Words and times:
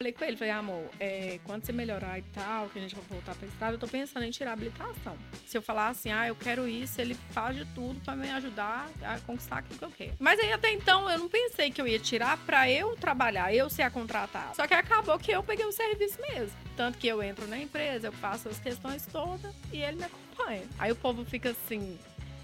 Falei 0.00 0.12
com 0.12 0.24
ele, 0.24 0.36
falei, 0.36 0.52
amor, 0.52 0.88
é, 1.00 1.40
quando 1.42 1.66
você 1.66 1.72
melhorar 1.72 2.20
e 2.20 2.22
tal, 2.32 2.68
que 2.68 2.78
a 2.78 2.82
gente 2.82 2.94
vai 2.94 3.02
voltar 3.10 3.34
pra 3.34 3.48
estrada, 3.48 3.74
eu 3.74 3.80
tô 3.80 3.88
pensando 3.88 4.22
em 4.22 4.30
tirar 4.30 4.50
a 4.50 4.52
habilitação. 4.52 5.18
Se 5.44 5.58
eu 5.58 5.60
falar 5.60 5.88
assim, 5.88 6.12
ah, 6.12 6.28
eu 6.28 6.36
quero 6.36 6.68
isso, 6.68 7.00
ele 7.00 7.14
faz 7.32 7.56
de 7.56 7.64
tudo 7.74 7.98
pra 8.04 8.14
me 8.14 8.30
ajudar 8.30 8.88
a 9.02 9.18
conquistar 9.18 9.58
aquilo 9.58 9.76
que 9.76 9.84
eu 9.84 9.90
quero. 9.90 10.12
Mas 10.20 10.38
aí 10.38 10.52
até 10.52 10.70
então 10.70 11.10
eu 11.10 11.18
não 11.18 11.28
pensei 11.28 11.72
que 11.72 11.80
eu 11.80 11.88
ia 11.88 11.98
tirar 11.98 12.38
pra 12.46 12.70
eu 12.70 12.94
trabalhar, 12.94 13.52
eu 13.52 13.68
ser 13.68 13.82
a 13.82 13.90
contratada. 13.90 14.54
Só 14.54 14.68
que 14.68 14.74
acabou 14.74 15.18
que 15.18 15.32
eu 15.32 15.42
peguei 15.42 15.66
o 15.66 15.72
serviço 15.72 16.20
mesmo. 16.20 16.56
Tanto 16.76 16.96
que 16.96 17.08
eu 17.08 17.20
entro 17.20 17.48
na 17.48 17.58
empresa, 17.58 18.06
eu 18.06 18.12
faço 18.12 18.48
as 18.48 18.60
questões 18.60 19.04
todas 19.04 19.52
e 19.72 19.82
ele 19.82 19.96
me 19.96 20.04
acompanha. 20.04 20.62
Aí 20.78 20.92
o 20.92 20.96
povo 20.96 21.24
fica 21.24 21.50
assim, 21.50 21.98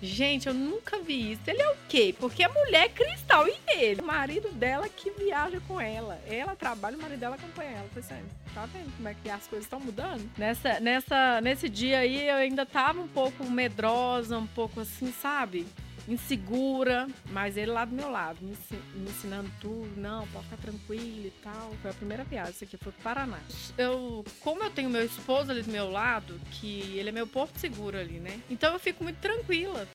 Gente, 0.05 0.46
eu 0.46 0.55
nunca 0.55 0.98
vi 0.98 1.32
isso. 1.32 1.41
Ele 1.46 1.62
é 1.62 1.71
o 1.71 1.77
quê? 1.89 2.14
Porque 2.18 2.45
a 2.45 2.48
mulher 2.48 2.84
é 2.84 2.89
cristal 2.89 3.46
e 3.48 3.57
ele. 3.68 4.03
O 4.03 4.04
marido 4.04 4.50
dela 4.53 4.89
que 4.89 5.11
viaja 5.11 5.61
com 5.66 5.80
ela. 5.80 6.21
Ela 6.27 6.54
trabalha, 6.54 6.96
o 6.96 7.00
marido 7.00 7.18
dela 7.18 7.36
acompanha 7.36 7.71
ela. 7.71 7.84
Eu 7.84 8.03
falei 8.03 8.21
assim, 8.21 8.29
tá 8.54 8.67
vendo 8.67 8.95
como 8.96 9.09
é 9.09 9.14
que 9.14 9.30
as 9.30 9.46
coisas 9.46 9.64
estão 9.64 9.80
mudando? 9.80 10.30
Nessa, 10.36 10.79
nessa, 10.79 11.40
nesse 11.40 11.68
dia 11.68 12.00
aí 12.00 12.29
eu 12.29 12.36
ainda 12.36 12.67
tava 12.67 13.00
um 13.00 13.08
pouco 13.08 13.44
medrosa, 13.44 14.39
um 14.39 14.46
pouco 14.46 14.80
assim, 14.80 15.11
sabe? 15.11 15.67
Insegura, 16.08 17.07
mas 17.31 17.57
ele 17.57 17.71
lá 17.71 17.85
do 17.85 17.94
meu 17.94 18.11
lado, 18.11 18.39
me, 18.43 18.57
ensinando 19.08 19.50
tudo, 19.61 19.90
não, 19.96 20.27
pode 20.29 20.44
ficar 20.44 20.57
tranquilo 20.58 21.27
e 21.27 21.32
tal. 21.43 21.72
Foi 21.80 21.90
a 21.90 21.94
primeira 21.94 22.25
viagem, 22.25 22.53
isso 22.53 22.64
aqui 22.64 22.77
foi 22.77 22.93
pro 22.93 23.03
Paraná. 23.03 23.39
Eu, 23.77 24.25
como 24.40 24.63
eu 24.63 24.71
tenho 24.71 24.90
meu 24.90 25.04
esposo 25.04 25.50
ali 25.50 25.63
do 25.63 25.71
meu 25.71 25.90
lado, 25.90 26.40
que 26.50 26.96
ele 26.96 27.08
é 27.08 27.13
meu 27.13 27.27
porto 27.27 27.58
seguro 27.58 27.99
ali, 27.99 28.21
né? 28.21 28.40
Então 28.50 28.72
eu 28.72 28.79
fico 28.79 29.03
muito 29.03 29.17
tranquila. 29.17 29.89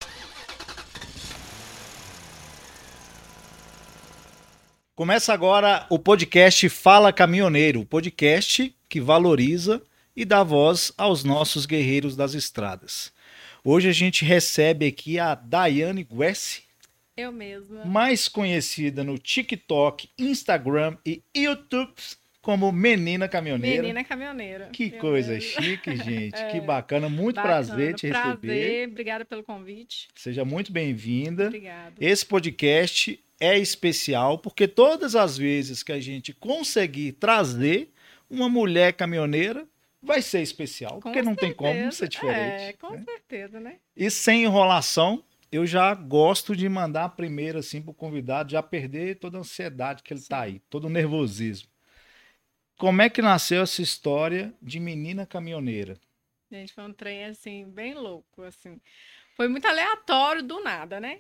Começa 4.96 5.32
agora 5.32 5.85
o 5.90 5.98
podcast 5.98 6.68
Fala 6.68 7.13
Caminhoneiro, 7.13 7.85
podcast 7.85 8.76
que 8.90 8.99
valoriza 8.99 9.82
e 10.13 10.26
dá 10.26 10.44
voz 10.44 10.91
aos 10.98 11.23
nossos 11.23 11.65
guerreiros 11.65 12.18
das 12.18 12.34
estradas. 12.34 13.13
Hoje 13.63 13.90
a 13.90 13.91
gente 13.91 14.24
recebe 14.24 14.88
aqui 14.88 15.20
a 15.20 15.35
Daiane 15.35 16.04
Guessi. 16.04 16.63
Eu 17.18 17.32
mesma. 17.32 17.84
Mais 17.84 18.29
conhecida 18.29 19.04
no 19.04 19.18
TikTok, 19.18 20.10
Instagram 20.18 20.96
e 21.05 21.21
YouTube 21.35 21.93
como 22.41 22.71
Menina 22.71 23.27
Caminhoneira. 23.27 23.82
Menina 23.82 24.04
Caminhoneira. 24.04 24.70
Que 24.71 24.91
coisa 24.91 25.37
chique, 25.41 25.93
gente. 25.98 26.35
é. 26.40 26.52
Que 26.52 26.62
bacana. 26.62 27.10
Muito 27.10 27.35
bacana. 27.35 27.65
prazer 27.65 27.96
te 27.96 28.07
prazer. 28.07 28.32
receber. 28.32 28.87
Obrigada 28.87 29.26
pelo 29.26 29.43
convite. 29.43 30.07
Seja 30.15 30.46
muito 30.46 30.71
bem-vinda. 30.71 31.48
Obrigada. 31.48 31.93
Esse 31.99 32.26
podcast 32.26 33.21
é 33.41 33.57
especial 33.57 34.37
porque 34.40 34.70
todas 34.70 35.18
as 35.18 35.37
vezes 35.37 35.84
que 35.84 35.91
a 35.91 35.99
gente 35.99 36.34
conseguir 36.34 37.12
trazer 37.13 37.91
uma 38.30 38.48
mulher 38.48 38.93
caminhoneira, 38.93 39.68
vai 40.02 40.22
ser 40.22 40.42
especial, 40.42 40.94
com 40.94 41.02
porque 41.02 41.22
não 41.22 41.36
tem 41.36 41.54
como 41.54 41.92
ser 41.92 42.08
diferente. 42.08 42.64
É, 42.64 42.74
com 42.74 42.92
né? 42.92 43.04
certeza, 43.04 43.60
né? 43.60 43.80
E 43.96 44.10
sem 44.10 44.44
enrolação, 44.44 45.24
eu 45.52 45.66
já 45.66 45.94
gosto 45.94 46.55
de 46.55 46.68
mandar 46.70 47.10
primeiro 47.10 47.60
assim 47.60 47.82
pro 47.82 47.94
convidado 47.94 48.52
já 48.52 48.62
perder 48.62 49.20
toda 49.20 49.38
a 49.38 49.42
ansiedade 49.42 50.04
que 50.04 50.14
ele 50.14 50.22
tá 50.22 50.26
Sim. 50.26 50.30
tá 50.30 50.42
aí, 50.42 50.60
todo 50.70 50.86
o 50.86 50.90
nervosismo. 50.90 51.70
Como 52.77 53.02
é 53.02 53.10
que 53.10 53.22
nasceu 53.22 53.62
essa 53.62 53.82
história 53.82 54.54
de 54.62 54.80
menina 54.80 55.26
caminhoneira? 55.26 55.98
Gente, 56.50 56.74
foi 56.74 56.84
um 56.86 56.94
trem 56.94 57.26
assim 57.26 57.70
bem 57.70 57.94
louco, 57.94 58.42
assim. 58.44 58.80
Foi 59.36 59.48
muito 59.48 59.68
aleatório 59.68 60.42
do 60.42 60.64
nada, 60.64 61.00
né? 61.00 61.20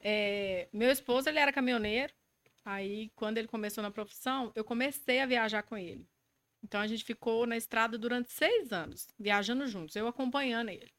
É, 0.00 0.68
meu 0.72 0.90
esposo 0.90 1.28
ele 1.28 1.38
era 1.38 1.52
caminhoneiro. 1.52 2.12
Aí, 2.64 3.10
quando 3.16 3.38
ele 3.38 3.48
começou 3.48 3.82
na 3.82 3.90
profissão, 3.90 4.52
eu 4.54 4.62
comecei 4.62 5.20
a 5.20 5.26
viajar 5.26 5.62
com 5.62 5.76
ele. 5.76 6.06
Então 6.62 6.80
a 6.80 6.86
gente 6.86 7.04
ficou 7.04 7.46
na 7.46 7.56
estrada 7.56 7.96
durante 7.96 8.30
seis 8.32 8.72
anos, 8.72 9.08
viajando 9.18 9.66
juntos, 9.66 9.94
eu 9.96 10.06
acompanhando 10.06 10.70
ele. 10.70 10.92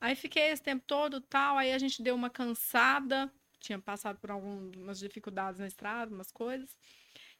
Aí 0.00 0.14
fiquei 0.14 0.50
esse 0.50 0.62
tempo 0.62 0.84
todo 0.86 1.20
tal, 1.20 1.56
aí 1.56 1.72
a 1.72 1.78
gente 1.78 2.02
deu 2.02 2.14
uma 2.14 2.30
cansada, 2.30 3.32
tinha 3.58 3.78
passado 3.78 4.18
por 4.18 4.30
algumas 4.30 4.98
dificuldades 4.98 5.58
na 5.60 5.66
estrada, 5.66 6.14
umas 6.14 6.30
coisas. 6.30 6.78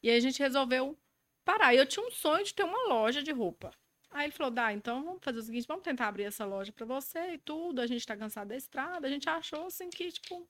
E 0.01 0.09
aí 0.09 0.17
a 0.17 0.19
gente 0.19 0.39
resolveu 0.39 0.97
parar. 1.45 1.73
Eu 1.73 1.85
tinha 1.85 2.05
um 2.05 2.11
sonho 2.11 2.43
de 2.43 2.53
ter 2.53 2.63
uma 2.63 2.87
loja 2.87 3.21
de 3.21 3.31
roupa. 3.31 3.71
Aí 4.09 4.25
ele 4.25 4.33
falou: 4.33 4.51
dá, 4.51 4.73
então 4.73 5.03
vamos 5.03 5.23
fazer 5.23 5.39
o 5.39 5.43
seguinte, 5.43 5.67
vamos 5.67 5.83
tentar 5.83 6.07
abrir 6.07 6.23
essa 6.23 6.45
loja 6.45 6.71
para 6.71 6.85
você 6.85 7.33
e 7.33 7.37
tudo. 7.37 7.81
A 7.81 7.87
gente 7.87 8.05
tá 8.05 8.15
cansado 8.17 8.49
da 8.49 8.55
estrada. 8.55 9.07
A 9.07 9.09
gente 9.09 9.29
achou 9.29 9.65
assim 9.67 9.89
que, 9.89 10.11
tipo, 10.11 10.47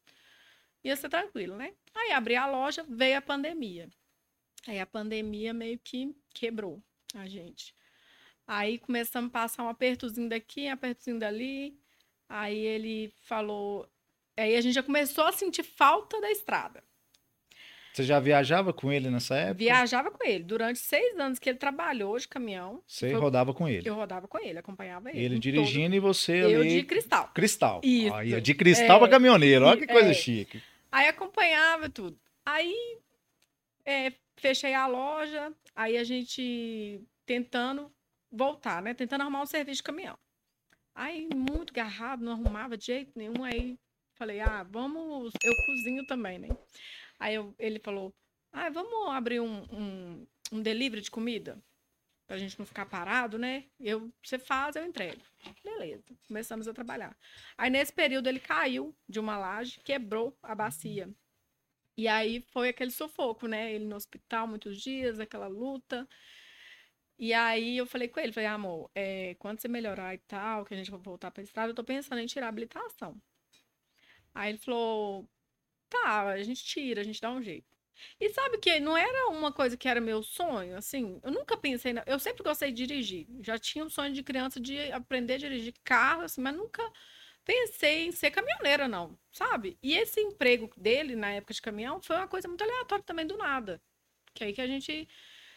ia 0.83 0.95
ser 0.95 1.09
tranquilo, 1.09 1.55
né? 1.57 1.73
Aí 1.95 2.11
abri 2.11 2.35
a 2.35 2.47
loja, 2.47 2.85
veio 2.87 3.17
a 3.17 3.21
pandemia. 3.21 3.89
Aí 4.67 4.79
a 4.79 4.85
pandemia 4.85 5.53
meio 5.53 5.79
que 5.79 6.15
quebrou 6.33 6.81
a 7.19 7.27
gente. 7.27 7.73
Aí 8.47 8.77
começamos 8.77 9.29
a 9.29 9.33
passar 9.33 9.63
um 9.63 9.69
apertozinho 9.69 10.29
daqui, 10.29 10.67
um 10.67 10.73
apertozinho 10.73 11.19
dali. 11.19 11.77
Aí 12.29 12.57
ele 12.57 13.13
falou. 13.23 13.87
Aí 14.35 14.55
a 14.55 14.61
gente 14.61 14.73
já 14.73 14.83
começou 14.83 15.25
a 15.25 15.31
sentir 15.31 15.63
falta 15.63 16.21
da 16.21 16.31
estrada. 16.31 16.83
Você 17.97 18.03
já 18.03 18.19
viajava 18.19 18.71
com 18.71 18.91
ele 18.93 19.09
nessa 19.09 19.35
época? 19.35 19.57
Viajava 19.57 20.11
com 20.11 20.23
ele. 20.23 20.43
Durante 20.43 20.77
seis 20.77 21.17
anos 21.19 21.39
que 21.39 21.49
ele 21.49 21.57
trabalhou 21.57 22.15
de 22.19 22.27
caminhão. 22.27 22.83
Você 22.85 23.09
foi... 23.09 23.19
rodava 23.19 23.55
com 23.55 23.67
ele? 23.67 23.89
Eu 23.89 23.95
rodava 23.95 24.27
com 24.27 24.37
ele, 24.37 24.59
acompanhava 24.59 25.09
ele. 25.09 25.19
Ele 25.19 25.39
dirigindo 25.39 25.87
todo. 25.87 25.95
e 25.95 25.99
você 25.99 26.43
eu 26.43 26.61
ali... 26.61 26.81
de 26.81 26.83
cristal. 26.83 27.31
Cristal. 27.33 27.81
Isso. 27.83 28.13
Aí, 28.13 28.39
de 28.39 28.53
cristal 28.53 28.97
é... 28.97 28.99
para 28.99 29.09
caminhoneiro. 29.09 29.65
Olha 29.65 29.79
que 29.79 29.87
coisa 29.87 30.11
é... 30.11 30.13
chique. 30.13 30.61
Aí 30.91 31.07
acompanhava 31.07 31.89
tudo. 31.89 32.15
Aí 32.45 32.99
é, 33.83 34.13
fechei 34.37 34.73
a 34.73 34.87
loja, 34.87 35.53
aí 35.75 35.97
a 35.97 36.03
gente 36.03 37.01
tentando 37.25 37.91
voltar, 38.31 38.81
né? 38.81 38.93
Tentando 38.93 39.21
arrumar 39.21 39.41
um 39.41 39.45
serviço 39.45 39.77
de 39.77 39.83
caminhão. 39.83 40.17
Aí, 40.95 41.27
muito 41.35 41.73
garrado, 41.73 42.23
não 42.23 42.31
arrumava 42.31 42.77
de 42.77 42.85
jeito 42.85 43.11
nenhum. 43.15 43.43
Aí 43.43 43.77
falei, 44.15 44.39
ah, 44.39 44.63
vamos. 44.63 45.31
Eu 45.43 45.53
cozinho 45.65 46.05
também, 46.07 46.39
né? 46.39 46.49
Aí 47.19 47.35
eu, 47.35 47.53
ele 47.59 47.79
falou, 47.79 48.13
ah, 48.51 48.69
vamos 48.69 49.13
abrir 49.13 49.39
um, 49.39 49.63
um, 49.71 50.27
um 50.51 50.61
delivery 50.61 51.01
de 51.01 51.11
comida? 51.11 51.61
Pra 52.25 52.37
gente 52.37 52.59
não 52.59 52.65
ficar 52.65 52.85
parado, 52.85 53.37
né? 53.37 53.65
Eu, 53.79 54.11
você 54.21 54.37
faz, 54.37 54.75
eu 54.75 54.85
entrego. 54.85 55.21
Beleza, 55.63 56.03
começamos 56.27 56.67
a 56.67 56.73
trabalhar. 56.73 57.15
Aí, 57.57 57.69
nesse 57.69 57.93
período, 57.93 58.27
ele 58.27 58.39
caiu 58.39 58.93
de 59.07 59.19
uma 59.19 59.37
laje, 59.37 59.79
quebrou 59.79 60.37
a 60.41 60.53
bacia. 60.53 61.09
E 61.97 62.07
aí 62.07 62.41
foi 62.51 62.69
aquele 62.69 62.91
sufoco, 62.91 63.47
né? 63.47 63.73
Ele 63.73 63.85
no 63.85 63.95
hospital 63.95 64.47
muitos 64.47 64.79
dias, 64.81 65.19
aquela 65.19 65.47
luta. 65.47 66.07
E 67.19 67.33
aí 67.33 67.77
eu 67.77 67.85
falei 67.85 68.07
com 68.07 68.19
ele, 68.19 68.31
falei, 68.31 68.47
amor, 68.47 68.91
é, 68.95 69.35
quando 69.39 69.59
você 69.59 69.67
melhorar 69.67 70.13
e 70.13 70.19
tal, 70.19 70.63
que 70.65 70.73
a 70.73 70.77
gente 70.77 70.91
vai 70.91 70.99
voltar 70.99 71.31
pra 71.31 71.41
estrada, 71.43 71.71
eu 71.71 71.75
tô 71.75 71.83
pensando 71.83 72.19
em 72.19 72.27
tirar 72.27 72.45
a 72.47 72.49
habilitação. 72.49 73.19
Aí 74.33 74.51
ele 74.51 74.57
falou, 74.59 75.27
tá, 75.89 76.29
a 76.29 76.43
gente 76.43 76.63
tira, 76.63 77.01
a 77.01 77.03
gente 77.03 77.21
dá 77.21 77.31
um 77.31 77.41
jeito. 77.41 77.67
E 78.19 78.29
sabe 78.29 78.59
que 78.59 78.79
não 78.79 78.95
era 78.97 79.29
uma 79.29 79.51
coisa 79.51 79.77
que 79.77 79.87
era 79.87 80.01
meu 80.01 80.23
sonho, 80.23 80.77
assim, 80.77 81.19
eu 81.23 81.31
nunca 81.31 81.57
pensei, 81.57 81.93
na... 81.93 82.03
eu 82.07 82.19
sempre 82.19 82.43
gostei 82.43 82.71
de 82.71 82.85
dirigir. 82.85 83.27
Já 83.41 83.57
tinha 83.59 83.85
um 83.85 83.89
sonho 83.89 84.13
de 84.13 84.23
criança 84.23 84.59
de 84.59 84.91
aprender 84.91 85.35
a 85.35 85.37
dirigir 85.39 85.73
carro, 85.83 86.23
assim, 86.23 86.41
mas 86.41 86.55
nunca 86.55 86.83
pensei 87.47 88.07
em 88.07 88.11
ser 88.11 88.29
caminhoneira, 88.29 88.89
não, 88.89 89.17
sabe? 89.31 89.79
E 89.81 89.95
esse 89.95 90.19
emprego 90.19 90.69
dele 90.75 91.15
na 91.15 91.31
época 91.31 91.53
de 91.53 91.61
caminhão 91.61 92.01
foi 92.01 92.17
uma 92.17 92.27
coisa 92.27 92.45
muito 92.45 92.61
aleatória 92.61 93.05
também 93.05 93.25
do 93.25 93.37
nada. 93.37 93.81
Que 94.33 94.43
aí 94.43 94.53
que 94.53 94.59
a 94.59 94.67
gente. 94.67 95.07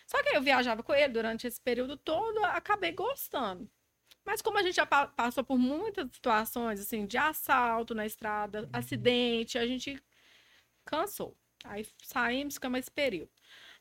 Só 0.06 0.22
que 0.22 0.36
eu 0.36 0.40
viajava 0.40 0.84
com 0.84 0.94
ele 0.94 1.12
durante 1.12 1.48
esse 1.48 1.60
período 1.60 1.96
todo, 1.96 2.44
acabei 2.44 2.92
gostando. 2.92 3.68
Mas 4.24 4.40
como 4.40 4.58
a 4.58 4.62
gente 4.62 4.76
já 4.76 4.86
passou 4.86 5.42
por 5.42 5.58
muitas 5.58 6.06
situações, 6.12 6.80
assim, 6.80 7.06
de 7.06 7.18
assalto 7.18 7.94
na 7.94 8.06
estrada, 8.06 8.68
acidente, 8.72 9.58
a 9.58 9.66
gente 9.66 10.00
cansou. 10.84 11.36
Aí 11.64 11.86
saímos, 12.04 12.54
ficamos 12.54 12.80
esse 12.80 12.90
período. 12.90 13.30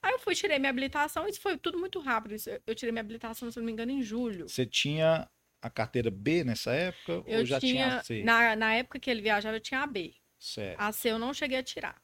Aí 0.01 0.13
eu 0.13 0.19
fui, 0.19 0.33
tirei 0.33 0.57
minha 0.57 0.69
habilitação, 0.69 1.27
isso 1.27 1.41
foi 1.41 1.57
tudo 1.57 1.77
muito 1.77 1.99
rápido. 1.99 2.35
Eu 2.65 2.73
tirei 2.73 2.91
minha 2.91 3.01
habilitação, 3.01 3.51
se 3.51 3.57
não 3.57 3.65
me 3.65 3.71
engano, 3.71 3.91
em 3.91 4.01
julho. 4.01 4.47
Você 4.47 4.65
tinha 4.65 5.29
a 5.61 5.69
carteira 5.69 6.09
B 6.09 6.43
nessa 6.43 6.71
época? 6.71 7.23
Eu 7.25 7.39
ou 7.39 7.45
já 7.45 7.59
tinha, 7.59 7.73
tinha 7.73 7.97
a 7.97 8.03
C? 8.03 8.23
Na, 8.23 8.55
na 8.55 8.73
época 8.75 8.99
que 8.99 9.09
ele 9.09 9.21
viajava, 9.21 9.57
eu 9.57 9.61
tinha 9.61 9.81
a 9.81 9.87
B. 9.87 10.15
Certo. 10.37 10.79
A 10.79 10.91
C 10.91 11.11
eu 11.11 11.19
não 11.19 11.33
cheguei 11.33 11.57
a 11.57 11.63
tirar. 11.63 12.01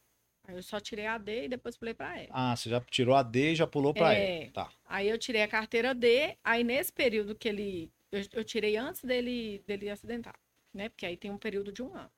Aí 0.47 0.55
eu 0.55 0.63
só 0.63 0.79
tirei 0.79 1.07
a 1.07 1.17
D 1.17 1.45
e 1.45 1.49
depois 1.49 1.75
pulei 1.75 1.93
para 1.93 2.21
E. 2.21 2.27
Ah, 2.29 2.55
você 2.55 2.69
já 2.69 2.79
tirou 2.81 3.15
a 3.15 3.23
D 3.23 3.53
e 3.53 3.55
já 3.55 3.65
pulou 3.65 3.93
para 3.93 4.13
é, 4.13 4.43
E. 4.43 4.51
Tá. 4.51 4.69
Aí 4.85 5.09
eu 5.09 5.17
tirei 5.17 5.41
a 5.41 5.47
carteira 5.47 5.93
D, 5.95 6.37
aí 6.43 6.63
nesse 6.63 6.91
período 6.91 7.35
que 7.35 7.49
ele. 7.49 7.91
Eu, 8.11 8.21
eu, 8.33 8.43
tirei 8.43 8.77
antes 8.77 9.03
dele, 9.03 9.63
dele 9.65 9.89
acidentar, 9.89 10.35
né? 10.73 10.89
Porque 10.89 11.05
aí 11.05 11.17
tem 11.17 11.31
um 11.31 11.37
período 11.37 11.71
de 11.71 11.81
um 11.81 11.93
ano. 11.95 12.11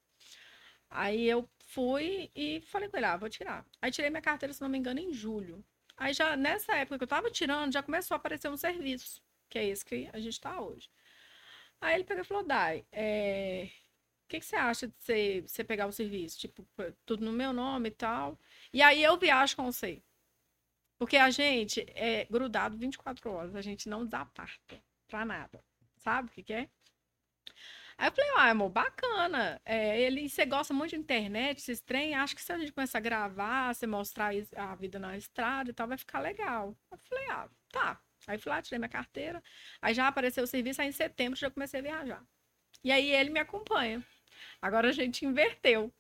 Aí 0.89 1.28
eu 1.28 1.50
fui 1.68 2.30
e 2.36 2.62
falei 2.62 2.89
com 2.89 2.98
ele, 2.98 3.06
ah, 3.06 3.18
vou 3.18 3.30
tirar. 3.30 3.66
Aí 3.81 3.92
tirei 3.92 4.10
minha 4.10 4.22
carteira, 4.22 4.54
se 4.54 4.62
não 4.62 4.69
me 4.69 4.78
engano, 4.78 5.00
em 5.00 5.13
julho. 5.13 5.63
Aí 5.95 6.13
já 6.13 6.36
nessa 6.36 6.75
época 6.75 6.98
que 6.98 7.04
eu 7.04 7.07
tava 7.07 7.31
tirando, 7.31 7.74
já 7.74 7.81
começou 7.81 8.16
a 8.16 8.18
aparecer 8.18 8.50
um 8.50 8.57
serviço, 8.57 9.22
que 9.50 9.57
é 9.57 9.66
esse 9.66 9.84
que 9.84 10.10
a 10.13 10.19
gente 10.19 10.39
tá 10.39 10.62
hoje. 10.62 10.89
Aí 11.81 11.95
ele 11.95 12.03
pegou 12.03 12.24
e 12.24 12.25
falou, 12.25 12.44
Dai, 12.44 12.85
é... 12.91 13.69
o 14.25 14.27
que, 14.29 14.39
que 14.39 14.45
você 14.45 14.56
acha 14.56 14.88
de 14.88 14.94
você, 15.00 15.41
você 15.47 15.63
pegar 15.63 15.88
o 15.88 15.91
serviço? 15.91 16.39
Tipo, 16.39 16.68
tudo 17.06 17.25
no 17.25 17.31
meu 17.31 17.53
nome 17.53 17.89
e 17.89 17.91
tal. 17.91 18.39
E 18.74 18.81
aí 18.81 19.03
eu 19.03 19.18
viajo 19.18 19.56
com 19.56 19.71
você. 19.71 20.01
Porque 21.00 21.18
a 21.18 21.29
gente 21.29 21.85
é 21.95 22.25
grudado 22.25 22.77
24 22.77 23.31
horas, 23.31 23.56
a 23.56 23.62
gente 23.62 23.88
não 23.88 24.06
desaparta 24.06 24.83
pra 25.07 25.24
nada. 25.25 25.63
Sabe 25.97 26.29
o 26.29 26.31
que, 26.31 26.44
que 26.44 26.53
é? 26.53 26.69
Aí 27.97 28.07
eu 28.09 28.12
falei, 28.12 28.31
ah, 28.38 28.50
amor, 28.51 28.69
bacana. 28.69 29.59
É, 29.65 30.00
ele, 30.01 30.29
você 30.29 30.45
gosta 30.45 30.74
muito 30.74 30.91
de 30.91 30.97
internet, 30.97 31.57
esses 31.59 31.79
trem, 31.81 32.15
acho 32.15 32.35
que 32.35 32.41
se 32.41 32.51
a 32.51 32.57
gente 32.57 32.71
começar 32.71 33.00
a 33.00 33.01
gravar, 33.01 33.74
você 33.74 33.88
mostrar 33.88 34.31
a 34.56 34.75
vida 34.75 35.00
na 35.00 35.18
estrada 35.18 35.69
e 35.71 35.74
tal, 35.74 35.88
vai 35.88 35.97
ficar 35.97 36.19
legal. 36.19 36.75
Eu 36.91 36.97
falei, 37.00 37.25
ah, 37.31 37.50
tá. 37.69 38.01
Aí 38.27 38.38
fui 38.38 38.50
lá, 38.51 38.62
tirei 38.62 38.77
minha 38.77 38.89
carteira. 38.89 39.41
Aí 39.81 39.94
já 39.94 40.07
apareceu 40.07 40.44
o 40.44 40.47
serviço, 40.47 40.81
aí 40.81 40.89
em 40.89 40.91
setembro 40.91 41.39
já 41.39 41.50
comecei 41.50 41.79
a 41.79 41.83
viajar. 41.83 42.24
E 42.83 42.91
aí 42.91 43.09
ele 43.12 43.29
me 43.29 43.39
acompanha. 43.39 44.03
Agora 44.62 44.89
a 44.89 44.91
gente 44.91 45.25
inverteu. 45.25 45.91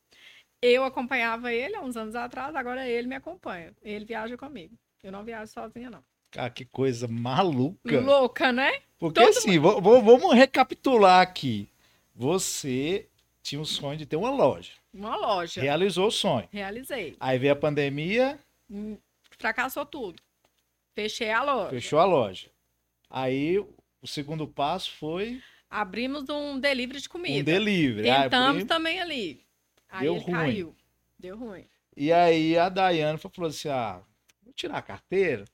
Eu 0.61 0.83
acompanhava 0.83 1.53
ele 1.53 1.75
há 1.75 1.81
uns 1.81 1.95
anos 1.95 2.15
atrás, 2.15 2.55
agora 2.55 2.87
ele 2.87 3.07
me 3.07 3.15
acompanha. 3.15 3.73
Ele 3.81 4.05
viaja 4.05 4.35
comigo. 4.37 4.77
Eu 5.03 5.11
não 5.11 5.23
viajo 5.23 5.51
sozinha, 5.51 5.89
não. 5.89 6.03
Cara, 6.31 6.49
que 6.49 6.65
coisa 6.65 7.07
maluca. 7.07 7.99
Louca, 8.01 8.51
né? 8.51 8.81
Porque 8.99 9.19
Todo 9.21 9.29
assim, 9.37 9.57
vo- 9.59 9.79
vamos 9.79 10.33
recapitular 10.35 11.21
aqui. 11.21 11.69
Você 12.13 13.07
tinha 13.41 13.61
o 13.61 13.65
sonho 13.65 13.97
de 13.97 14.05
ter 14.05 14.15
uma 14.17 14.31
loja. 14.31 14.73
Uma 14.93 15.15
loja. 15.15 15.61
Realizou 15.61 16.07
o 16.07 16.11
sonho. 16.11 16.49
Realizei. 16.51 17.15
Aí 17.19 17.37
veio 17.39 17.53
a 17.53 17.55
pandemia, 17.55 18.37
Hum, 18.69 18.97
Fracassou 19.39 19.85
tudo. 19.85 20.21
Fechei 20.97 21.29
a 21.31 21.43
loja. 21.43 21.69
fechou 21.69 21.99
a 21.99 22.05
loja. 22.05 22.49
Aí 23.07 23.59
o 23.59 24.07
segundo 24.07 24.47
passo 24.47 24.91
foi 24.97 25.39
Abrimos 25.69 26.27
um 26.27 26.59
delivery 26.59 26.99
de 26.99 27.07
um 27.07 27.11
comida. 27.11 27.43
delivery. 27.51 28.09
Aí 28.09 28.23
Tentamos 28.23 28.49
abri- 28.49 28.65
também 28.65 28.99
ali. 28.99 29.45
Aí 29.89 30.01
Deu 30.05 30.15
ele 30.15 30.23
ruim. 30.23 30.33
caiu. 30.33 30.75
Deu 31.19 31.37
ruim. 31.37 31.67
E 31.95 32.11
aí 32.11 32.57
a 32.57 32.67
Dayane 32.67 33.19
falou 33.19 33.47
assim: 33.47 33.69
ah, 33.69 34.01
vou 34.41 34.53
tirar 34.53 34.77
a 34.77 34.81
carteira. 34.81 35.45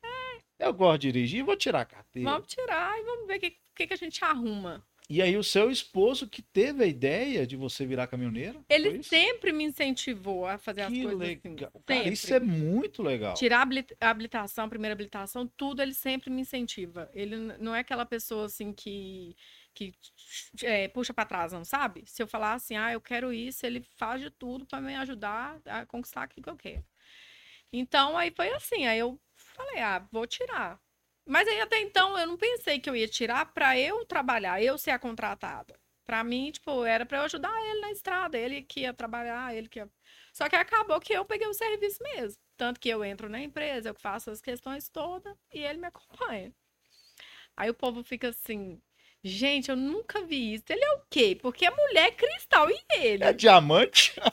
Eu 0.57 0.71
gosto 0.73 1.01
de 1.01 1.11
dirigir, 1.11 1.43
vou 1.43 1.57
tirar 1.57 1.81
a 1.81 1.85
carteira. 1.85 2.29
Vamos 2.29 2.47
tirar 2.47 2.97
e 2.97 3.03
vamos 3.03 3.27
ver 3.27 3.35
o 3.35 3.39
que, 3.41 3.57
que, 3.75 3.87
que 3.87 3.93
a 3.93 3.97
gente 3.97 4.23
arruma. 4.23 4.81
E 5.09 5.21
aí 5.21 5.37
o 5.37 5.43
seu 5.43 5.69
esposo 5.69 6.27
que 6.27 6.41
teve 6.41 6.83
a 6.83 6.87
ideia 6.87 7.45
de 7.45 7.55
você 7.55 7.85
virar 7.85 8.07
caminhoneira? 8.07 8.53
foi 8.53 8.75
Ele 8.75 9.03
sempre 9.03 9.51
me 9.51 9.63
incentivou 9.65 10.45
a 10.47 10.57
fazer 10.57 10.81
as 10.81 10.93
Que 10.93 11.03
coisas 11.03 11.19
legal. 11.21 11.39
assim. 11.39 11.83
Cara, 11.85 12.09
isso 12.09 12.33
é 12.33 12.39
muito 12.39 13.03
legal. 13.03 13.35
Tirar 13.35 13.59
a 13.59 13.61
habili- 13.61 13.85
a 13.99 14.09
habilitação, 14.09 14.65
a 14.65 14.69
primeira 14.69 14.93
habilitação, 14.93 15.47
tudo 15.57 15.81
ele 15.81 15.93
sempre 15.93 16.29
me 16.29 16.41
incentiva. 16.41 17.09
Ele 17.13 17.35
não 17.35 17.75
é 17.75 17.79
aquela 17.79 18.05
pessoa 18.05 18.45
assim 18.45 18.71
que, 18.73 19.35
que 19.73 19.93
é, 20.63 20.87
puxa 20.87 21.13
pra 21.13 21.25
trás, 21.25 21.51
não 21.51 21.65
sabe? 21.65 22.03
Se 22.07 22.23
eu 22.23 22.27
falar 22.27 22.53
assim, 22.53 22.75
ah, 22.77 22.91
eu 22.91 23.01
quero 23.01 23.33
isso, 23.33 23.65
ele 23.65 23.81
faz 23.97 24.21
de 24.21 24.29
tudo 24.31 24.65
pra 24.65 24.79
me 24.81 24.95
ajudar 24.95 25.59
a 25.65 25.85
conquistar 25.85 26.23
aquilo 26.23 26.43
que 26.43 26.49
eu 26.49 26.57
quero. 26.57 26.83
Então 27.71 28.17
aí 28.17 28.31
foi 28.31 28.49
assim, 28.53 28.85
aí 28.85 28.99
eu 28.99 29.19
falei, 29.35 29.79
ah, 29.81 30.05
vou 30.11 30.27
tirar. 30.27 30.79
Mas 31.25 31.47
aí 31.47 31.61
até 31.61 31.79
então 31.79 32.17
eu 32.17 32.27
não 32.27 32.37
pensei 32.37 32.79
que 32.79 32.89
eu 32.89 32.95
ia 32.95 33.07
tirar 33.07 33.53
pra 33.53 33.77
eu 33.79 34.05
trabalhar, 34.05 34.61
eu 34.61 34.77
ser 34.77 34.91
a 34.91 34.99
contratada. 34.99 35.79
Pra 36.05 36.23
mim, 36.23 36.51
tipo, 36.51 36.83
era 36.83 37.05
pra 37.05 37.19
eu 37.19 37.23
ajudar 37.23 37.53
ele 37.69 37.79
na 37.81 37.91
estrada, 37.91 38.37
ele 38.37 38.61
que 38.61 38.81
ia 38.81 38.93
trabalhar, 38.93 39.55
ele 39.55 39.69
que 39.69 39.79
ia 39.79 39.89
só 40.33 40.49
que 40.49 40.55
acabou 40.55 40.99
que 40.99 41.13
eu 41.13 41.23
peguei 41.23 41.47
o 41.47 41.53
serviço 41.53 42.01
mesmo. 42.01 42.41
Tanto 42.57 42.79
que 42.79 42.89
eu 42.89 43.05
entro 43.05 43.29
na 43.29 43.39
empresa, 43.39 43.89
eu 43.89 43.93
faço 43.93 44.31
as 44.31 44.41
questões 44.41 44.89
todas 44.89 45.37
e 45.53 45.59
ele 45.59 45.79
me 45.79 45.87
acompanha. 45.87 46.51
Aí 47.55 47.69
o 47.69 47.73
povo 47.73 48.03
fica 48.03 48.29
assim, 48.29 48.81
gente, 49.23 49.69
eu 49.69 49.75
nunca 49.75 50.21
vi 50.21 50.55
isso. 50.55 50.65
Ele 50.69 50.83
é 50.83 50.91
o 50.95 51.01
quê? 51.09 51.37
Porque 51.41 51.65
é 51.65 51.71
mulher 51.71 52.11
cristal 52.15 52.69
e 52.69 52.77
ele. 52.97 53.23
É 53.23 53.31
diamante? 53.33 54.13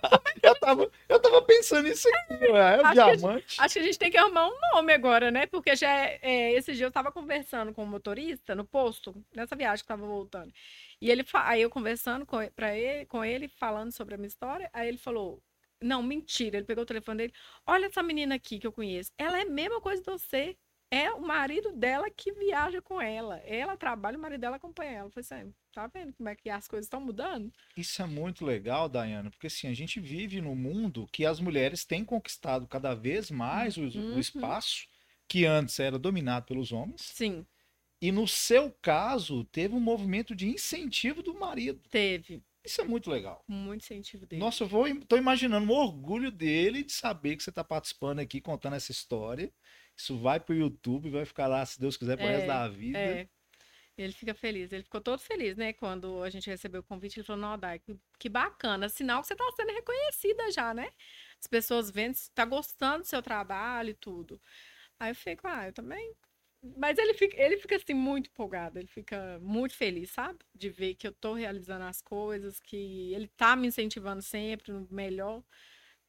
eu, 0.42 0.54
tava, 0.56 0.90
eu 1.08 1.20
tava 1.20 1.42
pensando 1.42 1.88
nisso 1.88 2.08
aqui, 2.08 2.50
ué. 2.52 2.76
É 2.76 2.80
o 2.80 2.86
Acho 2.86 2.92
que 2.94 3.00
a 3.00 3.08
gente- 3.08 3.18
diamante. 3.18 3.56
Acho 3.60 3.74
que 3.74 3.80
a 3.80 3.82
gente 3.82 3.98
tem 3.98 4.10
que 4.10 4.16
arrumar 4.18 4.48
um 4.48 4.58
nome 4.74 4.92
agora, 4.92 5.30
né? 5.30 5.46
Porque 5.46 5.74
já 5.74 5.90
é, 5.90 6.18
é, 6.22 6.52
esse 6.52 6.74
dia 6.74 6.86
eu 6.86 6.92
tava 6.92 7.10
conversando 7.10 7.72
com 7.72 7.82
o 7.82 7.86
motorista 7.86 8.54
no 8.54 8.64
posto, 8.64 9.14
nessa 9.34 9.56
viagem 9.56 9.82
que 9.82 9.88
tava 9.88 10.06
voltando. 10.06 10.52
E 11.00 11.10
ele 11.10 11.24
aí 11.34 11.62
eu 11.62 11.70
conversando 11.70 12.26
com, 12.26 12.38
pra 12.50 12.76
ele, 12.76 13.06
com 13.06 13.24
ele, 13.24 13.48
falando 13.48 13.92
sobre 13.92 14.14
a 14.14 14.18
minha 14.18 14.28
história, 14.28 14.68
aí 14.72 14.88
ele 14.88 14.98
falou: 14.98 15.40
Não, 15.80 16.02
mentira. 16.02 16.56
Ele 16.56 16.66
pegou 16.66 16.82
o 16.82 16.86
telefone 16.86 17.18
dele. 17.18 17.32
Olha 17.66 17.86
essa 17.86 18.02
menina 18.02 18.34
aqui 18.34 18.58
que 18.58 18.66
eu 18.66 18.72
conheço. 18.72 19.12
Ela 19.16 19.38
é 19.38 19.42
a 19.42 19.46
mesma 19.50 19.80
coisa 19.80 20.02
de 20.02 20.10
você. 20.10 20.56
É 20.90 21.10
o 21.12 21.20
marido 21.20 21.72
dela 21.72 22.10
que 22.10 22.32
viaja 22.32 22.80
com 22.82 23.00
ela. 23.00 23.36
Ela 23.38 23.76
trabalha, 23.76 24.16
o 24.18 24.20
marido 24.20 24.40
dela 24.40 24.56
acompanha 24.56 24.92
ela. 24.92 25.08
Eu 25.08 25.12
falei 25.12 25.26
assim, 25.42 25.54
tá 25.72 25.86
vendo 25.86 26.14
como 26.14 26.28
é 26.28 26.36
que 26.36 26.48
as 26.50 26.66
coisas 26.66 26.86
estão 26.86 27.00
mudando? 27.00 27.52
Isso 27.76 28.02
é 28.02 28.06
muito 28.06 28.44
legal, 28.44 28.88
Dayana, 28.88 29.30
porque 29.30 29.46
assim, 29.46 29.68
a 29.68 29.74
gente 29.74 30.00
vive 30.00 30.40
num 30.40 30.54
mundo 30.56 31.06
que 31.12 31.24
as 31.24 31.38
mulheres 31.40 31.84
têm 31.84 32.04
conquistado 32.04 32.66
cada 32.66 32.94
vez 32.94 33.30
mais 33.30 33.76
o, 33.76 33.82
o 33.82 33.86
Uhum. 33.98 34.18
espaço 34.18 34.86
que 35.28 35.44
antes 35.46 35.78
era 35.78 35.98
dominado 35.98 36.46
pelos 36.46 36.72
homens. 36.72 37.14
Sim, 37.14 37.46
E 38.00 38.12
no 38.12 38.28
seu 38.28 38.72
caso, 38.82 39.44
teve 39.44 39.74
um 39.74 39.80
movimento 39.80 40.34
de 40.34 40.48
incentivo 40.48 41.22
do 41.22 41.34
marido. 41.34 41.80
teve. 41.90 42.42
Isso 42.64 42.80
é 42.80 42.84
muito 42.84 43.10
legal. 43.10 43.44
Muito 43.48 43.82
incentivo 43.82 44.26
dele. 44.26 44.42
Nossa, 44.42 44.64
eu 44.64 44.68
vou, 44.68 44.84
tô 45.06 45.16
imaginando 45.16 45.70
o 45.72 45.76
orgulho 45.76 46.30
dele 46.30 46.84
de 46.84 46.92
saber 46.92 47.36
que 47.36 47.42
você 47.42 47.50
está 47.50 47.64
participando 47.64 48.20
aqui, 48.20 48.40
contando 48.40 48.76
essa 48.76 48.92
história. 48.92 49.52
Isso 49.98 50.16
vai 50.18 50.38
pro 50.38 50.54
YouTube, 50.54 51.10
vai 51.10 51.24
ficar 51.24 51.48
lá, 51.48 51.64
se 51.66 51.80
Deus 51.80 51.96
quiser, 51.96 52.16
pro 52.16 52.26
É, 52.26 52.30
resto 52.36 52.46
da 52.46 52.68
vida. 52.68 52.98
É. 52.98 53.28
Ele 53.96 54.12
fica 54.12 54.32
feliz. 54.32 54.72
Ele 54.72 54.84
ficou 54.84 55.00
todo 55.00 55.18
feliz, 55.18 55.56
né? 55.56 55.72
Quando 55.72 56.22
a 56.22 56.30
gente 56.30 56.48
recebeu 56.48 56.80
o 56.80 56.84
convite, 56.84 57.18
ele 57.18 57.26
falou: 57.26 57.42
Não, 57.42 57.58
Dai, 57.58 57.80
que, 57.80 57.96
que 58.18 58.28
bacana. 58.28 58.88
Sinal 58.88 59.20
que 59.22 59.26
você 59.26 59.34
tá 59.36 59.44
sendo 59.56 59.72
reconhecida 59.72 60.50
já, 60.52 60.72
né? 60.72 60.90
As 61.40 61.48
pessoas 61.48 61.90
vendo, 61.90 62.14
você 62.14 62.30
tá 62.32 62.44
gostando 62.44 63.00
do 63.00 63.06
seu 63.08 63.20
trabalho 63.22 63.90
e 63.90 63.94
tudo. 63.94 64.40
Aí 65.00 65.10
eu 65.10 65.14
fico, 65.16 65.46
ah, 65.48 65.66
eu 65.66 65.72
também. 65.72 66.14
Mas 66.76 66.98
ele 66.98 67.14
fica, 67.14 67.40
ele 67.40 67.56
fica 67.58 67.76
assim, 67.76 67.94
muito 67.94 68.30
empolgado. 68.30 68.78
Ele 68.78 68.88
fica 68.88 69.38
muito 69.42 69.74
feliz, 69.76 70.10
sabe? 70.10 70.38
De 70.54 70.70
ver 70.70 70.94
que 70.94 71.06
eu 71.08 71.12
tô 71.12 71.34
realizando 71.34 71.84
as 71.84 72.00
coisas, 72.02 72.60
que 72.60 73.12
ele 73.14 73.28
tá 73.36 73.56
me 73.56 73.68
incentivando 73.68 74.22
sempre 74.22 74.72
no 74.72 74.86
melhor. 74.90 75.42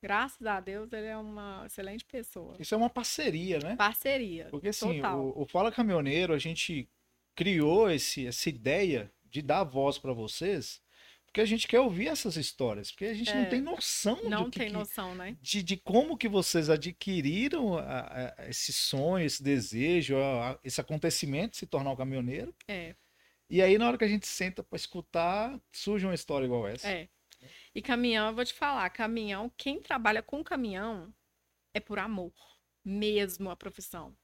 Graças 0.01 0.45
a 0.47 0.59
Deus, 0.59 0.91
ele 0.93 1.07
é 1.07 1.17
uma 1.17 1.63
excelente 1.65 2.05
pessoa. 2.05 2.55
Isso 2.59 2.73
é 2.73 2.77
uma 2.77 2.89
parceria, 2.89 3.59
né? 3.59 3.75
Parceria. 3.75 4.47
Porque 4.49 4.69
assim, 4.69 5.01
o, 5.01 5.41
o 5.41 5.45
Fala 5.45 5.71
Caminhoneiro, 5.71 6.33
a 6.33 6.37
gente 6.37 6.89
criou 7.35 7.89
esse, 7.89 8.25
essa 8.27 8.49
ideia 8.49 9.11
de 9.25 9.41
dar 9.41 9.63
voz 9.63 9.97
para 9.97 10.13
vocês, 10.13 10.81
porque 11.25 11.41
a 11.41 11.45
gente 11.45 11.67
quer 11.67 11.79
ouvir 11.79 12.07
essas 12.07 12.35
histórias, 12.37 12.91
porque 12.91 13.05
a 13.05 13.13
gente 13.13 13.31
não 13.33 13.41
É. 13.43 13.45
tem 13.45 13.61
noção 13.61 14.23
Não 14.29 14.49
que, 14.49 14.59
tem 14.59 14.69
noção, 14.71 15.13
né? 15.13 15.37
de, 15.41 15.61
de 15.61 15.77
como 15.77 16.17
que 16.17 16.27
vocês 16.27 16.69
adquiriram 16.69 17.77
a- 17.77 18.33
a- 18.39 18.49
esse 18.49 18.73
sonho, 18.73 19.25
esse 19.25 19.43
desejo, 19.43 20.17
a- 20.17 20.59
esse 20.63 20.81
acontecimento 20.81 21.51
de 21.51 21.57
se 21.57 21.67
tornar 21.67 21.91
um 21.91 21.95
caminhoneiro. 21.95 22.53
É. 22.67 22.95
E 23.49 23.61
aí, 23.61 23.77
na 23.77 23.87
hora 23.87 23.97
que 23.97 24.03
a 24.05 24.07
gente 24.07 24.27
senta 24.27 24.63
para 24.63 24.75
escutar, 24.75 25.59
surge 25.71 26.05
uma 26.05 26.15
história 26.15 26.45
igual 26.45 26.67
essa. 26.67 26.87
É. 26.89 27.07
E 27.73 27.81
caminhão, 27.81 28.29
eu 28.29 28.35
vou 28.35 28.45
te 28.45 28.53
falar, 28.53 28.89
caminhão, 28.89 29.51
quem 29.57 29.81
trabalha 29.81 30.21
com 30.23 30.43
caminhão 30.43 31.13
é 31.73 31.79
por 31.79 31.99
amor, 31.99 32.33
mesmo 32.83 33.49
a 33.51 33.55
profissão. 33.55 34.15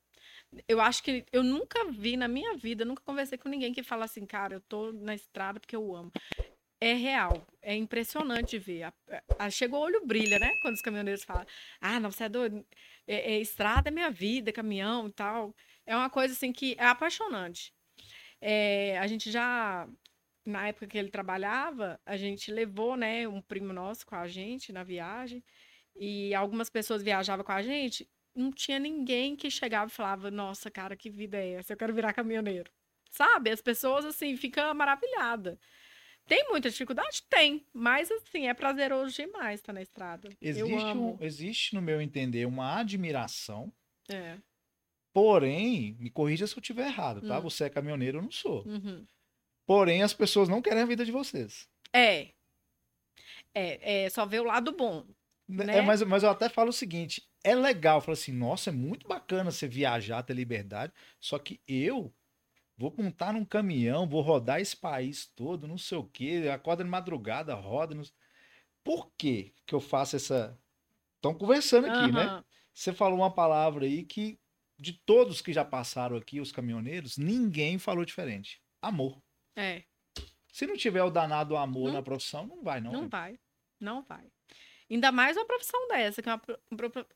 Eu 0.67 0.81
acho 0.81 1.03
que 1.03 1.25
eu 1.31 1.43
nunca 1.43 1.85
vi 1.91 2.17
na 2.17 2.27
minha 2.27 2.55
vida, 2.57 2.85
nunca 2.85 3.03
conversei 3.03 3.37
com 3.37 3.49
ninguém 3.49 3.73
que 3.73 3.83
fala 3.83 4.05
assim, 4.05 4.25
cara, 4.25 4.55
eu 4.55 4.61
tô 4.61 4.91
na 4.93 5.15
estrada 5.15 5.59
porque 5.59 5.75
eu 5.75 5.95
amo. 5.95 6.11
É 6.81 6.93
real, 6.93 7.47
é 7.61 7.75
impressionante 7.75 8.57
ver. 8.59 8.83
A- 8.83 8.93
a- 9.39 9.49
chegou 9.49 9.79
o 9.79 9.83
olho 9.83 10.05
brilha, 10.05 10.39
né? 10.39 10.55
Quando 10.61 10.75
os 10.75 10.81
caminhoneiros 10.81 11.23
falam, 11.23 11.45
ah, 11.81 11.99
não, 11.99 12.11
você 12.11 12.25
é 12.25 12.29
doido, 12.29 12.65
é, 13.07 13.35
é, 13.35 13.39
estrada 13.41 13.89
é 13.89 13.91
minha 13.91 14.11
vida, 14.11 14.51
caminhão 14.51 15.07
e 15.07 15.11
tal. 15.13 15.55
É 15.85 15.95
uma 15.95 16.09
coisa 16.09 16.33
assim 16.33 16.51
que 16.53 16.75
é 16.79 16.85
apaixonante. 16.85 17.73
É, 18.41 18.97
a 18.99 19.07
gente 19.07 19.31
já 19.31 19.87
na 20.45 20.67
época 20.67 20.87
que 20.87 20.97
ele 20.97 21.09
trabalhava, 21.09 21.99
a 22.05 22.15
gente 22.17 22.51
levou, 22.51 22.95
né, 22.95 23.27
um 23.27 23.41
primo 23.41 23.73
nosso 23.73 24.05
com 24.05 24.15
a 24.15 24.27
gente 24.27 24.71
na 24.71 24.83
viagem, 24.83 25.43
e 25.95 26.33
algumas 26.35 26.69
pessoas 26.69 27.01
viajavam 27.01 27.43
com 27.45 27.51
a 27.51 27.61
gente, 27.61 28.09
não 28.35 28.51
tinha 28.51 28.77
ninguém 28.77 29.35
que 29.35 29.49
chegava 29.49 29.89
e 29.89 29.93
falava, 29.93 30.29
nossa, 30.29 30.69
cara, 30.69 30.95
que 30.95 31.09
vida 31.09 31.37
é 31.37 31.53
essa? 31.53 31.73
Eu 31.73 31.77
quero 31.77 31.93
virar 31.93 32.13
caminhoneiro. 32.13 32.69
Sabe? 33.09 33.49
As 33.49 33.61
pessoas, 33.61 34.03
assim, 34.03 34.35
ficam 34.35 34.73
maravilhadas. 34.73 35.57
Tem 36.27 36.43
muita 36.49 36.69
dificuldade? 36.69 37.21
Tem, 37.29 37.65
mas, 37.71 38.11
assim, 38.11 38.47
é 38.47 38.53
prazeroso 38.53 39.15
demais 39.15 39.59
estar 39.61 39.71
na 39.71 39.81
estrada. 39.81 40.27
Existe, 40.41 40.85
um, 40.97 41.17
existe, 41.21 41.75
no 41.75 41.81
meu 41.81 42.01
entender, 42.01 42.45
uma 42.45 42.79
admiração, 42.79 43.71
É. 44.09 44.37
porém, 45.13 45.95
me 45.99 46.09
corrija 46.09 46.45
se 46.47 46.57
eu 46.57 46.61
estiver 46.61 46.87
errado, 46.87 47.21
tá? 47.21 47.37
Hum. 47.39 47.41
Você 47.43 47.65
é 47.65 47.69
caminhoneiro, 47.69 48.17
eu 48.17 48.21
não 48.23 48.31
sou. 48.31 48.65
Uhum. 48.67 49.05
Porém, 49.65 50.03
as 50.03 50.13
pessoas 50.13 50.47
não 50.47 50.61
querem 50.61 50.83
a 50.83 50.85
vida 50.85 51.03
de 51.03 51.11
vocês. 51.11 51.67
É. 51.93 52.29
É, 53.53 54.03
é 54.05 54.09
só 54.09 54.25
ver 54.25 54.41
o 54.41 54.45
lado 54.45 54.71
bom. 54.71 55.05
Né? 55.47 55.77
É, 55.77 55.81
mas, 55.81 56.01
mas 56.03 56.23
eu 56.23 56.29
até 56.29 56.49
falo 56.49 56.69
o 56.69 56.73
seguinte: 56.73 57.27
é 57.43 57.53
legal, 57.55 58.01
falo 58.01 58.13
assim, 58.13 58.31
nossa, 58.31 58.69
é 58.69 58.73
muito 58.73 59.07
bacana 59.07 59.51
você 59.51 59.67
viajar, 59.67 60.23
ter 60.23 60.33
liberdade, 60.33 60.91
só 61.19 61.37
que 61.37 61.61
eu 61.67 62.13
vou 62.77 62.93
montar 62.97 63.33
num 63.33 63.45
caminhão, 63.45 64.09
vou 64.09 64.21
rodar 64.21 64.59
esse 64.59 64.75
país 64.75 65.27
todo, 65.35 65.67
não 65.67 65.77
sei 65.77 65.97
o 65.97 66.03
quê, 66.03 66.49
acorda 66.53 66.83
de 66.83 66.89
madrugada, 66.89 67.53
roda. 67.53 67.95
Não... 67.95 68.03
Por 68.83 69.11
que 69.17 69.53
que 69.65 69.73
eu 69.73 69.79
faço 69.79 70.15
essa. 70.15 70.59
Estão 71.15 71.33
conversando 71.33 71.87
aqui, 71.87 72.11
né? 72.11 72.23
Aham. 72.23 72.45
Você 72.73 72.91
falou 72.91 73.19
uma 73.19 73.33
palavra 73.33 73.85
aí 73.85 74.03
que, 74.03 74.37
de 74.77 74.93
todos 74.93 75.41
que 75.41 75.53
já 75.53 75.63
passaram 75.63 76.17
aqui, 76.17 76.41
os 76.41 76.51
caminhoneiros, 76.51 77.17
ninguém 77.17 77.79
falou 77.79 78.03
diferente. 78.03 78.61
Amor. 78.81 79.21
É, 79.55 79.83
Se 80.51 80.65
não 80.67 80.75
tiver 80.77 81.03
o 81.03 81.09
danado 81.09 81.55
amor 81.57 81.87
Não- 81.87 81.93
na 81.95 82.01
profissão, 82.01 82.45
não 82.47 82.61
vai, 82.63 82.79
não. 82.79 82.91
não 82.91 83.09
vai. 83.09 83.39
Não 83.79 84.01
vai. 84.03 84.31
Ainda 84.89 85.11
mais 85.11 85.35
uma 85.35 85.45
profissão 85.45 85.87
dessa, 85.87 86.21
que 86.21 86.29
é 86.29 86.33
uma 86.33 86.41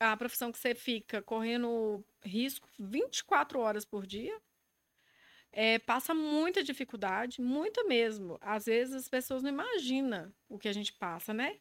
a 0.00 0.16
profissão 0.16 0.50
que 0.50 0.58
você 0.58 0.74
fica 0.74 1.22
correndo 1.22 2.04
risco 2.24 2.68
24 2.78 3.60
horas 3.60 3.84
por 3.84 4.06
dia. 4.06 4.36
É, 5.52 5.78
passa 5.78 6.12
muita 6.14 6.62
dificuldade, 6.62 7.40
muita 7.40 7.82
mesmo. 7.84 8.38
Às 8.40 8.66
vezes 8.66 8.94
as 8.94 9.08
pessoas 9.08 9.42
não 9.42 9.50
imaginam 9.50 10.32
o 10.48 10.58
que 10.58 10.68
a 10.68 10.72
gente 10.72 10.92
passa, 10.92 11.32
né? 11.32 11.58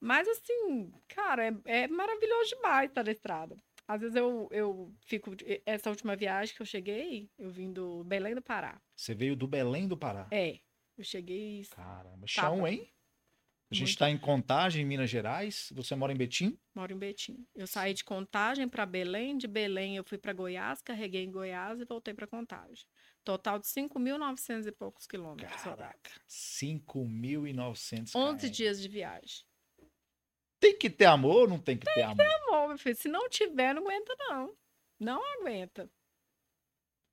Mas 0.00 0.26
assim, 0.28 0.92
cara, 1.08 1.46
é, 1.48 1.82
é 1.84 1.88
maravilhoso 1.88 2.50
demais 2.56 2.88
estar 2.88 3.04
na 3.04 3.12
estrada. 3.12 3.56
Às 3.88 4.00
vezes 4.00 4.16
eu, 4.16 4.48
eu 4.50 4.92
fico. 5.00 5.32
Essa 5.64 5.90
última 5.90 6.16
viagem 6.16 6.54
que 6.54 6.62
eu 6.62 6.66
cheguei, 6.66 7.30
eu 7.38 7.50
vim 7.50 7.72
do 7.72 8.02
Belém 8.04 8.34
do 8.34 8.42
Pará. 8.42 8.80
Você 8.94 9.14
veio 9.14 9.36
do 9.36 9.46
Belém 9.46 9.86
do 9.86 9.96
Pará. 9.96 10.26
É, 10.30 10.58
eu 10.98 11.04
cheguei. 11.04 11.64
Caramba, 11.70 12.26
chão, 12.26 12.56
Tava. 12.56 12.70
hein? 12.70 12.90
A 13.68 13.74
gente 13.74 13.88
está 13.90 14.08
em 14.08 14.16
Contagem, 14.16 14.82
em 14.82 14.84
Minas 14.84 15.10
Gerais. 15.10 15.72
Você 15.74 15.96
mora 15.96 16.12
em 16.12 16.16
Betim? 16.16 16.56
Moro 16.72 16.92
em 16.92 16.98
Betim. 16.98 17.44
Eu 17.52 17.66
saí 17.66 17.92
de 17.94 18.04
Contagem 18.04 18.68
para 18.68 18.86
Belém, 18.86 19.36
de 19.36 19.48
Belém 19.48 19.96
eu 19.96 20.04
fui 20.04 20.18
para 20.18 20.32
Goiás, 20.32 20.80
carreguei 20.80 21.24
em 21.24 21.32
Goiás 21.32 21.80
e 21.80 21.84
voltei 21.84 22.14
para 22.14 22.28
Contagem. 22.28 22.86
Total 23.24 23.58
de 23.58 23.66
5.900 23.66 24.66
e 24.68 24.72
poucos 24.72 25.04
quilômetros. 25.04 25.62
Caraca, 25.62 26.12
5.900 26.28 28.14
11 28.14 28.46
km. 28.46 28.52
dias 28.52 28.80
de 28.80 28.88
viagem. 28.88 29.44
Tem 30.58 30.76
que 30.78 30.88
ter 30.88 31.04
amor 31.04 31.42
ou 31.42 31.48
não 31.48 31.58
tem 31.58 31.76
que 31.76 31.86
ter 31.92 32.02
amor? 32.02 32.24
Amor, 32.48 32.68
meu 32.68 32.78
filho, 32.78 32.96
se 32.96 33.08
não 33.08 33.28
tiver, 33.28 33.74
não 33.74 33.82
aguenta 33.82 34.14
não. 34.18 34.56
Não 34.98 35.22
aguenta. 35.34 35.90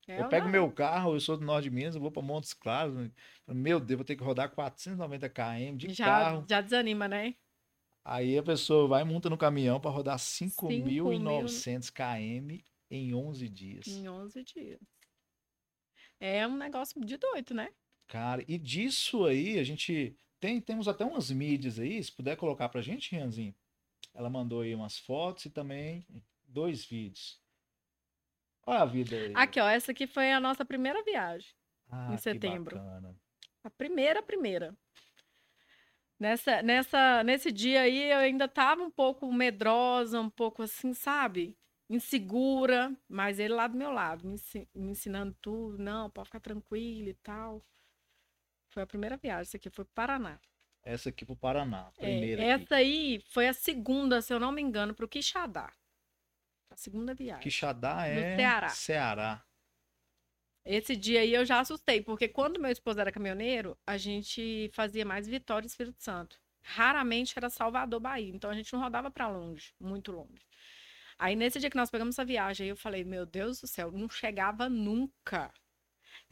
É 0.08 0.20
eu 0.20 0.24
ou 0.24 0.30
pego 0.30 0.46
não? 0.46 0.52
meu 0.52 0.72
carro, 0.72 1.14
eu 1.14 1.20
sou 1.20 1.38
do 1.38 1.46
norte 1.46 1.66
de 1.66 1.72
Minas, 1.72 1.96
eu 1.96 2.02
vou 2.02 2.12
para 2.12 2.22
Montes 2.22 2.54
Claros. 2.54 2.94
né? 2.94 3.12
Meu 3.48 3.80
Deus, 3.80 3.98
vou 3.98 4.06
ter 4.06 4.16
que 4.16 4.24
rodar 4.24 4.50
490 4.52 5.30
km 5.30 5.78
de 5.78 5.94
já, 5.94 6.06
carro. 6.06 6.46
já 6.50 6.62
desanima, 6.62 7.08
né? 7.08 7.36
Aí 8.06 8.38
a 8.38 8.44
pessoa 8.44 8.88
vai 8.88 9.04
monta 9.06 9.30
no 9.30 9.38
caminhão 9.38 9.80
para 9.80 9.92
rodar 9.92 10.18
5.900 10.18 11.90
km 11.90 12.62
em 12.92 13.14
11 13.14 13.50
dias. 13.50 13.88
Em 13.88 14.10
11 14.10 14.44
dias. 14.44 14.80
É 16.20 16.46
um 16.46 16.58
negócio 16.58 17.00
de 17.04 17.18
doido, 17.18 17.54
né? 17.54 17.70
Cara, 18.08 18.44
e 18.48 18.58
disso 18.58 19.26
aí 19.26 19.58
a 19.58 19.64
gente 19.64 20.18
tem 20.44 20.60
temos 20.60 20.90
até 20.90 21.06
umas 21.06 21.32
mídias 21.32 21.80
aí, 21.80 22.04
se 22.04 22.12
puder 22.12 22.36
colocar 22.36 22.68
pra 22.68 22.82
gente, 22.82 23.16
Rianzinho. 23.16 23.56
Ela 24.14 24.30
mandou 24.30 24.60
aí 24.60 24.76
umas 24.76 25.00
fotos 25.00 25.46
e 25.46 25.50
também 25.50 26.06
dois 26.44 26.84
vídeos. 26.84 27.42
Olha 28.66 28.82
a 28.82 28.86
vida 28.86 29.16
aí. 29.16 29.32
Aqui, 29.34 29.62
ó, 29.62 29.70
essa 29.70 29.94
aqui 29.94 30.06
foi 30.06 30.34
a 30.34 30.42
nossa 30.42 30.66
primeira 30.66 31.02
viagem. 31.02 31.50
Ah, 31.90 32.10
em 32.12 32.16
que 32.18 32.22
setembro. 32.22 32.76
bacana. 32.76 33.16
A 33.64 33.70
primeira, 33.70 34.22
primeira. 34.22 34.78
Nessa, 36.20 36.62
nessa, 36.62 37.24
nesse 37.24 37.50
dia 37.50 37.82
aí 37.82 38.12
eu 38.12 38.18
ainda 38.18 38.46
tava 38.46 38.84
um 38.84 38.92
pouco 38.92 39.32
medrosa, 39.32 40.20
um 40.20 40.30
pouco 40.30 40.64
assim, 40.64 40.94
sabe? 40.94 41.58
Insegura, 41.90 42.94
mas 43.08 43.40
ele 43.40 43.54
lá 43.54 43.68
do 43.68 43.78
meu 43.78 43.92
lado, 43.92 44.28
me 44.28 44.38
ensinando 44.76 45.34
tudo. 45.42 45.78
Não, 45.78 46.10
pode 46.10 46.28
ficar 46.28 46.42
tranquilo 46.42 47.08
e 47.08 47.14
tal. 47.14 47.66
Foi 48.74 48.82
a 48.84 48.88
primeira 48.88 49.18
viagem, 49.18 49.42
essa 49.44 49.58
aqui 49.58 49.70
foi 49.70 49.86
pro 49.86 49.94
Paraná. 49.94 50.40
Essa 50.84 51.10
aqui 51.10 51.24
pro 51.26 51.36
Paraná, 51.36 51.92
É, 51.98 52.02
primeira 52.02 52.42
aqui. 52.54 52.64
essa 52.64 52.76
aí 52.76 53.24
foi 53.30 53.48
a 53.48 53.54
segunda, 53.54 54.22
se 54.22 54.34
eu 54.34 54.40
não 54.40 54.52
me 54.52 54.62
engano, 54.62 54.94
pro 54.96 55.08
Quixadá. 55.08 55.72
A 56.72 56.76
segunda 56.76 57.14
viagem. 57.14 57.44
Quixadá 57.44 58.08
é 58.08 58.36
Ceará. 58.36 58.70
Ceará. 58.70 59.46
Esse 60.66 60.96
dia 60.96 61.22
aí 61.22 61.34
eu 61.34 61.46
já 61.46 61.60
assustei, 61.60 62.02
porque 62.02 62.28
quando 62.28 62.60
meu 62.60 62.72
esposo 62.72 63.00
era 63.00 63.12
caminhoneiro, 63.12 63.78
a 63.86 63.96
gente 63.98 64.72
fazia 64.74 65.06
mais 65.06 65.28
Vitória 65.28 65.66
e 65.66 65.70
Espírito 65.70 66.02
Santo. 66.02 66.40
Raramente 66.64 67.34
era 67.38 67.50
Salvador, 67.50 68.00
Bahia. 68.00 68.34
Então 68.34 68.50
a 68.50 68.56
gente 68.56 68.72
não 68.74 68.80
rodava 68.82 69.12
pra 69.12 69.28
longe, 69.28 69.74
muito 69.80 70.12
longe. 70.12 70.42
Aí 71.20 71.36
nesse 71.36 71.60
dia 71.60 71.70
que 71.70 71.76
nós 71.78 71.92
pegamos 71.92 72.16
essa 72.16 72.26
viagem, 72.26 72.64
aí 72.66 72.70
eu 72.70 72.78
falei, 72.78 73.04
meu 73.04 73.26
Deus 73.26 73.62
do 73.62 73.68
céu, 73.68 73.92
não 73.92 74.10
chegava 74.10 74.68
nunca. 74.68 75.54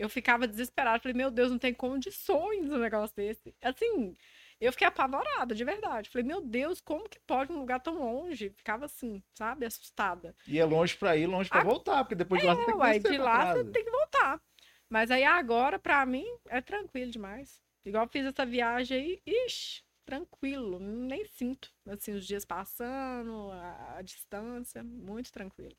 Eu 0.01 0.09
ficava 0.09 0.47
desesperada, 0.47 0.99
falei, 1.01 1.15
meu 1.15 1.29
Deus, 1.31 1.51
não 1.51 1.59
tem 1.59 1.73
condições 1.73 2.71
um 2.71 2.77
negócio 2.79 3.15
desse. 3.15 3.53
Assim, 3.61 4.15
eu 4.59 4.71
fiquei 4.71 4.87
apavorada, 4.87 5.53
de 5.53 5.63
verdade. 5.63 6.09
Falei, 6.09 6.25
meu 6.27 6.41
Deus, 6.41 6.81
como 6.81 7.07
que 7.09 7.19
pode 7.19 7.51
um 7.51 7.59
lugar 7.59 7.79
tão 7.81 7.99
longe? 7.99 8.49
Ficava 8.51 8.85
assim, 8.85 9.21
sabe, 9.37 9.65
assustada. 9.65 10.35
E 10.47 10.59
é 10.59 10.65
longe 10.65 10.95
pra 10.97 11.15
ir, 11.17 11.27
longe 11.27 11.49
pra 11.49 11.59
Ah, 11.59 11.63
voltar, 11.63 12.03
porque 12.03 12.15
depois 12.15 12.41
de 12.41 12.47
lá 12.47 12.55
você 12.55 12.63
tem 12.63 12.73
É, 12.73 12.75
que 12.75 12.79
uai, 12.79 12.99
de 12.99 13.17
lá 13.17 13.39
casa. 13.39 13.63
você 13.63 13.71
tem 13.71 13.83
que 13.85 13.91
voltar. 13.91 14.41
Mas 14.89 15.11
aí 15.11 15.23
agora, 15.23 15.79
pra 15.79 16.05
mim, 16.05 16.25
é 16.49 16.61
tranquilo 16.61 17.11
demais. 17.11 17.61
Igual 17.85 18.05
eu 18.05 18.09
fiz 18.09 18.25
essa 18.25 18.45
viagem 18.45 18.97
aí, 18.97 19.21
ixi, 19.25 19.83
tranquilo, 20.05 20.79
nem 20.79 21.25
sinto. 21.25 21.71
Assim, 21.87 22.13
os 22.13 22.25
dias 22.25 22.45
passando, 22.45 23.51
a, 23.51 23.97
a 23.97 24.01
distância, 24.01 24.83
muito 24.83 25.31
tranquilo. 25.31 25.75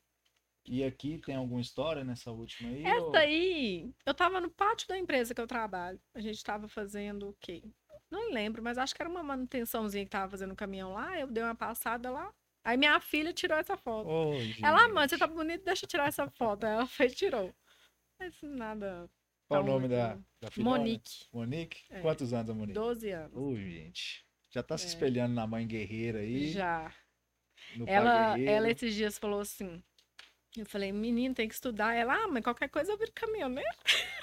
E 0.65 0.83
aqui 0.83 1.17
tem 1.19 1.35
alguma 1.35 1.59
história 1.61 2.03
nessa 2.03 2.31
última 2.31 2.69
aí? 2.69 2.83
ou- 2.83 3.09
Essa 3.09 3.19
aí, 3.19 3.91
eu 4.05 4.13
tava 4.13 4.39
no 4.39 4.49
pátio 4.49 4.87
da 4.87 4.97
empresa 4.97 5.33
que 5.35 5.41
eu 5.41 5.47
trabalho. 5.47 5.99
A 6.13 6.21
gente 6.21 6.41
tava 6.43 6.67
fazendo 6.67 7.29
o 7.29 7.33
quê? 7.39 7.61
Não 8.09 8.31
lembro, 8.31 8.61
mas 8.63 8.77
acho 8.77 8.95
que 8.95 9.01
era 9.01 9.09
uma 9.09 9.23
manutençãozinha 9.23 10.05
que 10.05 10.11
tava 10.11 10.29
fazendo 10.31 10.49
no 10.51 10.55
caminhão 10.55 10.93
lá. 10.93 11.19
Eu 11.19 11.27
dei 11.27 11.43
uma 11.43 11.55
passada 11.55 12.09
lá. 12.09 12.31
Aí 12.63 12.77
minha 12.77 12.97
filha 13.01 13.33
tirou 13.33 13.57
essa 13.57 13.75
foto. 13.75 14.07
Ô, 14.07 14.33
Ela, 14.63 14.85
"Ah, 14.85 14.87
mãe, 14.89 15.07
você 15.07 15.17
tá 15.17 15.27
bonito, 15.27 15.65
deixa 15.65 15.83
eu 15.85 15.89
tirar 15.89 16.07
essa 16.07 16.29
foto. 16.29 16.63
Aí 16.63 16.71
Ela 16.73 16.85
foi 16.87 17.07
e 17.07 17.11
tirou. 17.11 17.53
Mas 18.19 18.33
nada. 18.41 19.09
Qual 19.49 19.61
o 19.61 19.65
nome 19.65 19.89
da, 19.89 20.17
da 20.39 20.49
filhona? 20.49 20.77
Monique, 20.77 21.25
Monique? 21.33 21.83
É. 21.89 21.99
Quantos 22.01 22.31
anos 22.31 22.49
a 22.49 22.53
Monique? 22.53 22.73
12 22.73 23.09
anos. 23.11 23.35
Ô, 23.35 23.53
gente. 23.55 24.25
Já 24.49 24.63
tá 24.63 24.77
se 24.77 24.85
É. 24.85 24.87
espelhando 24.89 25.33
na 25.35 25.45
mãe 25.45 25.67
guerreira 25.67 26.19
aí. 26.19 26.51
Já. 26.51 26.93
Ela, 27.85 28.39
ela 28.39 28.69
esses 28.71 28.93
dias 28.95 29.17
falou 29.17 29.41
assim. 29.41 29.83
Eu 30.57 30.65
falei, 30.65 30.91
menino, 30.91 31.33
tem 31.33 31.47
que 31.47 31.53
estudar. 31.55 31.93
Ela, 31.95 32.13
ah, 32.15 32.27
mas 32.27 32.43
qualquer 32.43 32.69
coisa 32.69 32.91
eu 32.91 32.97
viro 32.97 33.11
caminhoneiro. 33.13 33.69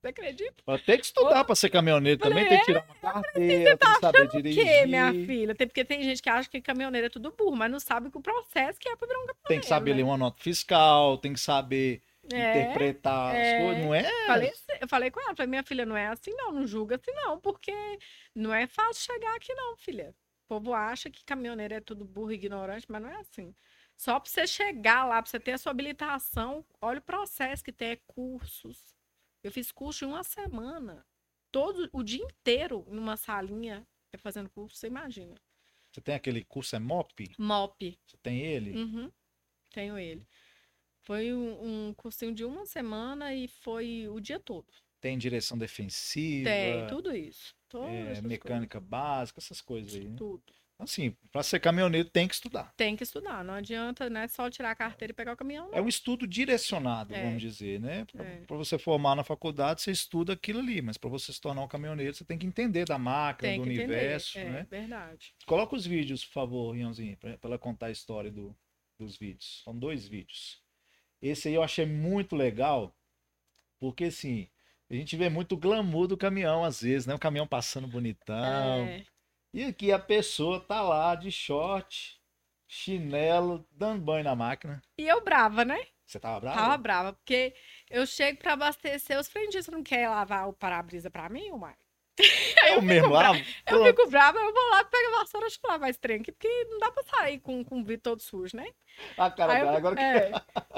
Você 0.00 0.08
acredita? 0.08 0.62
Ela 0.66 0.78
tem 0.78 0.96
que 0.98 1.06
estudar 1.06 1.44
pra 1.44 1.54
ser 1.56 1.70
caminhoneiro 1.70 2.20
Falei, 2.20 2.44
também, 2.44 2.48
tem 2.48 2.58
que 2.60 2.64
tirar 2.66 2.84
uma 2.84 2.94
carteira, 2.94 3.76
tem 3.76 3.92
que 3.94 4.00
saber 4.00 4.28
dirigir. 4.28 4.64
que, 4.64 4.86
minha 4.86 5.12
filha? 5.12 5.54
Tem, 5.56 5.66
porque 5.66 5.84
tem 5.84 6.02
gente 6.04 6.22
que 6.22 6.30
acha 6.30 6.48
que 6.48 6.60
caminhoneiro 6.60 7.08
é 7.08 7.10
tudo 7.10 7.32
burro, 7.32 7.56
mas 7.56 7.70
não 7.70 7.80
sabe 7.80 8.08
o 8.14 8.20
processo 8.22 8.78
que 8.78 8.88
é 8.88 8.94
pra 8.96 9.08
virar 9.08 9.18
um 9.20 9.26
Tem 9.48 9.58
que 9.60 9.66
saber 9.66 9.90
né? 9.90 9.96
ler 9.98 10.02
uma 10.04 10.16
nota 10.16 10.40
fiscal, 10.40 11.18
tem 11.18 11.32
que 11.32 11.40
saber 11.40 12.00
É, 12.32 12.60
interpretar 12.60 13.34
é. 13.34 13.56
as 13.58 13.64
coisas, 13.64 13.84
não 13.84 13.94
é? 13.94 14.04
Falei, 14.26 14.50
assim- 14.50 14.78
eu 14.80 14.88
falei 14.88 15.10
com 15.10 15.20
ela, 15.20 15.34
falei, 15.34 15.50
minha 15.50 15.64
filha, 15.64 15.84
não 15.84 15.96
é 15.96 16.06
assim 16.06 16.30
não, 16.32 16.52
não 16.52 16.66
julga 16.66 16.94
assim 16.94 17.12
não, 17.12 17.40
porque 17.40 17.72
não 18.34 18.54
é 18.54 18.68
fácil 18.68 19.02
chegar 19.12 19.34
aqui 19.34 19.52
não, 19.52 19.76
filha. 19.76 20.14
O 20.44 20.48
povo 20.48 20.72
acha 20.72 21.10
que 21.10 21.24
caminhoneiro 21.24 21.74
é 21.74 21.80
tudo 21.80 22.04
burro 22.04 22.30
e 22.30 22.34
ignorante, 22.36 22.86
mas 22.88 23.02
não 23.02 23.08
é 23.10 23.16
assim. 23.16 23.52
Só 23.98 24.20
pra 24.20 24.30
você 24.30 24.46
chegar 24.46 25.04
lá, 25.04 25.20
pra 25.20 25.28
você 25.28 25.40
ter 25.40 25.52
a 25.52 25.58
sua 25.58 25.72
habilitação, 25.72 26.64
olha 26.80 27.00
o 27.00 27.02
processo 27.02 27.64
que 27.64 27.72
tem, 27.72 27.90
é 27.90 27.96
cursos. 28.06 28.94
Eu 29.42 29.50
fiz 29.50 29.72
curso 29.72 30.04
em 30.04 30.08
uma 30.08 30.22
semana, 30.22 31.04
todo 31.50 31.90
o 31.92 32.04
dia 32.04 32.22
inteiro 32.22 32.86
numa 32.88 33.16
salinha 33.16 33.84
é 34.12 34.16
fazendo 34.16 34.48
curso, 34.50 34.76
você 34.76 34.86
imagina. 34.86 35.34
Você 35.90 36.00
tem 36.00 36.14
aquele 36.14 36.44
curso, 36.44 36.76
é 36.76 36.78
MOP? 36.78 37.34
MOP, 37.36 37.98
Você 38.06 38.16
tem 38.18 38.40
ele? 38.40 38.78
Uhum, 38.78 39.10
tenho 39.70 39.98
ele. 39.98 40.24
Foi 41.00 41.34
um, 41.34 41.88
um 41.88 41.94
cursinho 41.94 42.32
de 42.32 42.44
uma 42.44 42.66
semana 42.66 43.34
e 43.34 43.48
foi 43.48 44.06
o 44.08 44.20
dia 44.20 44.38
todo. 44.38 44.72
Tem 45.00 45.18
direção 45.18 45.58
defensiva, 45.58 46.50
Tem, 46.50 46.86
tudo 46.86 47.14
isso. 47.14 47.52
É, 47.74 48.20
mecânica 48.22 48.78
básica, 48.78 49.40
essas 49.40 49.60
coisas 49.60 49.92
aí. 49.94 50.02
coisas, 50.02 50.12
né? 50.12 50.18
Tudo. 50.18 50.57
Assim, 50.80 51.16
pra 51.32 51.42
ser 51.42 51.58
caminhoneiro 51.58 52.08
tem 52.08 52.28
que 52.28 52.34
estudar. 52.34 52.72
Tem 52.76 52.94
que 52.94 53.02
estudar, 53.02 53.42
não 53.42 53.54
adianta, 53.54 54.08
né? 54.08 54.28
Só 54.28 54.48
tirar 54.48 54.70
a 54.70 54.74
carteira 54.76 55.10
e 55.10 55.14
pegar 55.14 55.32
o 55.32 55.36
caminhão, 55.36 55.68
É 55.72 55.78
não. 55.78 55.84
um 55.84 55.88
estudo 55.88 56.24
direcionado, 56.24 57.12
É. 57.12 57.24
vamos 57.24 57.42
dizer, 57.42 57.80
né? 57.80 58.04
Pra 58.04 58.24
É. 58.24 58.44
você 58.58 58.78
formar 58.78 59.16
na 59.16 59.24
faculdade, 59.24 59.82
você 59.82 59.90
estuda 59.90 60.34
aquilo 60.34 60.60
ali, 60.60 60.80
mas 60.80 60.96
pra 60.96 61.10
você 61.10 61.32
se 61.32 61.40
tornar 61.40 61.62
um 61.62 61.68
caminhoneiro, 61.68 62.14
você 62.14 62.24
tem 62.24 62.38
que 62.38 62.46
entender 62.46 62.84
da 62.84 62.96
máquina, 62.96 63.50
Tem 63.50 63.60
do 63.60 63.66
entender. 63.68 63.82
universo, 63.92 64.38
é, 64.38 64.44
né? 64.44 64.66
verdade. 64.70 65.34
Coloca 65.46 65.74
os 65.74 65.84
vídeos, 65.84 66.24
por 66.24 66.32
favor, 66.32 66.76
Iãozinho, 66.76 67.16
pra 67.16 67.36
ela 67.42 67.58
contar 67.58 67.86
a 67.86 67.90
história 67.90 68.30
do- 68.30 68.56
dos 68.96 69.16
vídeos. 69.16 69.62
São 69.64 69.76
dois 69.76 70.06
vídeos. 70.06 70.62
Esse 71.20 71.48
aí 71.48 71.54
eu 71.54 71.62
achei 71.64 71.86
muito 71.86 72.36
legal, 72.36 72.94
porque 73.80 74.04
assim, 74.04 74.48
a 74.88 74.94
gente 74.94 75.16
vê 75.16 75.28
muito 75.28 75.56
glamour 75.56 76.06
do 76.06 76.16
caminhão 76.16 76.62
às 76.64 76.80
vezes, 76.82 77.04
né? 77.04 77.14
O 77.14 77.18
caminhão 77.18 77.48
passando 77.48 77.88
bonitão. 77.88 78.84
É, 78.86 79.04
E 79.52 79.64
aqui 79.64 79.90
a 79.90 79.98
pessoa 79.98 80.60
tá 80.60 80.82
lá 80.82 81.14
de 81.14 81.30
short, 81.30 82.20
chinelo, 82.66 83.66
dando 83.72 84.02
banho 84.02 84.24
na 84.24 84.36
máquina. 84.36 84.82
E 84.98 85.08
eu 85.08 85.22
brava, 85.22 85.64
né? 85.64 85.78
Você 86.06 86.20
tava 86.20 86.40
bravo? 86.40 86.56
Tava 86.58 86.76
brava, 86.76 87.12
porque 87.14 87.54
eu 87.90 88.06
chego 88.06 88.38
pra 88.38 88.52
abastecer 88.52 89.18
os 89.18 89.28
você 89.28 89.70
não 89.70 89.82
quer 89.82 90.08
lavar 90.08 90.48
o 90.48 90.52
para-brisa 90.52 91.10
pra 91.10 91.28
mim, 91.28 91.50
uai? 91.52 91.74
É 92.64 92.76
o 92.76 92.82
mesmo 92.82 93.10
lá? 93.10 93.32
Eu 93.66 93.84
fico 93.84 94.10
brava, 94.10 94.38
eu 94.38 94.52
vou 94.52 94.70
lá, 94.70 94.84
pego 94.84 95.14
a 95.14 95.18
vassoura, 95.20 95.46
deixa 95.46 95.60
eu 95.62 95.70
lavar 95.70 95.88
esse 95.88 96.00
trem 96.00 96.20
aqui, 96.20 96.32
porque 96.32 96.48
não 96.64 96.78
dá 96.78 96.90
pra 96.90 97.02
sair 97.04 97.38
com, 97.38 97.64
com 97.64 97.80
o 97.80 97.84
vidro 97.84 98.02
todo 98.02 98.20
sujo, 98.20 98.56
né? 98.56 98.66
A 99.16 99.30
cara 99.30 99.52
Aí 99.52 99.60
eu, 99.60 99.66
dela, 99.66 99.78
agora 99.78 99.96
que 99.96 100.02
é, 100.02 100.32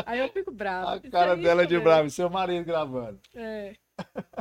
aí 0.06 0.18
eu 0.18 0.28
fico 0.28 0.52
brava. 0.52 0.94
a 1.06 1.10
cara 1.10 1.36
dela 1.36 1.62
é 1.62 1.66
de 1.66 1.78
bravo, 1.80 2.10
seu 2.10 2.28
marido 2.28 2.64
gravando. 2.64 3.20
É. 3.34 3.74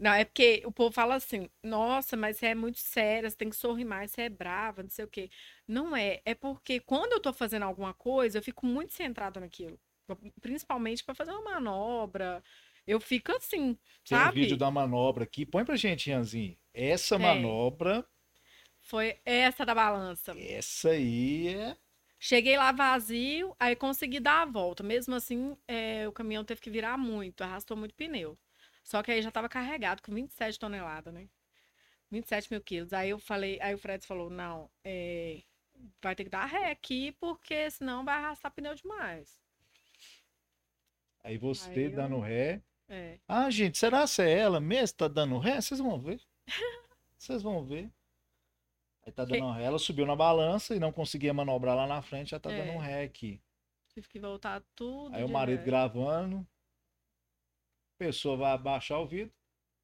Não, 0.00 0.12
é 0.14 0.24
porque 0.24 0.62
o 0.66 0.72
povo 0.72 0.92
fala 0.92 1.16
assim, 1.16 1.48
nossa, 1.62 2.16
mas 2.16 2.38
você 2.38 2.46
é 2.48 2.54
muito 2.54 2.78
séria, 2.78 3.28
você 3.30 3.36
tem 3.36 3.50
que 3.50 3.56
sorrir 3.56 3.84
mais, 3.84 4.10
você 4.12 4.22
é 4.22 4.28
brava, 4.30 4.82
não 4.82 4.90
sei 4.90 5.04
o 5.04 5.08
quê. 5.08 5.30
Não 5.68 5.94
é, 5.96 6.22
é 6.24 6.34
porque 6.34 6.80
quando 6.80 7.12
eu 7.12 7.20
tô 7.20 7.32
fazendo 7.34 7.64
alguma 7.64 7.94
coisa, 7.94 8.38
eu 8.38 8.42
fico 8.42 8.66
muito 8.66 8.92
centrada 8.94 9.40
naquilo. 9.40 9.78
Principalmente 10.40 11.04
para 11.04 11.14
fazer 11.14 11.32
uma 11.32 11.42
manobra. 11.42 12.42
Eu 12.86 13.00
fico 13.00 13.30
assim, 13.32 13.78
Tem 14.08 14.18
um 14.18 14.28
sabe? 14.28 14.30
vídeo 14.30 14.56
da 14.58 14.70
manobra 14.70 15.24
aqui. 15.24 15.46
Põe 15.46 15.64
pra 15.64 15.76
gente, 15.76 16.10
Ianzinho. 16.10 16.56
Essa 16.74 17.16
Tem. 17.16 17.18
manobra, 17.18 18.06
Foi 18.82 19.18
essa 19.24 19.64
da 19.64 19.74
balança. 19.74 20.34
essa 20.34 20.90
aí 20.90 21.48
é. 21.48 21.76
Cheguei 22.20 22.56
lá 22.56 22.70
vazio, 22.72 23.56
aí 23.58 23.74
consegui 23.74 24.20
dar 24.20 24.42
a 24.42 24.44
volta. 24.44 24.82
Mesmo 24.82 25.14
assim, 25.14 25.56
é, 25.66 26.06
o 26.08 26.12
caminhão 26.12 26.44
teve 26.44 26.60
que 26.60 26.70
virar 26.70 26.96
muito, 26.98 27.42
arrastou 27.42 27.76
muito 27.76 27.94
pneu. 27.94 28.38
Só 28.90 29.04
que 29.04 29.12
aí 29.12 29.22
já 29.22 29.28
estava 29.28 29.48
carregado 29.48 30.02
com 30.02 30.12
27 30.12 30.58
toneladas, 30.58 31.14
né? 31.14 31.28
27 32.10 32.50
mil 32.50 32.60
quilos. 32.60 32.92
Aí 32.92 33.10
eu 33.10 33.20
falei, 33.20 33.56
aí 33.62 33.72
o 33.72 33.78
Fred 33.78 34.04
falou: 34.04 34.28
não, 34.28 34.68
é, 34.82 35.42
vai 36.02 36.16
ter 36.16 36.24
que 36.24 36.30
dar 36.30 36.44
ré 36.44 36.72
aqui, 36.72 37.12
porque 37.20 37.70
senão 37.70 38.04
vai 38.04 38.16
arrastar 38.16 38.50
pneu 38.50 38.74
demais. 38.74 39.40
Aí 41.22 41.38
você 41.38 41.70
Aí 41.70 41.82
eu- 41.84 41.92
dando 41.92 42.18
ré. 42.18 42.60
É. 42.88 43.20
Ah, 43.28 43.48
gente, 43.48 43.78
será 43.78 44.04
que 44.08 44.20
é 44.22 44.38
ela 44.38 44.58
mesmo 44.58 44.94
que 44.94 44.98
tá 44.98 45.06
dando 45.06 45.38
ré? 45.38 45.60
Vocês 45.60 45.78
vão 45.78 46.00
ver. 46.00 46.20
Vocês 47.16 47.40
vão 47.42 47.64
ver. 47.64 47.88
Aí 49.06 49.12
tá 49.12 49.24
dando 49.24 49.52
ré. 49.52 49.62
Ela 49.62 49.78
subiu 49.78 50.04
na 50.04 50.16
balança 50.16 50.74
e 50.74 50.80
não 50.80 50.90
conseguia 50.90 51.32
manobrar 51.32 51.76
lá 51.76 51.86
na 51.86 52.02
frente, 52.02 52.30
já 52.30 52.40
tá 52.40 52.50
É. 52.50 52.56
dando 52.64 52.72
um 52.76 52.78
ré 52.80 53.04
aqui. 53.04 53.40
Tive 53.94 54.08
que 54.08 54.18
voltar 54.18 54.60
tudo. 54.74 55.14
Aí 55.14 55.22
o 55.22 55.28
marido 55.28 55.60
ré. 55.60 55.64
gravando. 55.64 56.44
A 58.00 58.04
pessoa 58.06 58.34
vai 58.34 58.52
abaixar 58.52 58.98
o 58.98 59.06
vidro. 59.06 59.30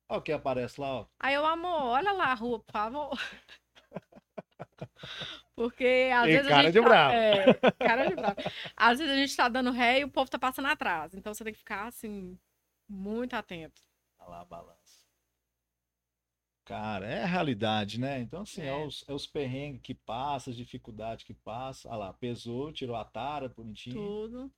Olha 0.08 0.20
o 0.20 0.23
que 0.23 0.32
aparece 0.32 0.80
lá, 0.80 1.00
ó. 1.00 1.06
Aí 1.20 1.35
eu, 1.35 1.44
amor, 1.44 1.82
olha 1.82 2.12
lá 2.12 2.28
a 2.28 2.35
rua, 2.35 2.61
por 2.61 2.73
favor. 2.73 3.11
Porque 5.54 6.11
às 6.14 6.26
E 6.26 6.32
vezes. 6.32 6.46
a 6.46 6.50
cara 6.50 6.62
gente 6.62 6.73
de 6.73 6.80
tá- 6.80 6.88
bravo. 6.88 7.14
É, 7.14 7.54
cara 7.78 8.06
de 8.08 8.14
bravo. 8.14 8.37
Às 8.75 8.99
vezes 8.99 9.12
a 9.12 9.16
gente 9.18 9.37
tá 9.37 9.49
dando 9.50 9.70
ré 9.70 10.00
e 10.00 10.04
o 10.04 10.11
povo 10.11 10.30
tá 10.30 10.38
passando 10.38 10.68
atrás. 10.68 11.14
Então 11.14 11.35
você 11.35 11.44
tem 11.44 11.52
que 11.52 11.58
ficar, 11.58 11.88
assim, 11.88 12.38
muito 12.88 13.35
atento. 13.35 13.82
Olha 14.18 14.30
lá 14.30 14.40
a 14.40 14.44
balança. 14.46 14.76
Cara, 16.64 17.06
é 17.06 17.23
a 17.23 17.26
realidade, 17.26 18.00
né? 18.00 18.18
Então, 18.20 18.42
assim, 18.42 18.62
é, 18.62 18.68
É. 18.68 18.87
os, 18.87 19.04
é 19.08 19.12
os 19.12 19.26
perrengues 19.26 19.82
que 19.82 19.94
passa, 19.94 20.50
as 20.50 20.56
dificuldades 20.56 21.25
que 21.25 21.35
passa. 21.35 21.88
Olha 21.88 21.99
lá, 21.99 22.12
pesou, 22.14 22.73
tirou 22.73 22.96
a 22.96 23.04
tara, 23.04 23.49
bonitinho. 23.49 23.94
Tudo. 23.96 24.52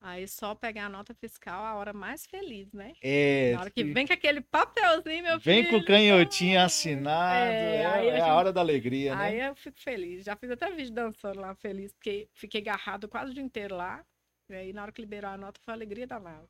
Aí 0.00 0.28
só 0.28 0.54
pegar 0.54 0.86
a 0.86 0.88
nota 0.88 1.12
fiscal 1.14 1.64
a 1.64 1.74
hora 1.74 1.92
mais 1.92 2.24
feliz, 2.24 2.72
né? 2.72 2.92
É, 3.02 3.52
Na 3.54 3.60
hora 3.62 3.70
que 3.70 3.82
vem 3.82 4.06
com 4.06 4.12
aquele 4.12 4.40
papelzinho, 4.40 5.24
meu 5.24 5.40
vem 5.40 5.64
filho. 5.64 5.76
com 5.76 5.82
o 5.82 5.84
canhotinho 5.84 6.60
assinado. 6.60 7.50
É, 7.50 7.76
É, 7.78 7.82
é 7.82 7.86
a 7.86 8.18
gente- 8.18 8.30
hora 8.30 8.52
da 8.52 8.60
alegria, 8.60 9.16
né? 9.16 9.22
Aí 9.24 9.40
eu 9.40 9.56
fico 9.56 9.80
feliz. 9.80 10.24
Já 10.24 10.36
fiz 10.36 10.50
até 10.52 10.70
vídeo 10.70 10.92
dançando 10.92 11.40
lá, 11.40 11.52
feliz, 11.56 11.92
porque 11.92 12.28
fiquei 12.32 12.60
agarrado 12.60 13.08
quase 13.08 13.32
o 13.32 13.34
dia 13.34 13.42
inteiro 13.42 13.74
lá. 13.76 14.04
E 14.48 14.54
aí, 14.54 14.72
na 14.72 14.82
hora 14.82 14.92
que 14.92 15.00
liberou 15.02 15.30
a 15.30 15.36
nota, 15.36 15.60
foi 15.64 15.74
a 15.74 15.76
alegria 15.76 16.06
danada. 16.06 16.48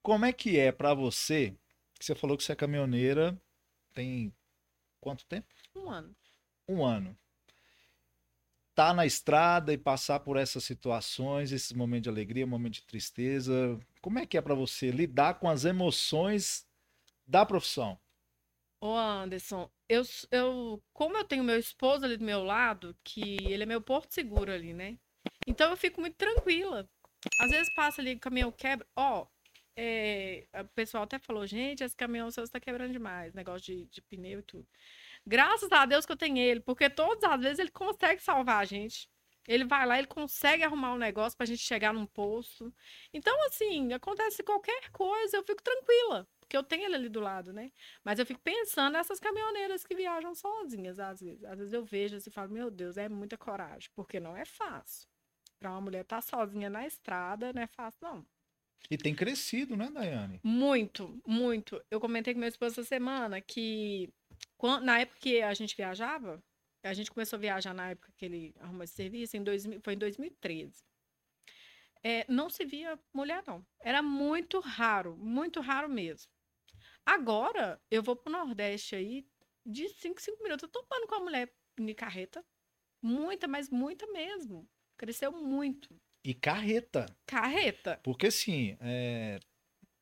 Como 0.00 0.24
é 0.24 0.32
que 0.32 0.56
é 0.58 0.70
pra 0.70 0.94
você? 0.94 1.54
Que 1.98 2.04
você 2.04 2.14
falou 2.14 2.36
que 2.36 2.44
você 2.44 2.52
é 2.52 2.56
caminhoneira 2.56 3.36
tem 3.92 4.32
quanto 5.00 5.26
tempo? 5.26 5.48
Um 5.74 5.90
ano. 5.90 6.16
Um 6.68 6.84
ano. 6.84 7.18
Tá 8.78 8.94
na 8.94 9.04
estrada 9.04 9.72
e 9.72 9.76
passar 9.76 10.20
por 10.20 10.36
essas 10.36 10.62
situações, 10.62 11.50
esses 11.50 11.72
momentos 11.72 12.04
de 12.04 12.10
alegria, 12.10 12.46
momentos 12.46 12.78
de 12.78 12.86
tristeza. 12.86 13.76
Como 14.00 14.20
é 14.20 14.24
que 14.24 14.38
é 14.38 14.40
pra 14.40 14.54
você 14.54 14.92
lidar 14.92 15.40
com 15.40 15.50
as 15.50 15.64
emoções 15.64 16.64
da 17.26 17.44
profissão? 17.44 17.98
Ô, 18.80 18.94
Anderson, 18.94 19.68
eu, 19.88 20.04
eu, 20.30 20.80
como 20.92 21.16
eu 21.16 21.24
tenho 21.24 21.42
meu 21.42 21.58
esposo 21.58 22.04
ali 22.04 22.16
do 22.16 22.24
meu 22.24 22.44
lado, 22.44 22.96
que 23.02 23.38
ele 23.52 23.64
é 23.64 23.66
meu 23.66 23.80
porto 23.80 24.14
seguro 24.14 24.52
ali, 24.52 24.72
né? 24.72 24.96
Então 25.44 25.72
eu 25.72 25.76
fico 25.76 26.00
muito 26.00 26.14
tranquila. 26.14 26.88
Às 27.40 27.50
vezes 27.50 27.74
passa 27.74 28.00
ali, 28.00 28.14
o 28.14 28.20
caminhão 28.20 28.52
quebra. 28.52 28.86
Ó, 28.94 29.26
é, 29.76 30.46
o 30.54 30.68
pessoal 30.76 31.02
até 31.02 31.18
falou, 31.18 31.44
gente, 31.48 31.82
esse 31.82 31.96
caminhão 31.96 32.30
seu 32.30 32.44
está 32.44 32.60
quebrando 32.60 32.92
demais, 32.92 33.34
negócio 33.34 33.74
de, 33.74 33.86
de 33.86 34.00
pneu 34.02 34.38
e 34.38 34.42
tudo. 34.44 34.68
Graças 35.28 35.70
a 35.70 35.84
Deus 35.84 36.06
que 36.06 36.12
eu 36.12 36.16
tenho 36.16 36.38
ele, 36.38 36.58
porque 36.60 36.88
todas 36.88 37.22
as 37.22 37.38
vezes 37.38 37.58
ele 37.58 37.70
consegue 37.70 38.22
salvar 38.22 38.62
a 38.62 38.64
gente. 38.64 39.06
Ele 39.46 39.64
vai 39.64 39.86
lá, 39.86 39.98
ele 39.98 40.06
consegue 40.06 40.62
arrumar 40.62 40.94
um 40.94 40.98
negócio 40.98 41.36
pra 41.36 41.44
gente 41.44 41.60
chegar 41.60 41.92
num 41.92 42.06
posto. 42.06 42.74
Então, 43.12 43.34
assim, 43.46 43.92
acontece 43.92 44.42
qualquer 44.42 44.90
coisa, 44.90 45.36
eu 45.36 45.44
fico 45.44 45.62
tranquila, 45.62 46.26
porque 46.40 46.56
eu 46.56 46.62
tenho 46.62 46.86
ele 46.86 46.94
ali 46.94 47.08
do 47.10 47.20
lado, 47.20 47.52
né? 47.52 47.70
Mas 48.02 48.18
eu 48.18 48.24
fico 48.24 48.40
pensando 48.40 48.94
nessas 48.94 49.20
caminhoneiras 49.20 49.84
que 49.84 49.94
viajam 49.94 50.34
sozinhas, 50.34 50.98
às 50.98 51.20
vezes. 51.20 51.44
Às 51.44 51.58
vezes 51.58 51.72
eu 51.74 51.84
vejo 51.84 52.16
assim 52.16 52.30
e 52.30 52.32
falo, 52.32 52.50
meu 52.50 52.70
Deus, 52.70 52.96
é 52.96 53.06
muita 53.06 53.36
coragem, 53.36 53.90
porque 53.94 54.18
não 54.18 54.34
é 54.34 54.46
fácil. 54.46 55.06
Pra 55.58 55.72
uma 55.72 55.82
mulher 55.82 56.02
estar 56.02 56.22
sozinha 56.22 56.70
na 56.70 56.86
estrada, 56.86 57.52
não 57.52 57.60
é 57.60 57.66
fácil, 57.66 57.98
não. 58.02 58.26
E 58.90 58.96
tem 58.96 59.14
crescido, 59.14 59.76
né, 59.76 59.90
Daiane? 59.90 60.40
Muito, 60.42 61.20
muito. 61.26 61.82
Eu 61.90 62.00
comentei 62.00 62.32
com 62.32 62.40
meu 62.40 62.48
esposo 62.48 62.80
essa 62.80 62.88
semana 62.88 63.40
que 63.40 64.10
quan- 64.56 64.80
na 64.80 65.00
época 65.00 65.18
que 65.20 65.40
a 65.42 65.52
gente 65.54 65.76
viajava, 65.76 66.42
a 66.82 66.94
gente 66.94 67.10
começou 67.10 67.36
a 67.36 67.40
viajar 67.40 67.74
na 67.74 67.90
época 67.90 68.12
que 68.16 68.24
ele 68.24 68.54
arrumou 68.60 68.82
esse 68.84 68.94
serviço, 68.94 69.36
em 69.36 69.42
2000, 69.42 69.80
foi 69.82 69.94
em 69.94 69.98
2013. 69.98 70.82
É, 72.02 72.24
não 72.28 72.48
se 72.48 72.64
via 72.64 72.98
mulher, 73.12 73.42
não. 73.46 73.66
Era 73.80 74.02
muito 74.02 74.60
raro, 74.60 75.16
muito 75.16 75.60
raro 75.60 75.88
mesmo. 75.88 76.30
Agora, 77.04 77.80
eu 77.90 78.02
vou 78.02 78.14
pro 78.14 78.30
Nordeste 78.32 78.94
aí, 78.94 79.26
de 79.66 79.88
5, 79.88 80.20
5 80.20 80.42
minutos, 80.42 80.62
eu 80.62 80.68
tô 80.68 80.82
falando 80.84 81.08
com 81.08 81.16
a 81.16 81.20
mulher 81.20 81.52
de 81.78 81.94
carreta. 81.94 82.44
Muita, 83.02 83.48
mas 83.48 83.68
muita 83.68 84.06
mesmo. 84.08 84.68
Cresceu 84.96 85.32
muito. 85.32 86.00
E 86.24 86.34
carreta. 86.34 87.06
Carreta. 87.26 88.00
Porque 88.02 88.26
assim, 88.26 88.76
é, 88.80 89.38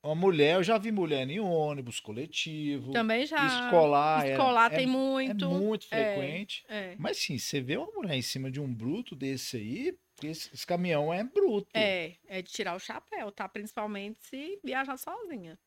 uma 0.06 0.14
mulher, 0.14 0.54
eu 0.54 0.62
já 0.62 0.78
vi 0.78 0.90
mulher 0.90 1.28
em 1.28 1.40
ônibus 1.40 2.00
coletivo, 2.00 2.92
Também 2.92 3.26
já. 3.26 3.64
escolar, 3.64 4.26
é- 4.26 4.32
Escolar 4.32 4.72
é, 4.72 4.76
tem 4.76 4.84
é 4.84 4.88
muito. 4.88 5.50
muito 5.50 5.86
é. 5.90 6.14
frequente. 6.14 6.64
É. 6.68 6.94
Mas 6.98 7.18
sim, 7.18 7.38
você 7.38 7.60
vê 7.60 7.76
uma 7.76 7.90
mulher 7.92 8.14
em 8.14 8.22
cima 8.22 8.50
de 8.50 8.60
um 8.60 8.72
bruto 8.72 9.14
desse 9.14 9.56
aí, 9.56 9.98
esse, 10.22 10.54
esse 10.54 10.66
caminhão 10.66 11.12
é 11.12 11.22
bruto. 11.22 11.68
É, 11.74 12.14
é 12.26 12.40
de 12.40 12.50
tirar 12.50 12.74
o 12.74 12.80
chapéu, 12.80 13.30
tá? 13.30 13.48
Principalmente 13.48 14.18
se 14.22 14.58
viajar 14.64 14.96
sozinha. 14.96 15.58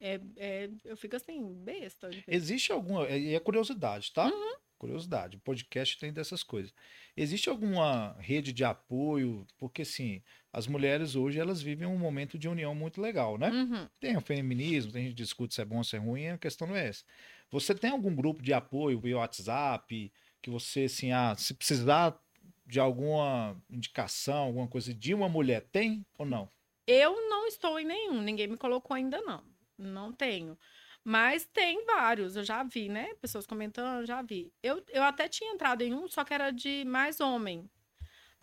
É, 0.00 0.20
é, 0.36 0.70
eu 0.84 0.96
fico 0.96 1.16
assim, 1.16 1.54
besta. 1.64 2.10
Existe 2.28 2.72
alguma. 2.72 3.08
E 3.08 3.34
é 3.34 3.40
curiosidade, 3.40 4.12
tá? 4.12 4.26
Uhum. 4.26 4.56
Curiosidade. 4.76 5.36
O 5.36 5.40
podcast 5.40 5.98
tem 5.98 6.12
dessas 6.12 6.42
coisas. 6.42 6.74
Existe 7.16 7.48
alguma 7.48 8.14
rede 8.18 8.52
de 8.52 8.64
apoio? 8.64 9.46
Porque, 9.56 9.82
assim, 9.82 10.22
as 10.54 10.68
mulheres 10.68 11.16
hoje 11.16 11.40
elas 11.40 11.60
vivem 11.60 11.88
um 11.88 11.98
momento 11.98 12.38
de 12.38 12.48
união 12.48 12.72
muito 12.76 13.00
legal, 13.00 13.36
né? 13.36 13.50
Uhum. 13.50 13.88
Tem 13.98 14.16
o 14.16 14.20
feminismo, 14.20 14.92
tem 14.92 15.02
gente 15.02 15.16
que 15.16 15.22
discute 15.22 15.52
se 15.52 15.60
é 15.60 15.64
bom 15.64 15.78
ou 15.78 15.84
se 15.84 15.96
é 15.96 15.98
ruim, 15.98 16.28
a 16.28 16.38
questão 16.38 16.68
não 16.68 16.76
é 16.76 16.86
essa. 16.86 17.02
Você 17.50 17.74
tem 17.74 17.90
algum 17.90 18.14
grupo 18.14 18.40
de 18.40 18.52
apoio 18.52 19.00
via 19.00 19.18
WhatsApp, 19.18 20.12
que 20.40 20.50
você, 20.50 20.84
assim, 20.84 21.10
ah, 21.10 21.34
se 21.36 21.54
precisar 21.54 22.16
de 22.64 22.78
alguma 22.78 23.60
indicação, 23.68 24.44
alguma 24.44 24.68
coisa 24.68 24.94
de 24.94 25.12
uma 25.12 25.28
mulher, 25.28 25.66
tem 25.72 26.06
ou 26.16 26.24
não? 26.24 26.48
Eu 26.86 27.28
não 27.28 27.48
estou 27.48 27.80
em 27.80 27.84
nenhum, 27.84 28.22
ninguém 28.22 28.46
me 28.46 28.56
colocou 28.56 28.94
ainda 28.94 29.20
não. 29.22 29.42
Não 29.76 30.12
tenho. 30.12 30.56
Mas 31.02 31.44
tem 31.44 31.84
vários, 31.84 32.36
eu 32.36 32.44
já 32.44 32.62
vi, 32.62 32.88
né? 32.88 33.12
Pessoas 33.20 33.44
comentando, 33.44 34.06
já 34.06 34.22
vi. 34.22 34.52
Eu, 34.62 34.84
eu 34.88 35.02
até 35.02 35.28
tinha 35.28 35.52
entrado 35.52 35.82
em 35.82 35.92
um, 35.92 36.06
só 36.06 36.22
que 36.22 36.32
era 36.32 36.52
de 36.52 36.84
mais 36.86 37.18
homem. 37.18 37.68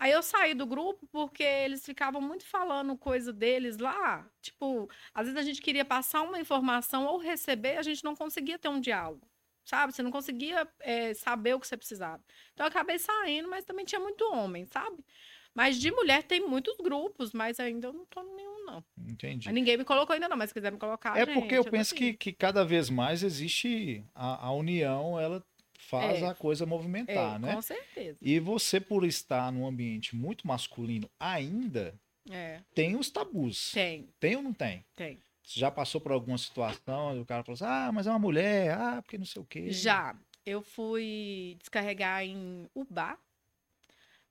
Aí 0.02 0.12
eu 0.12 0.24
saí 0.24 0.56
do 0.56 0.66
grupo 0.66 1.08
porque 1.12 1.44
eles 1.44 1.86
ficavam 1.86 2.20
muito 2.20 2.44
falando 2.44 2.98
coisa 2.98 3.32
deles 3.32 3.78
lá. 3.78 4.28
Tipo, 4.42 4.90
às 5.14 5.28
vezes 5.28 5.40
a 5.40 5.44
gente 5.44 5.62
queria 5.62 5.86
passar 5.86 6.24
uma 6.24 6.40
informação 6.40 7.06
ou 7.06 7.20
receber, 7.20 7.78
a 7.78 7.84
gente 7.84 8.04
não 8.04 8.16
conseguia 8.16 8.58
ter 8.58 8.68
um 8.68 8.80
diálogo. 8.80 9.30
Sabe? 9.64 9.94
Você 9.94 10.02
não 10.02 10.10
conseguia 10.10 10.68
eh, 10.80 11.14
saber 11.14 11.54
o 11.54 11.60
que 11.60 11.68
você 11.68 11.78
precisava. 11.78 12.20
Então 12.52 12.66
eu 12.66 12.70
acabei 12.70 12.98
saindo, 12.98 13.48
mas 13.48 13.64
também 13.64 13.86
tinha 13.86 14.02
muito 14.02 14.24
homem, 14.34 14.66
sabe? 14.66 15.06
Mas 15.54 15.80
de 15.80 15.92
mulher 15.92 16.24
tem 16.24 16.48
muitos 16.48 16.78
grupos, 16.78 17.32
mas 17.32 17.60
ainda 17.60 17.90
eu 17.90 17.94
não 17.94 18.06
tô 18.08 18.24
em 18.24 18.36
nenhum, 18.36 18.66
não. 18.66 18.84
Entendi. 19.08 19.46
Mas 19.46 19.54
ninguém 19.54 19.78
me 19.78 19.86
colocou 19.86 20.16
ainda, 20.16 20.28
não, 20.28 20.36
mas 20.36 20.50
se 20.50 20.54
quiser 20.56 20.72
me 20.72 20.80
colocar. 20.80 21.16
É 21.16 21.26
gente, 21.28 21.34
porque 21.36 21.54
eu 21.54 21.64
tô 21.64 21.70
penso 21.70 21.94
que, 21.94 22.14
que 22.14 22.34
cada 22.34 22.66
vez 22.66 22.90
mais 22.90 23.22
existe 23.22 24.04
a, 24.16 24.48
a 24.48 24.52
união, 24.52 25.20
ela 25.20 25.46
faz 25.92 26.22
É. 26.24 26.28
a 26.28 26.34
coisa 26.34 26.66
movimentar, 26.66 27.36
é, 27.36 27.40
né? 27.40 27.56
Com 27.56 27.62
certeza. 27.62 28.18
E 28.22 28.40
você, 28.40 28.80
por 28.80 29.04
estar 29.04 29.52
num 29.52 29.68
ambiente 29.68 30.16
muito 30.16 30.48
masculino 30.48 31.10
ainda, 31.20 31.94
É, 32.32 32.62
tem 32.74 32.96
os 32.96 33.10
tabus. 33.10 33.72
tem, 33.74 34.08
Tem 34.20 34.38
ou 34.38 34.42
não 34.42 34.54
tem? 34.54 34.86
tem. 34.96 35.22
Você 35.44 35.60
já 35.60 35.70
passou 35.70 36.00
por 36.00 36.14
alguma 36.14 36.38
situação 36.38 37.18
e 37.18 37.20
o 37.20 37.26
cara 37.26 37.44
falou 37.44 37.56
assim, 37.56 37.66
ah, 37.66 37.92
mas 37.92 38.08
é 38.08 38.10
uma 38.10 38.20
mulher, 38.20 38.72
ah, 38.72 39.02
porque 39.02 39.18
não 39.18 39.26
sei 39.26 39.42
o 39.42 39.46
quê. 39.46 39.70
Já. 39.70 40.16
Eu 40.46 40.62
fui 40.62 41.58
descarregar 41.60 42.24
em 42.24 42.68
Ubá. 42.74 43.18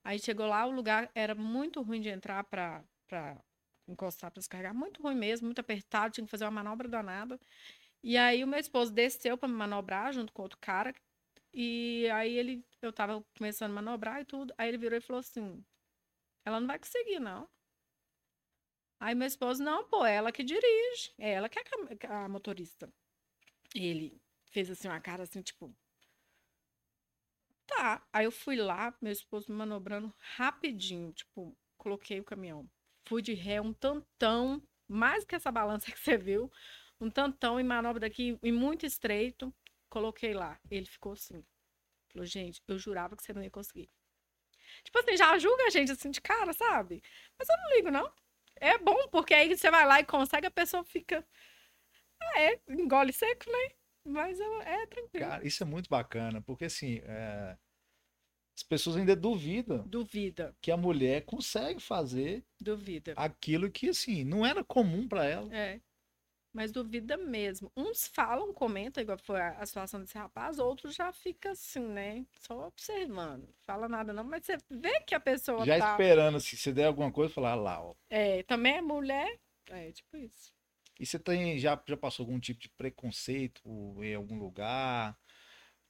Aí 0.03 0.19
chegou 0.19 0.47
lá, 0.47 0.65
o 0.67 0.71
lugar 0.71 1.11
era 1.15 1.35
muito 1.35 1.83
ruim 1.83 2.01
de 2.01 2.09
entrar 2.09 2.43
pra, 2.45 2.83
pra 3.07 3.37
encostar 3.87 4.31
pra 4.31 4.41
descarregar. 4.41 4.75
Muito 4.75 5.03
ruim 5.03 5.15
mesmo, 5.15 5.47
muito 5.47 5.61
apertado, 5.61 6.15
tinha 6.15 6.25
que 6.25 6.31
fazer 6.31 6.45
uma 6.45 6.51
manobra 6.51 6.89
danada. 6.89 7.39
E 8.03 8.17
aí 8.17 8.43
o 8.43 8.47
meu 8.47 8.59
esposo 8.59 8.91
desceu 8.93 9.37
pra 9.37 9.49
me 9.49 9.55
manobrar 9.55 10.13
junto 10.13 10.33
com 10.33 10.43
outro 10.43 10.59
cara. 10.59 10.95
E 11.53 12.09
aí 12.13 12.37
ele, 12.37 12.65
eu 12.81 12.93
tava 12.93 13.25
começando 13.37 13.73
a 13.73 13.75
manobrar 13.75 14.21
e 14.21 14.25
tudo. 14.25 14.55
Aí 14.57 14.69
ele 14.69 14.79
virou 14.79 14.99
e 14.99 15.03
falou 15.03 15.21
assim: 15.21 15.65
ela 16.45 16.61
não 16.61 16.67
vai 16.67 16.79
conseguir, 16.79 17.21
não. 17.21 17.49
Aí 19.01 19.15
meu 19.15 19.27
esposo, 19.27 19.63
não, 19.63 19.85
pô, 19.89 20.05
é 20.05 20.15
ela 20.17 20.31
que 20.31 20.45
dirige. 20.45 21.13
É 21.19 21.33
ela 21.33 21.49
que 21.49 21.59
é 21.59 21.63
a 22.07 22.25
a 22.25 22.29
motorista. 22.29 22.93
Ele 23.75 24.21
fez 24.51 24.71
assim 24.71 24.89
uma 24.89 25.01
cara 25.01 25.23
assim, 25.23 25.43
tipo. 25.43 25.75
Tá. 27.67 28.07
Aí 28.13 28.25
eu 28.27 28.33
fui 28.33 28.57
lá, 28.57 28.95
meu 29.01 29.13
esposo 29.13 29.53
manobrando 29.53 30.13
rapidinho. 30.19 31.13
Tipo, 31.13 31.57
coloquei 31.79 32.21
o 32.21 32.25
caminhão. 32.25 32.69
Fui 33.07 33.23
de 33.23 33.33
ré 33.33 33.61
um 33.61 33.73
tantão, 33.73 34.63
mais 34.87 35.25
que 35.25 35.35
essa 35.35 35.51
balança 35.51 35.87
que 35.93 35.99
você 35.99 36.17
viu. 36.19 36.51
Um 37.01 37.11
tantão 37.11 37.59
em 37.59 37.65
manobra 37.65 38.01
daqui, 38.01 38.39
e 38.43 38.53
muito 38.53 38.85
estreito. 38.85 39.55
Coloquei 39.91 40.33
lá. 40.33 40.59
Ele 40.71 40.87
ficou 40.87 41.13
assim. 41.13 41.45
Falou, 42.13 42.25
gente, 42.27 42.63
eu 42.67 42.79
jurava 42.79 43.17
que 43.17 43.23
você 43.23 43.33
não 43.33 43.43
ia 43.43 43.51
conseguir. 43.51 43.91
Tipo 44.85 44.99
assim, 45.01 45.17
já 45.17 45.37
julga 45.39 45.65
a 45.67 45.71
gente 45.71 45.93
assim 45.93 46.11
de 46.11 46.21
cara, 46.21 46.53
sabe? 46.53 47.03
Mas 47.39 47.49
eu 47.49 47.57
não 47.59 47.77
ligo, 47.77 47.91
não. 47.91 48.13
É 48.57 48.79
bom, 48.79 49.09
porque 49.09 49.35
aí 49.35 49.55
você 49.55 49.71
vai 49.71 49.85
lá 49.87 50.01
e 50.01 50.05
consegue, 50.05 50.47
a 50.47 50.51
pessoa 50.51 50.85
fica. 50.85 51.27
Ah, 52.21 52.41
é, 52.41 52.61
engole 52.69 53.13
seco, 53.13 53.51
né? 53.51 53.75
Mas 54.05 54.39
eu- 54.39 54.63
é 54.63 54.87
tranquilo. 54.87 55.27
Cara, 55.27 55.47
isso 55.47 55.63
é 55.63 55.67
muito 55.67 55.89
bacana, 55.89 56.41
porque 56.43 56.67
assim, 56.67 57.01
é, 57.05 57.57
as 58.57 58.63
pessoas 58.63 58.97
ainda 58.97 59.17
duvidam 59.17 59.87
Duvida, 59.87 60.55
que 60.61 60.71
a 60.71 60.77
mulher 60.77 61.25
consegue 61.25 61.81
fazer 61.81 62.45
duvida. 62.61 63.15
aquilo 63.17 63.71
que, 63.71 63.89
assim, 63.89 64.25
não 64.25 64.45
era 64.45 64.63
comum 64.63 65.09
pra 65.09 65.25
ela. 65.25 65.55
É. 65.55 65.81
Mas 66.53 66.73
duvida 66.73 67.17
mesmo. 67.17 67.71
Uns 67.77 68.09
falam, 68.09 68.53
comentam, 68.53 69.01
igual 69.03 69.19
foi 69.19 69.41
a, 69.41 69.51
a 69.53 69.67
situação 69.67 70.01
desse 70.01 70.19
rapaz, 70.19 70.59
outros 70.59 70.95
já 70.97 71.13
fica 71.13 71.53
assim, 71.53 71.81
né? 71.81 72.25
Só 72.41 72.67
observando. 72.67 73.49
Fala 73.61 73.89
nada 73.89 74.13
não, 74.13 74.25
mas 74.25 74.45
você 74.45 74.59
vê 74.69 75.01
que 75.03 75.15
a 75.15 75.21
pessoa 75.21 75.65
Já 75.65 75.79
tá... 75.79 75.93
esperando, 75.93 76.37
assim, 76.37 76.57
se 76.57 76.73
der 76.73 76.87
alguma 76.87 77.13
coisa, 77.13 77.33
falar 77.33 77.53
"Ah 77.53 77.55
lá, 77.55 77.83
ó. 77.83 77.95
É, 78.09 78.43
também 78.43 78.75
é 78.79 78.83
mulher. 78.83 79.39
É, 79.69 79.93
tipo 79.93 80.17
isso. 80.17 80.53
E 80.99 81.07
você 81.07 81.19
tem, 81.19 81.59
já, 81.59 81.81
já 81.87 81.97
passou 81.97 82.25
algum 82.25 82.39
tipo 82.41 82.61
de 82.61 82.69
preconceito 82.71 83.63
em 84.03 84.15
algum 84.15 84.39
lugar? 84.39 85.17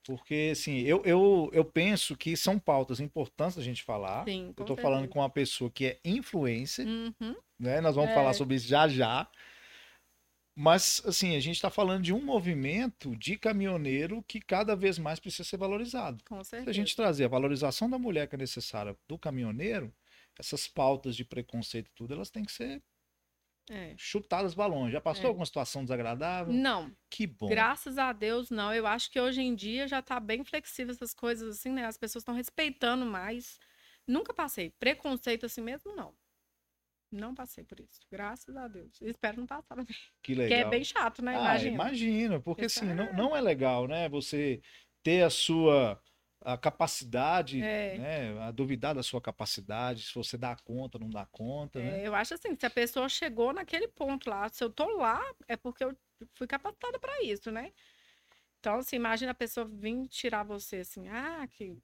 Porque, 0.04 0.50
assim, 0.52 0.80
eu, 0.80 1.02
eu, 1.04 1.50
eu 1.52 1.64
penso 1.64 2.16
que 2.16 2.36
são 2.36 2.58
pautas 2.58 3.00
importantes 3.00 3.56
da 3.56 3.62
gente 3.62 3.82
falar. 3.82 4.24
Sim, 4.24 4.54
eu 4.56 4.64
tô 4.64 4.76
falando 4.76 5.00
certeza. 5.00 5.12
com 5.12 5.18
uma 5.20 5.30
pessoa 5.30 5.70
que 5.70 5.86
é 5.86 6.00
influencer, 6.04 6.86
Uhum, 6.86 7.36
né? 7.58 7.80
Nós 7.80 7.94
vamos 7.96 8.10
É. 8.10 8.14
falar 8.14 8.32
sobre 8.34 8.56
isso 8.56 8.66
já 8.66 8.88
já. 8.88 9.28
Mas, 10.62 11.00
assim, 11.06 11.34
a 11.36 11.40
gente 11.40 11.54
está 11.56 11.70
falando 11.70 12.02
de 12.02 12.12
um 12.12 12.20
movimento 12.22 13.16
de 13.16 13.38
caminhoneiro 13.38 14.22
que 14.28 14.38
cada 14.42 14.76
vez 14.76 14.98
mais 14.98 15.18
precisa 15.18 15.42
ser 15.48 15.56
valorizado. 15.56 16.22
com 16.28 16.44
Se 16.44 16.50
certeza. 16.50 16.70
a 16.70 16.74
gente 16.74 16.94
trazer 16.94 17.24
a 17.24 17.28
valorização 17.28 17.88
da 17.88 17.98
mulher 17.98 18.28
que 18.28 18.34
é 18.34 18.38
necessária 18.38 18.94
do 19.08 19.16
caminhoneiro, 19.18 19.90
essas 20.38 20.68
pautas 20.68 21.16
de 21.16 21.24
preconceito 21.24 21.86
e 21.88 21.94
tudo, 21.94 22.12
elas 22.12 22.28
têm 22.30 22.44
que 22.44 22.52
ser 22.52 22.82
É. 23.70 23.94
chutadas 23.96 24.52
balões. 24.52 24.92
Já 24.92 25.00
passou 25.00 25.24
É. 25.24 25.28
alguma 25.28 25.46
situação 25.46 25.82
desagradável? 25.82 26.52
Não, 26.52 26.94
Que 27.08 27.26
bom. 27.26 27.48
graças 27.48 27.96
a 27.96 28.12
Deus, 28.12 28.50
não. 28.50 28.74
Eu 28.74 28.86
acho 28.86 29.10
que 29.10 29.18
hoje 29.18 29.40
em 29.40 29.54
dia 29.54 29.88
já 29.88 30.02
tá 30.02 30.20
bem 30.20 30.44
flexível 30.44 30.92
essas 30.92 31.14
coisas 31.14 31.56
assim, 31.56 31.70
né? 31.70 31.86
As 31.86 31.96
pessoas 31.96 32.20
estão 32.20 32.34
respeitando 32.34 33.06
mais. 33.06 33.58
Nunca 34.06 34.34
passei. 34.34 34.68
Preconceito 34.78 35.46
assim 35.46 35.62
mesmo, 35.62 35.96
não. 35.96 36.12
Não 37.10 37.34
passei 37.34 37.64
por 37.64 37.80
isso. 37.80 38.00
Graças 38.10 38.54
a 38.56 38.68
Deus. 38.68 38.90
Espero 39.02 39.38
não 39.40 39.46
passar 39.46 39.74
também. 39.74 39.86
Que 40.22 40.34
Porque 40.34 40.34
legal. 40.34 40.58
é 40.60 40.64
bem 40.70 40.84
chato, 40.84 41.22
né? 41.22 41.34
Ah, 41.34 41.40
Imagina. 41.40 41.74
imagina, 41.74 42.40
porque 42.40 42.68
Você 42.68 42.80
assim, 42.84 42.94
não, 42.94 43.12
não 43.12 43.36
é 43.36 43.40
legal, 43.40 43.88
né? 43.88 44.08
Você 44.08 44.60
ter 45.02 45.22
a 45.24 45.30
sua 45.30 46.00
a 46.42 46.56
capacidade, 46.56 47.60
É. 47.62 47.98
né? 47.98 48.42
A 48.42 48.50
duvidar 48.50 48.94
da 48.94 49.02
sua 49.02 49.20
capacidade, 49.20 50.04
se 50.04 50.14
você 50.14 50.38
dá 50.38 50.56
conta, 50.56 50.98
não 50.98 51.10
dá 51.10 51.26
conta, 51.26 51.78
né? 51.78 52.00
É, 52.02 52.08
eu 52.08 52.14
acho 52.14 52.32
assim, 52.34 52.56
se 52.58 52.64
a 52.64 52.70
pessoa 52.70 53.08
chegou 53.10 53.52
naquele 53.52 53.88
ponto 53.88 54.30
lá, 54.30 54.48
se 54.48 54.64
eu 54.64 54.70
tô 54.70 54.86
lá, 54.96 55.20
é 55.46 55.56
porque 55.56 55.84
eu 55.84 55.94
fui 56.34 56.46
capacitada 56.46 56.98
para 56.98 57.22
isso, 57.22 57.50
né? 57.50 57.72
Então, 58.58 58.76
assim, 58.76 58.96
imagina 58.96 59.32
a 59.32 59.34
pessoa 59.34 59.66
vir 59.66 60.06
tirar 60.08 60.42
você 60.42 60.76
assim, 60.76 61.08
ah, 61.08 61.46
que 61.50 61.76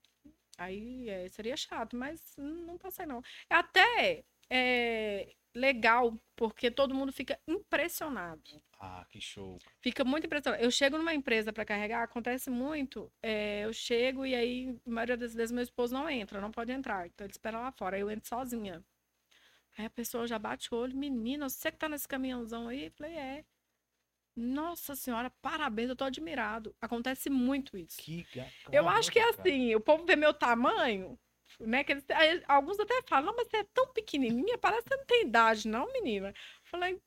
aí 0.57 1.09
é, 1.09 1.29
seria 1.29 1.57
chato, 1.57 1.95
mas 1.97 2.35
não 2.39 2.79
passei 2.79 3.05
não. 3.07 3.23
Até 3.51 4.25
é 4.51 5.33
legal, 5.55 6.19
porque 6.37 6.71
todo 6.71 6.95
mundo 6.95 7.13
fica 7.13 7.39
impressionado. 7.49 8.63
Ah, 8.79 9.07
que 9.11 9.21
show. 9.21 9.59
Fica 9.81 10.05
muito 10.05 10.27
impressionado. 10.27 10.63
Eu 10.63 10.71
chego 10.71 10.99
numa 10.99 11.15
empresa 11.15 11.53
para 11.53 11.65
carregar, 11.65 12.03
acontece 12.03 12.51
muito. 12.51 13.11
é, 13.23 13.65
eu 13.65 13.73
chego 13.73 14.27
e 14.27 14.35
aí, 14.35 14.79
a 14.87 14.91
maioria 14.91 15.17
das 15.17 15.35
vezes, 15.35 15.51
meu 15.53 15.63
esposo 15.63 15.95
não 15.95 16.09
entra, 16.11 16.41
não 16.41 16.51
pode 16.51 16.73
entrar. 16.73 17.07
Então 17.07 17.25
ele 17.25 17.33
espera 17.33 17.59
lá 17.59 17.73
fora. 17.73 17.97
Aí 17.97 18.03
eu 18.03 18.11
entro 18.11 18.29
sozinha. 18.29 18.85
Aí 19.79 19.87
a 19.87 19.91
pessoa 19.91 20.27
já 20.27 20.39
bate 20.39 20.73
o 20.73 20.77
olho, 20.77 20.97
menina, 20.97 21.49
você 21.49 21.71
que 21.71 21.79
tá 21.79 21.89
nesse 21.89 22.07
caminhãozão 22.09 22.69
aí? 22.69 22.87
Eu 22.87 22.93
falei, 22.93 23.15
é. 23.17 23.45
Nossa 24.35 24.95
senhora, 24.95 25.31
parabéns, 25.41 25.89
eu 25.89 25.97
tô 25.97 26.05
admirado. 26.05 26.75
Acontece 26.81 27.31
muito 27.31 27.77
isso. 27.79 27.97
Que 27.99 28.27
ga- 28.35 28.47
Eu 28.71 28.87
acho 28.89 29.11
que 29.11 29.19
é 29.19 29.31
assim, 29.31 29.75
o 29.75 29.81
povo 29.81 30.05
vê 30.05 30.15
meu 30.15 30.35
tamanho, 30.35 31.19
né? 31.61 31.85
Que 31.85 31.93
eles, 31.93 32.05
aí 32.11 32.43
alguns 32.49 32.79
até 32.81 33.01
falam, 33.09 33.27
não, 33.27 33.37
mas 33.37 33.49
você 33.49 33.59
é 33.59 33.65
tão 33.75 33.87
pequenininha, 33.89 34.59
parece 34.59 34.83
que 34.85 34.89
você 34.91 34.97
não 34.97 35.07
tem 35.07 35.23
idade, 35.23 35.69
não, 35.69 35.93
menina. 35.93 36.29
Eu 36.29 36.35
Falei, 36.65 36.99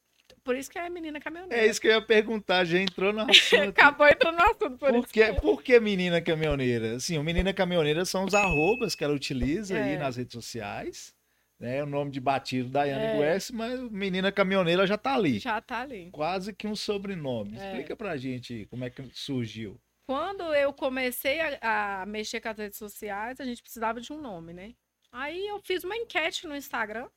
por 0.43 0.55
isso 0.55 0.69
que 0.69 0.77
é 0.79 0.89
menina 0.89 1.19
caminhoneira. 1.19 1.63
É 1.63 1.67
isso 1.67 1.79
que 1.81 1.87
eu 1.87 1.91
ia 1.91 2.01
perguntar, 2.01 2.63
já 2.65 2.79
entrou 2.79 3.11
no 3.13 3.21
assunto. 3.29 3.69
Acabou 3.69 4.07
entrando 4.07 4.37
no 4.37 4.43
assunto, 4.43 4.77
por, 4.77 4.89
Por 4.91 4.95
isso. 5.03 5.07
que, 5.13 5.33
por 5.33 5.61
que 5.63 5.79
menina 5.79 6.21
caminhoneira? 6.21 6.95
Assim, 6.95 7.17
o 7.17 7.23
menina 7.23 7.53
caminhoneira 7.53 8.05
são 8.05 8.25
os 8.25 8.33
arrobas 8.33 8.95
que 8.95 9.03
ela 9.03 9.13
utiliza 9.13 9.75
aí 9.75 9.93
É. 9.93 9.97
nas 9.97 10.15
redes 10.17 10.33
sociais. 10.33 11.13
Né? 11.59 11.83
O 11.83 11.85
nome 11.85 12.09
de 12.09 12.21
batido 12.21 12.69
Daiane 12.69 13.03
É. 13.03 13.17
Guess, 13.33 13.51
mas 13.51 13.77
menina 13.91 14.31
caminhoneira 14.31 14.87
já 14.87 14.97
tá 14.97 15.13
ali. 15.15 15.39
Já 15.39 15.59
tá 15.59 15.81
ali. 15.81 16.09
Quase 16.09 16.53
que 16.53 16.65
um 16.65 16.75
sobrenome. 16.75 17.57
É. 17.57 17.65
Explica 17.65 17.97
pra 17.97 18.15
gente 18.15 18.65
como 18.69 18.85
é 18.85 18.89
que 18.89 19.03
surgiu. 19.13 19.77
Quando 20.09 20.55
eu 20.55 20.73
comecei 20.73 21.39
a, 21.39 22.01
a 22.01 22.05
mexer 22.07 22.41
com 22.41 22.49
as 22.49 22.57
redes 22.57 22.79
sociais, 22.79 23.39
a 23.39 23.45
gente 23.45 23.61
precisava 23.61 24.01
de 24.01 24.11
um 24.11 24.19
nome, 24.19 24.53
né? 24.53 24.73
Aí 25.11 25.45
eu 25.45 25.59
fiz 25.59 25.83
uma 25.83 25.95
enquete 25.95 26.47
no 26.47 26.55
Instagram, 26.55 27.07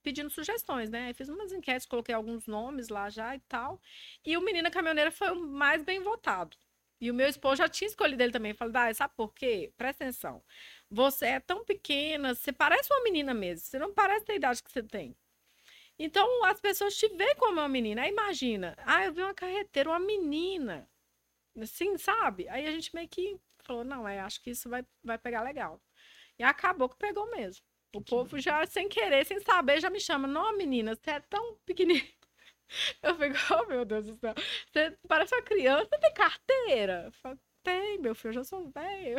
pedindo 0.00 0.30
sugestões, 0.30 0.88
né? 0.88 1.12
Fiz 1.12 1.28
umas 1.28 1.50
enquetes, 1.50 1.88
coloquei 1.88 2.14
alguns 2.14 2.46
nomes 2.46 2.88
lá 2.88 3.10
já 3.10 3.34
e 3.34 3.40
tal. 3.48 3.80
E 4.24 4.36
o 4.36 4.40
Menina 4.40 4.70
Caminhoneira 4.70 5.10
foi 5.10 5.32
o 5.32 5.34
mais 5.34 5.82
bem 5.82 6.00
votado. 6.04 6.56
E 7.00 7.10
o 7.10 7.14
meu 7.14 7.26
esposo 7.26 7.56
já 7.56 7.68
tinha 7.68 7.88
escolhido 7.88 8.22
ele 8.22 8.30
também. 8.30 8.52
Eu 8.52 8.56
falei, 8.56 8.72
Dai, 8.72 8.94
sabe 8.94 9.12
por 9.16 9.34
quê? 9.34 9.72
Presta 9.76 10.04
atenção. 10.04 10.40
Você 10.88 11.26
é 11.26 11.40
tão 11.40 11.64
pequena, 11.64 12.32
você 12.32 12.52
parece 12.52 12.92
uma 12.92 13.02
menina 13.02 13.34
mesmo. 13.34 13.66
Você 13.66 13.76
não 13.76 13.92
parece 13.92 14.30
a 14.30 14.36
idade 14.36 14.62
que 14.62 14.70
você 14.70 14.84
tem. 14.84 15.16
Então, 15.98 16.44
as 16.44 16.60
pessoas 16.60 16.96
te 16.96 17.08
veem 17.08 17.34
como 17.34 17.54
uma 17.54 17.68
menina. 17.68 18.02
Aí 18.02 18.10
imagina, 18.12 18.76
ah, 18.86 19.04
eu 19.04 19.12
vi 19.12 19.20
uma 19.20 19.34
carreteira, 19.34 19.90
uma 19.90 19.98
menina. 19.98 20.88
Assim, 21.60 21.96
sabe? 21.96 22.48
Aí 22.48 22.66
a 22.66 22.70
gente 22.70 22.94
meio 22.94 23.08
que 23.08 23.38
falou, 23.60 23.84
não, 23.84 24.06
é, 24.06 24.20
acho 24.20 24.40
que 24.42 24.50
isso 24.50 24.68
vai, 24.68 24.84
vai 25.02 25.18
pegar 25.18 25.42
legal. 25.42 25.80
E 26.38 26.42
acabou 26.42 26.88
que 26.88 26.96
pegou 26.96 27.30
mesmo. 27.30 27.64
O 27.94 28.00
povo 28.00 28.38
já, 28.40 28.66
sem 28.66 28.88
querer, 28.88 29.24
sem 29.24 29.38
saber, 29.40 29.80
já 29.80 29.88
me 29.88 30.00
chama. 30.00 30.26
Não, 30.26 30.56
menina, 30.56 30.96
você 30.96 31.10
é 31.10 31.20
tão 31.20 31.56
pequenininha. 31.64 32.04
Eu 33.02 33.14
fico, 33.16 33.36
oh, 33.54 33.66
meu 33.66 33.84
Deus 33.84 34.06
do 34.06 34.16
céu. 34.16 34.34
Você 34.72 34.98
parece 35.06 35.34
uma 35.34 35.42
criança, 35.42 35.86
você 35.86 35.98
tem 35.98 36.14
carteira? 36.14 37.02
Eu 37.06 37.12
falo, 37.12 37.38
tem, 37.62 37.98
meu 37.98 38.14
filho, 38.14 38.30
eu 38.30 38.34
já 38.34 38.44
sou 38.44 38.68
velho. 38.70 39.16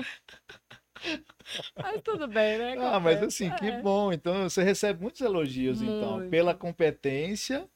Mas 1.78 2.02
tudo 2.02 2.28
bem, 2.28 2.58
né? 2.58 2.76
Ah, 2.80 3.00
mas 3.00 3.22
assim, 3.22 3.52
que 3.56 3.68
É. 3.68 3.82
bom. 3.82 4.12
Então 4.12 4.50
você 4.50 4.64
recebe 4.64 5.02
muitos 5.02 5.22
elogios, 5.22 5.82
então, 5.82 6.18
Muito. 6.18 6.32
pela 6.32 6.56
competência 6.56 7.70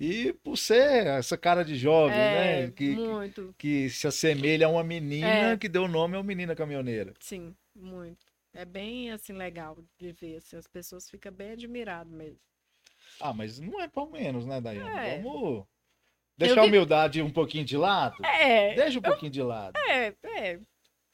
e 0.00 0.32
por 0.42 0.56
ser 0.56 1.06
essa 1.06 1.36
cara 1.36 1.62
de 1.64 1.76
jovem, 1.76 2.16
É, 2.16 2.62
né? 2.62 2.66
Que, 2.68 2.72
que, 2.72 2.96
muito. 2.96 3.54
que 3.58 3.90
se 3.90 4.06
assemelha 4.06 4.66
a 4.66 4.70
uma 4.70 4.82
menina 4.82 5.52
É. 5.52 5.56
que 5.58 5.68
deu 5.68 5.86
nome 5.86 6.16
ao 6.16 6.24
menina 6.24 6.56
caminhoneira. 6.56 7.12
Sim, 7.20 7.54
muito. 7.74 8.24
É 8.54 8.64
bem, 8.64 9.12
assim, 9.12 9.32
legal 9.34 9.78
de 9.98 10.10
ver, 10.12 10.38
assim, 10.38 10.56
as 10.56 10.66
pessoas 10.66 11.08
ficam 11.08 11.30
bem 11.30 11.52
admiradas 11.52 12.12
mesmo. 12.12 12.40
Ah, 13.20 13.32
mas 13.32 13.60
não 13.60 13.80
é 13.80 13.86
por 13.86 14.10
menos, 14.10 14.46
né, 14.46 14.60
Daiane? 14.60 14.88
É. 14.90 15.20
Vamos 15.22 15.64
deixar 16.36 16.62
a 16.62 16.64
humildade 16.64 17.20
um 17.22 17.30
pouquinho 17.30 17.64
de 17.64 17.76
lado. 17.76 18.24
É, 18.24 18.74
Deixa 18.74 18.98
um 18.98 19.02
pouquinho 19.02 19.30
de 19.30 19.42
lado. 19.42 19.74
é, 19.88 20.14
é. 20.24 20.58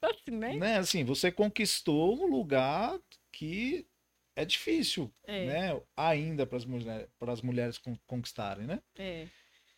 Assim, 0.01 0.31
né? 0.31 0.55
Né? 0.55 0.79
Assim, 0.79 1.05
você 1.05 1.33
conquistou 1.33 2.17
um 2.23 2.27
lugar 2.27 2.97
que 3.33 3.85
é 4.37 4.45
difícil, 4.45 5.13
É, 5.27 5.59
né? 5.59 5.81
Ainda 5.97 6.47
para 6.47 6.59
as 7.33 7.43
mulheres, 7.43 7.79
conquistarem, 8.07 8.67
né? 8.67 8.83
é. 8.99 9.31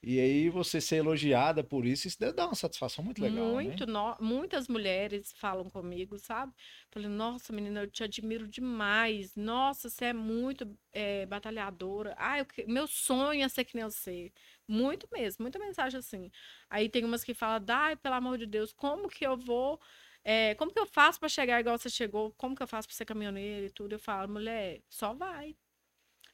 E 0.03 0.21
aí 0.21 0.49
você 0.51 0.81
ser 0.81 0.97
elogiada 0.97 1.63
por 1.65 1.85
isso, 1.87 2.07
isso 2.09 2.19
deve 2.19 2.33
dar 2.35 2.47
uma 2.47 2.55
satisfação 2.55 3.05
muito 3.05 3.23
legal. 3.23 3.61
Muito, 3.61 3.85
né? 3.85 3.85
no- 3.85 4.17
muitas 4.21 4.69
mulheres 4.69 5.33
falam 5.33 5.69
comigo, 5.69 6.17
sabe? 6.21 6.53
Falei, 6.89 7.09
nossa, 7.09 7.53
menina, 7.53 7.81
eu 7.81 7.91
te 7.91 8.05
admiro 8.05 8.47
demais. 8.47 9.35
Nossa, 9.35 9.91
você 9.91 10.07
é 10.07 10.13
muito 10.13 10.79
eh, 10.93 11.27
batalhadora. 11.27 12.15
Ah, 12.17 12.39
eu 12.39 12.47
meu 12.69 12.87
sonho 12.87 13.43
é 13.45 13.49
ser 13.49 13.65
que 13.65 13.75
nem 13.75 13.85
você. 13.85 14.33
Muito 14.69 15.09
mesmo, 15.13 15.43
muita 15.43 15.59
mensagem 15.59 15.99
assim. 15.99 16.31
Aí 16.71 16.89
tem 16.89 17.05
umas 17.05 17.25
que 17.25 17.35
falam, 17.35 17.65
ai, 17.69 17.97
pelo 17.97 18.15
amor 18.15 18.39
de 18.39 18.47
Deus, 18.47 18.73
como 18.73 19.09
que 19.09 19.27
eu 19.27 19.37
vou. 19.37 19.81
Eh, 20.25 20.55
como 20.57 20.73
que 20.73 20.79
eu 20.79 20.87
faço 20.87 21.19
para 21.19 21.29
chegar 21.29 21.61
igual 21.61 21.79
você 21.79 21.91
chegou? 21.91 22.33
Como 22.33 22.55
que 22.55 22.63
eu 22.63 22.67
faço 22.69 22.89
para 22.89 22.97
ser 22.97 23.05
caminhoneira 23.05 23.67
e 23.67 23.71
tudo? 23.71 23.95
Eu 23.95 23.99
falo, 23.99 24.33
mulher, 24.33 24.83
só 24.89 25.15
vai. 25.15 25.57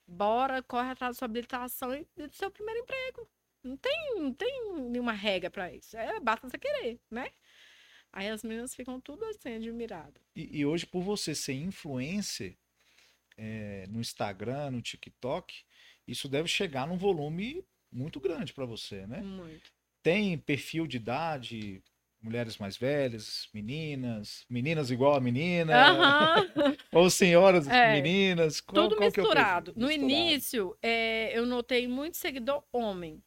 Bora, 0.06 0.62
corre 0.62 0.90
atrás 0.90 1.16
da 1.16 1.18
sua 1.18 1.26
habilitação 1.26 1.94
e 1.94 2.06
do 2.16 2.34
seu 2.34 2.50
primeiro 2.50 2.80
emprego. 2.80 3.28
Não 3.62 3.76
tem, 3.76 4.14
não 4.16 4.32
tem 4.32 4.74
nenhuma 4.90 5.12
regra 5.12 5.50
para 5.50 5.72
isso. 5.72 5.96
É, 5.96 6.20
basta 6.20 6.48
você 6.48 6.58
querer, 6.58 7.00
né? 7.10 7.30
Aí 8.12 8.28
as 8.28 8.44
meninas 8.44 8.74
ficam 8.74 9.00
tudo 9.00 9.24
assim, 9.24 9.54
admiradas. 9.54 10.22
E, 10.36 10.58
e 10.58 10.66
hoje, 10.66 10.86
por 10.86 11.02
você 11.02 11.34
ser 11.34 11.54
influencer 11.54 12.56
é, 13.36 13.86
no 13.88 14.00
Instagram, 14.00 14.70
no 14.70 14.82
TikTok, 14.82 15.64
isso 16.06 16.28
deve 16.28 16.48
chegar 16.48 16.86
num 16.86 16.98
volume 16.98 17.64
muito 17.90 18.20
grande 18.20 18.52
para 18.52 18.66
você, 18.66 19.06
né? 19.06 19.20
Muito. 19.22 19.72
Tem 20.02 20.36
perfil 20.38 20.86
de 20.86 20.98
idade, 20.98 21.82
mulheres 22.24 22.56
mais 22.58 22.76
velhas, 22.76 23.48
meninas, 23.54 24.44
meninas 24.48 24.90
igual 24.90 25.14
a 25.14 25.20
menina, 25.20 25.74
Aham, 25.74 26.44
ou 26.92 27.10
senhoras 27.10 27.66
É. 27.68 27.90
meninas, 27.90 28.60
qual, 28.60 28.88
tudo 28.88 28.96
qual 28.96 29.12
que 29.12 29.20
é 29.20 29.22
misturado. 29.22 29.72
No 29.76 29.82
Misturado. 29.82 29.92
início, 29.92 30.76
é, 30.82 31.36
eu 31.38 31.46
notei 31.46 31.86
muito 31.86 32.16
seguidor 32.16 32.64
homem. 32.72 33.22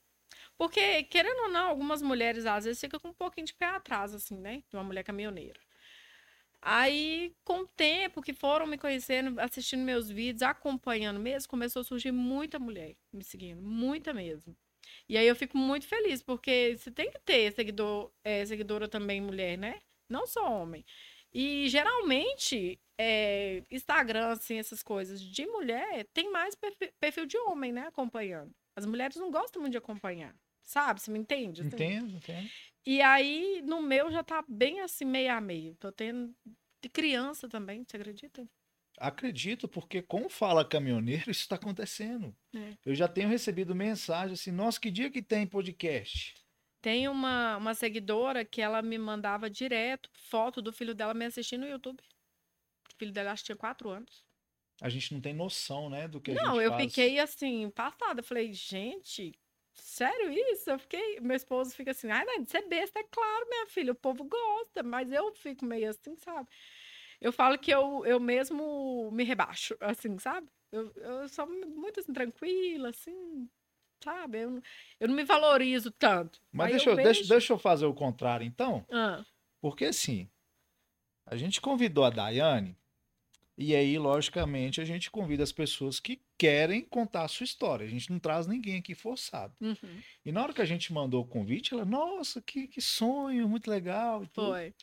Porque, 0.58 1.04
querendo 1.04 1.44
ou 1.44 1.50
não, 1.50 1.70
algumas 1.70 2.02
mulheres 2.02 2.46
às 2.46 2.66
vezes 2.66 2.80
ficam 2.80 3.00
com 3.00 3.10
um 3.10 3.14
pouquinho 3.14 3.48
de 3.48 3.54
pé 3.54 3.66
atrás, 3.68 4.14
assim, 4.14 4.38
né? 4.38 4.64
De 4.70 4.76
uma 4.76 4.84
mulher 4.84 5.04
caminhoneira. 5.04 5.60
Aí, 6.62 7.34
com 7.44 7.60
o 7.62 7.68
tempo 7.68 8.22
que 8.22 8.34
foram 8.34 8.66
me 8.68 8.78
conhecendo, 8.78 9.40
assistindo 9.40 9.82
meus 9.84 10.10
vídeos, 10.10 10.42
acompanhando 10.42 11.20
mesmo, 11.20 11.50
começou 11.50 11.82
a 11.82 11.86
surgir 11.86 12.12
muita 12.12 12.60
mulher 12.60 12.96
me 13.14 13.24
seguindo, 13.24 13.62
muita 13.62 14.14
mesmo. 14.14 14.56
E 15.10 15.18
aí 15.18 15.28
eu 15.28 15.36
fico 15.36 15.58
muito 15.58 15.88
feliz, 15.88 16.22
porque 16.22 16.76
você 16.78 16.92
tem 16.92 17.10
que 17.12 17.20
ter 17.20 17.52
seguidor, 17.54 18.12
é, 18.24 18.46
seguidora 18.46 18.88
também 18.88 19.22
mulher, 19.22 19.58
né? 19.58 19.80
Não 20.10 20.26
só 20.26 20.50
homem. 20.62 20.86
E 21.34 21.68
geralmente, 21.70 22.80
é, 23.00 23.64
Instagram, 23.70 24.28
assim, 24.30 24.58
essas 24.58 24.82
coisas 24.82 25.22
de 25.22 25.46
mulher, 25.46 26.06
tem 26.14 26.32
mais 26.32 26.56
perfi- 26.56 26.94
perfil 27.00 27.26
de 27.26 27.38
homem, 27.38 27.72
né? 27.72 27.88
Acompanhando. 27.88 28.52
As 28.76 28.86
mulheres 28.86 29.18
não 29.18 29.30
gostam 29.32 29.62
muito 29.62 29.74
de 29.74 29.78
acompanhar. 29.78 30.36
Sabe? 30.64 31.02
Você 31.02 31.10
me 31.12 31.20
entende? 31.20 31.62
assim? 31.62 31.68
Entendo, 31.76 32.16
entendo. 32.16 32.50
E 32.86 33.02
aí, 33.02 33.62
no 33.64 33.82
meu 33.82 34.12
já 34.12 34.24
tá 34.24 34.44
bem 34.48 34.82
assim, 34.82 35.06
meio 35.06 35.32
a 35.32 35.40
meio. 35.42 35.76
Tô 35.76 35.92
tendo 35.92 36.34
de 36.82 36.90
criança 36.90 37.48
também, 37.48 37.84
você 37.84 37.98
acredita? 37.98 38.48
Acredito, 38.98 39.68
porque 39.68 40.02
como 40.02 40.30
fala 40.30 40.66
caminhoneiro, 40.68 41.30
isso 41.30 41.42
está 41.42 41.56
acontecendo. 41.56 42.36
É. 42.56 42.74
Eu 42.86 42.96
já 42.96 43.08
tenho 43.08 43.30
recebido 43.30 43.76
mensagem 43.76 44.34
assim, 44.34 44.52
nossa, 44.52 44.80
que 44.80 44.90
dia 44.90 45.12
que 45.12 45.22
tem 45.22 45.46
podcast? 45.46 46.34
Tem 46.82 47.08
uma, 47.08 47.58
uma 47.58 47.74
seguidora 47.74 48.44
que 48.46 48.62
ela 48.62 48.82
me 48.82 48.98
mandava 48.98 49.50
direto 49.50 50.10
foto 50.14 50.62
do 50.62 50.72
filho 50.74 50.96
dela 50.96 51.14
me 51.14 51.26
assistindo 51.26 51.62
no 51.62 51.70
YouTube. 51.70 52.02
O 52.92 52.98
filho 52.98 53.12
dela 53.12 53.32
acho 53.32 53.44
que 53.44 53.48
tinha 53.48 53.56
quatro 53.56 53.90
anos. 53.90 54.26
A 54.82 54.90
gente 54.90 55.14
não 55.14 55.22
tem 55.22 55.34
noção, 55.34 55.90
né, 55.90 56.08
do 56.08 56.22
que 56.22 56.32
a 56.32 56.36
Não, 56.36 56.56
gente 56.56 56.64
eu 56.66 56.72
faz. 56.72 56.84
fiquei 56.86 57.20
assim, 57.20 57.70
passada. 57.72 58.22
Falei, 58.24 58.54
gente, 58.54 59.32
sério 59.74 60.32
isso? 60.52 60.70
Eu 60.70 60.80
fiquei. 60.80 61.20
Meu 61.20 61.36
esposo 61.36 61.76
fica 61.76 61.92
assim, 61.92 62.10
ai, 62.10 62.26
Dani, 62.26 62.46
você 62.46 62.60
é 62.60 62.68
besta, 62.68 63.00
é 63.00 63.04
claro, 63.04 63.48
minha 63.50 63.68
filha, 63.68 63.92
o 63.92 63.96
povo 63.96 64.24
gosta, 64.24 64.84
mas 64.84 65.12
eu 65.12 65.34
fico 65.36 65.66
meio 65.66 65.90
assim, 65.90 66.16
sabe? 66.16 66.48
Eu 67.20 67.32
falo 67.32 67.58
que 67.58 67.72
eu, 67.72 68.06
eu 68.06 68.20
mesmo 68.20 69.10
me 69.12 69.24
rebaixo, 69.24 69.76
assim, 69.82 70.18
sabe? 70.20 70.48
Eu, 70.72 70.92
eu 70.96 71.28
sou 71.30 71.48
muito 71.48 72.00
assim, 72.00 72.14
tranquila, 72.14 72.90
assim, 72.90 73.50
sabe? 74.04 74.40
Eu, 74.40 74.52
não- 74.52 74.62
eu 75.00 75.08
não 75.08 75.16
me 75.16 75.24
valorizo 75.24 75.92
tanto. 75.92 76.40
Mas 76.52 76.68
Aí 76.68 76.72
deixa 76.74 76.90
eu, 76.90 76.96
deixa, 76.96 77.24
deixa 77.28 77.54
eu 77.54 77.58
fazer 77.58 77.86
o 77.86 77.94
contrário, 77.94 78.46
então. 78.46 78.86
Ah, 78.92 79.24
Porque 79.62 79.86
assim, 79.86 80.30
a 81.26 81.36
gente 81.36 81.60
convidou 81.60 82.04
a 82.06 82.10
Daiane, 82.10 82.78
e 83.58 83.76
aí, 83.76 83.98
logicamente, 83.98 84.80
a 84.80 84.86
gente 84.86 85.10
convida 85.10 85.42
as 85.42 85.52
pessoas 85.52 86.00
que 86.00 86.22
querem 86.38 86.84
contar 86.86 87.24
a 87.24 87.28
sua 87.28 87.44
história. 87.44 87.88
A 87.88 87.90
gente 87.90 88.12
não 88.12 88.20
traz 88.20 88.46
ninguém 88.46 88.78
aqui 88.78 88.94
forçado. 88.94 89.52
uhum, 89.60 89.76
E 90.24 90.32
na 90.32 90.44
hora 90.44 90.54
que 90.54 90.62
a 90.62 90.66
gente 90.66 90.94
mandou 90.94 91.24
o 91.24 91.28
convite, 91.28 91.74
ela, 91.74 91.84
nossa, 91.84 92.40
que, 92.40 92.68
que 92.68 92.80
sonho, 92.80 93.50
muito 93.50 93.68
legal. 93.68 94.24
E, 94.24 94.28
tudo. 94.28 94.52
foi. 94.52 94.76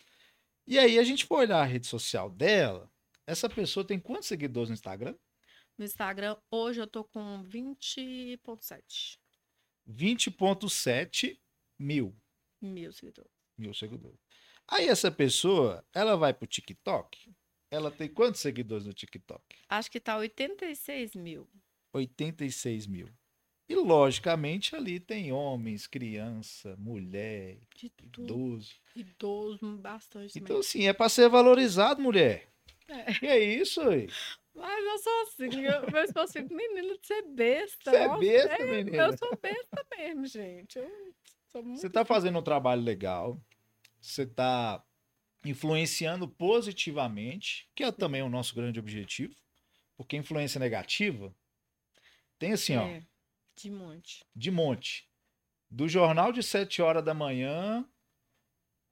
E 0.67 0.79
aí 0.79 0.99
a 0.99 1.05
gente 1.05 1.25
foi 1.25 1.39
olhar 1.47 1.61
a 1.61 1.65
rede 1.65 1.87
social 1.87 2.31
dela. 2.31 2.91
Essa 3.27 3.49
pessoa 3.49 3.87
tem 3.87 3.99
quantos 3.99 4.29
seguidores 4.29 4.69
no 4.69 4.75
Instagram? 4.75 5.15
No 5.77 5.85
Instagram, 5.85 6.37
hoje 6.51 6.81
eu 6.81 6.87
tô 6.87 7.05
com 7.05 7.43
20,7 7.45 9.19
20,7 9.89 11.39
mil. 11.79 12.17
mil 12.61 12.93
seguidores. 12.93 13.31
mil 13.59 13.75
seguidores. 13.75 14.19
Aí 14.67 14.89
essa 14.89 15.11
pessoa, 15.11 15.85
ela 15.93 16.17
vai 16.17 16.33
pro 16.33 16.47
TikTok. 16.47 17.35
Ela 17.71 17.91
tem 17.91 18.09
quantos 18.09 18.41
seguidores 18.41 18.87
no 18.87 18.95
TikTok? 18.95 19.43
Acho 19.69 19.91
que 19.91 20.01
tá 20.01 20.17
86 20.17 21.15
mil. 21.15 21.49
86 21.93 22.87
mil. 22.87 23.09
E 23.69 23.75
logicamente 23.75 24.77
ali 24.77 25.01
tem 25.01 25.33
homens, 25.33 25.87
criança, 25.87 26.77
mulher, 26.79 27.59
De 27.77 27.89
tudo. 27.89 28.23
idoso. 28.23 28.75
Idoso, 28.95 29.77
bastante. 29.79 30.39
Então 30.39 30.59
assim, 30.59 30.87
é 30.87 30.93
para 30.93 31.09
ser 31.09 31.29
valorizado, 31.29 32.01
mulher. 32.03 32.47
É. 32.87 33.13
Que 33.15 33.27
é 33.27 33.39
isso 33.43 33.81
aí? 33.81 34.09
Mas 34.55 34.85
eu 34.85 34.99
sou 34.99 35.23
assim, 35.23 35.65
eu, 35.65 35.91
meu 35.91 36.05
esposo 36.05 36.33
fica, 36.33 36.55
menina, 36.55 36.97
de 36.99 37.07
ser 37.07 37.23
besta. 37.23 37.91
Você 37.91 37.97
é 37.97 38.19
besta, 38.19 38.63
é, 38.63 38.71
menina. 38.71 38.97
Eu 38.99 39.19
sou 39.19 39.39
besta 39.41 39.87
mesmo, 39.97 40.27
gente. 40.27 40.79
Você 41.53 41.89
tá 41.89 42.05
fazendo 42.05 42.39
um 42.39 42.43
trabalho 42.43 42.83
legal. 42.83 43.41
Você 44.01 44.27
tá 44.27 44.85
influenciando 45.45 46.29
positivamente, 46.29 47.69
que 47.75 47.83
é 47.85 47.91
também 47.91 48.23
o 48.23 48.29
nosso 48.29 48.55
grande 48.55 48.79
objetivo. 48.79 49.35
Porque 49.97 50.17
influência 50.17 50.59
negativa 50.59 51.35
tem 52.39 52.53
assim, 52.53 52.77
ó, 52.77 52.85
É, 52.87 53.03
de 53.57 53.71
monte. 53.71 54.25
de 54.35 54.51
monte. 54.51 55.09
Do 55.71 55.89
jornal 55.89 56.33
de 56.33 56.43
7 56.43 56.81
horas 56.83 57.05
da 57.05 57.15
manhã 57.15 57.85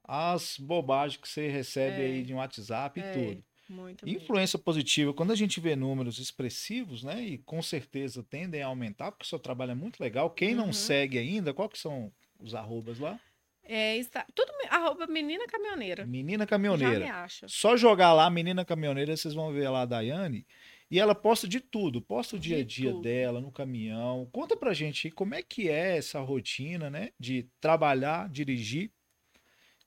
às 0.04 0.58
bobagens 0.58 1.20
que 1.20 1.28
você 1.28 1.48
recebe 1.48 2.02
É. 2.02 2.06
aí 2.06 2.22
de 2.22 2.34
um 2.34 2.38
WhatsApp 2.38 2.98
e 2.98 3.02
É, 3.02 3.12
tudo. 3.12 3.44
Muito. 3.68 4.06
Influência 4.08 4.58
positiva, 4.58 5.14
quando 5.14 5.30
a 5.30 5.36
gente 5.36 5.58
vê 5.60 5.74
números 5.76 6.18
expressivos, 6.18 7.02
né, 7.02 7.22
e 7.22 7.38
com 7.38 7.62
certeza 7.62 8.22
tendem 8.22 8.60
a 8.62 8.66
aumentar, 8.66 9.12
porque 9.12 9.24
o 9.24 9.28
seu 9.28 9.38
trabalho 9.38 9.70
é 9.70 9.74
muito 9.74 10.00
legal. 10.00 10.28
Quem 10.30 10.54
não 10.54 10.66
Uhum. 10.66 10.72
segue 10.72 11.18
ainda, 11.18 11.54
qual 11.54 11.68
que 11.68 11.78
são 11.78 12.12
os 12.38 12.54
arrobas 12.54 12.98
lá? 12.98 13.18
É, 13.62 13.96
está... 13.96 14.26
Tudo 14.34 14.52
arroba 14.68 15.06
menina 15.06 15.46
caminhoneira. 15.46 16.04
Menina 16.04 16.38
Já 16.40 16.44
me 16.44 16.50
Caminhoneira. 16.50 17.14
acha. 17.14 17.46
Só 17.48 17.76
jogar 17.76 18.12
lá 18.12 18.28
Menina 18.28 18.64
Caminhoneira, 18.64 19.16
vocês 19.16 19.32
vão 19.34 19.52
ver 19.52 19.68
lá 19.68 19.82
a 19.82 19.86
Daiane. 19.86 20.44
E 20.92 20.98
ela 21.00 21.14
posta 21.14 21.48
de 21.48 21.58
tudo, 21.58 22.02
posta 22.02 22.36
o 22.36 22.38
dia 22.38 22.58
a 22.58 22.62
dia 22.62 22.90
tudo. 22.90 23.00
dela 23.02 23.40
no 23.40 23.50
caminhão. 23.50 24.28
Conta 24.30 24.54
pra 24.54 24.74
gente 24.74 25.10
como 25.10 25.34
é 25.34 25.42
que 25.42 25.70
é 25.70 25.96
essa 25.96 26.20
rotina, 26.20 26.90
né? 26.90 27.12
De 27.18 27.48
trabalhar, 27.58 28.28
dirigir 28.28 28.92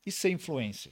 e 0.03 0.11
ser 0.11 0.31
influencer. 0.31 0.91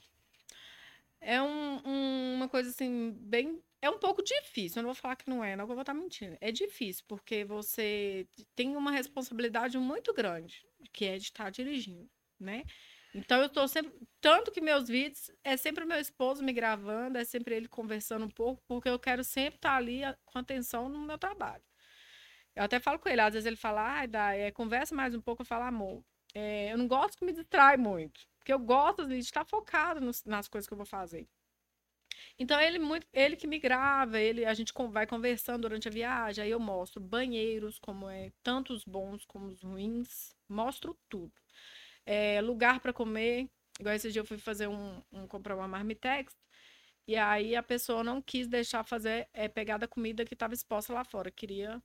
É 1.20 1.42
um- 1.42 1.82
um- 1.84 2.34
uma 2.36 2.48
coisa 2.48 2.70
assim, 2.70 3.12
bem. 3.22 3.60
É 3.82 3.90
um 3.90 3.98
pouco 3.98 4.22
difícil, 4.22 4.80
eu 4.80 4.84
não 4.84 4.94
vou 4.94 5.02
falar 5.02 5.16
que 5.16 5.28
não 5.28 5.44
é, 5.44 5.56
não 5.56 5.66
vou 5.66 5.80
estar 5.80 5.96
mentindo. 5.96 6.38
É 6.40 6.52
difícil, 6.52 7.04
porque 7.08 7.44
você 7.44 8.28
tem 8.56 8.76
uma 8.78 8.92
responsabilidade 8.92 9.80
muito 9.80 10.14
grande, 10.14 10.64
que 10.92 11.06
é 11.06 11.18
de 11.18 11.24
estar 11.24 11.50
dirigindo, 11.50 12.08
né? 12.40 12.64
Então 13.14 13.42
eu 13.42 13.50
tô 13.50 13.68
sempre. 13.68 13.94
Tanto 14.22 14.52
que 14.52 14.62
meus 14.62 14.88
vídeos 14.88 15.30
é 15.44 15.56
sempre 15.58 15.86
meu 15.86 16.00
esposo 16.00 16.44
me 16.44 16.54
gravando, 16.54 17.18
é 17.18 17.26
sempre 17.26 17.56
ele 17.56 17.68
conversando 17.68 18.26
um 18.26 18.30
pouco, 18.30 18.64
porque 18.68 18.90
eu 18.90 19.00
quero 19.00 19.24
sempre 19.24 19.58
estar 19.58 19.76
ali 19.76 20.04
a- 20.04 20.18
com 20.26 20.40
atenção 20.40 20.90
no 20.90 21.00
meu 21.00 21.18
trabalho. 21.18 21.64
Eu 22.56 22.64
até 22.64 22.80
falo 22.80 23.00
com 23.00 23.10
ele, 23.10 23.22
às 23.22 23.34
vezes 23.34 23.48
ele 23.48 23.56
fala, 23.58 23.82
ai, 23.82 24.08
dá, 24.08 24.36
é, 24.36 24.52
conversa 24.52 24.96
mais 24.96 25.16
um 25.16 25.22
pouco, 25.22 25.42
eu 25.44 25.46
falo, 25.46 25.66
amor, 25.66 26.04
é, 26.36 26.74
eu 26.74 26.78
não 26.78 26.88
gosto 26.88 27.18
que 27.18 27.26
me 27.26 27.34
distrai 27.34 27.78
muito. 27.78 28.22
Porque 28.40 28.54
eu 28.54 28.60
gosto 28.60 29.08
de 29.08 29.18
estar 29.20 29.46
focado 29.46 30.02
nos- 30.02 30.24
nas 30.26 30.48
coisas 30.48 30.68
que 30.68 30.74
eu 30.74 30.78
vou 30.78 30.86
fazer. 30.86 31.28
Então, 32.38 32.60
ele 32.60 32.80
muito, 32.80 33.08
ele 33.14 33.36
que 33.36 33.48
me 33.48 33.60
grava, 33.60 34.20
ele, 34.20 34.46
a 34.46 34.54
gente 34.54 34.74
vai 34.92 35.06
conversando 35.08 35.62
durante 35.64 35.88
a 35.88 35.92
viagem, 35.92 36.44
aí 36.44 36.52
eu 36.52 36.60
mostro 36.60 37.02
banheiros, 37.02 37.80
como 37.80 38.10
é, 38.10 38.32
tanto 38.44 38.74
os 38.74 38.84
bons 38.86 39.26
como 39.26 39.48
os 39.48 39.62
ruins, 39.62 40.36
mostro 40.48 40.98
tudo. 41.10 41.32
É, 42.06 42.42
lugar 42.42 42.80
para 42.80 42.94
comer, 42.94 43.50
igual 43.80 43.96
esse 43.96 44.12
dia 44.12 44.22
eu 44.22 44.26
fui 44.26 44.38
fazer 44.38 44.68
um, 44.68 45.02
um 45.12 45.28
comprar 45.28 45.56
uma 45.56 45.68
marmitex, 45.68 46.36
e 47.08 47.16
aí 47.16 47.56
a 47.56 47.64
pessoa 47.64 48.04
não 48.04 48.22
quis 48.22 48.48
deixar 48.48 48.84
fazer, 48.84 49.28
é, 49.34 49.48
pegar 49.48 49.78
da 49.78 49.88
comida 49.88 50.26
que 50.26 50.34
estava 50.34 50.54
exposta 50.54 50.94
lá 50.94 51.04
fora, 51.04 51.32
queria 51.32 51.82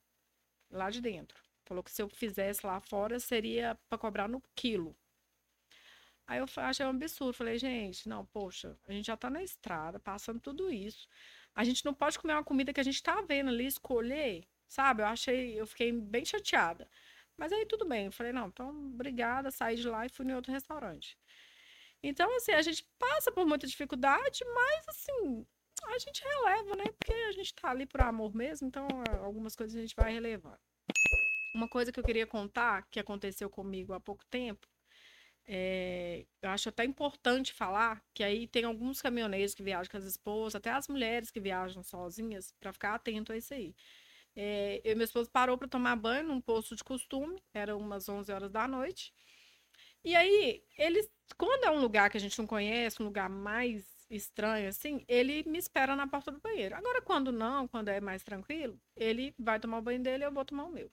lá 0.70 0.90
de 0.90 1.00
dentro. 1.00 1.38
Falou 1.66 1.82
que 1.84 1.90
se 1.90 2.02
eu 2.02 2.08
fizesse 2.08 2.66
lá 2.66 2.80
fora 2.80 3.20
seria 3.20 3.78
para 3.88 3.98
cobrar 3.98 4.28
no 4.28 4.42
quilo. 4.54 4.96
Aí 6.26 6.38
eu 6.38 6.46
achei 6.58 6.84
um 6.86 6.90
absurdo. 6.90 7.32
Falei, 7.32 7.58
gente, 7.58 8.08
não, 8.08 8.24
poxa, 8.26 8.76
a 8.86 8.92
gente 8.92 9.06
já 9.06 9.16
tá 9.16 9.30
na 9.30 9.42
estrada, 9.42 9.98
passando 9.98 10.40
tudo 10.40 10.70
isso. 10.70 11.08
A 11.54 11.64
gente 11.64 11.84
não 11.84 11.94
pode 11.94 12.18
comer 12.18 12.34
uma 12.34 12.44
comida 12.44 12.72
que 12.72 12.80
a 12.80 12.82
gente 12.82 13.02
tá 13.02 13.20
vendo 13.22 13.48
ali, 13.48 13.66
escolher, 13.66 14.46
sabe? 14.68 15.02
Eu 15.02 15.06
achei, 15.06 15.60
eu 15.60 15.66
fiquei 15.66 15.90
bem 15.92 16.24
chateada. 16.24 16.88
Mas 17.38 17.52
aí 17.52 17.64
tudo 17.64 17.86
bem. 17.86 18.06
Eu 18.06 18.12
falei, 18.12 18.32
não, 18.32 18.48
então 18.48 18.70
obrigada, 18.70 19.50
saí 19.50 19.76
de 19.76 19.88
lá 19.88 20.04
e 20.04 20.10
fui 20.10 20.26
em 20.26 20.34
outro 20.34 20.52
restaurante. 20.52 21.16
Então, 22.02 22.34
assim, 22.36 22.52
a 22.52 22.62
gente 22.62 22.84
passa 22.98 23.32
por 23.32 23.46
muita 23.46 23.66
dificuldade, 23.66 24.44
mas 24.44 24.88
assim, 24.88 25.46
a 25.86 25.98
gente 25.98 26.22
releva, 26.22 26.76
né? 26.76 26.84
Porque 26.98 27.12
a 27.12 27.32
gente 27.32 27.54
tá 27.54 27.70
ali 27.70 27.86
por 27.86 28.00
amor 28.02 28.34
mesmo, 28.34 28.68
então 28.68 28.86
algumas 29.20 29.56
coisas 29.56 29.76
a 29.76 29.80
gente 29.80 29.96
vai 29.96 30.12
relevar. 30.12 30.58
Uma 31.54 31.68
coisa 31.68 31.90
que 31.90 31.98
eu 31.98 32.04
queria 32.04 32.26
contar, 32.26 32.86
que 32.90 33.00
aconteceu 33.00 33.48
comigo 33.48 33.92
há 33.92 34.00
pouco 34.00 34.24
tempo, 34.26 34.68
é, 35.50 36.26
eu 36.42 36.50
acho 36.50 36.68
até 36.68 36.84
importante 36.84 37.54
falar 37.54 38.04
que 38.12 38.22
aí 38.22 38.46
tem 38.46 38.64
alguns 38.64 39.00
caminhoneiros 39.00 39.54
que 39.54 39.62
viajam 39.62 39.90
com 39.90 39.96
as 39.96 40.04
esposas, 40.04 40.56
até 40.56 40.70
as 40.70 40.86
mulheres 40.88 41.30
que 41.30 41.40
viajam 41.40 41.82
sozinhas, 41.82 42.52
para 42.60 42.72
ficar 42.72 42.94
atento 42.94 43.32
a 43.32 43.36
isso 43.36 43.54
aí. 43.54 43.74
É, 44.40 44.80
eu 44.84 44.96
meu 44.96 45.04
esposo 45.04 45.28
parou 45.28 45.58
para 45.58 45.66
tomar 45.66 45.96
banho 45.96 46.28
num 46.28 46.40
posto 46.40 46.76
de 46.76 46.84
costume, 46.84 47.42
era 47.52 47.76
umas 47.76 48.08
11 48.08 48.30
horas 48.32 48.52
da 48.52 48.68
noite. 48.68 49.12
E 50.04 50.14
aí, 50.14 50.62
eles, 50.78 51.10
quando 51.36 51.64
é 51.64 51.70
um 51.70 51.80
lugar 51.80 52.08
que 52.08 52.16
a 52.16 52.20
gente 52.20 52.38
não 52.38 52.46
conhece, 52.46 53.02
um 53.02 53.06
lugar 53.06 53.28
mais 53.28 53.84
estranho 54.08 54.68
assim, 54.68 55.04
ele 55.08 55.42
me 55.44 55.58
espera 55.58 55.96
na 55.96 56.06
porta 56.06 56.30
do 56.30 56.40
banheiro. 56.40 56.76
Agora, 56.76 57.02
quando 57.02 57.32
não, 57.32 57.66
quando 57.66 57.88
é 57.88 58.00
mais 58.00 58.22
tranquilo, 58.22 58.80
ele 58.96 59.34
vai 59.36 59.58
tomar 59.58 59.78
o 59.78 59.82
banho 59.82 60.00
dele 60.00 60.24
eu 60.24 60.30
vou 60.32 60.44
tomar 60.44 60.66
o 60.66 60.70
meu. 60.70 60.88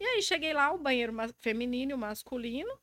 E 0.00 0.04
aí, 0.04 0.22
cheguei 0.22 0.52
lá, 0.52 0.72
o 0.72 0.78
banheiro 0.78 1.12
feminino 1.38 1.92
e 1.92 1.94
o 1.94 1.98
masculino. 1.98 2.76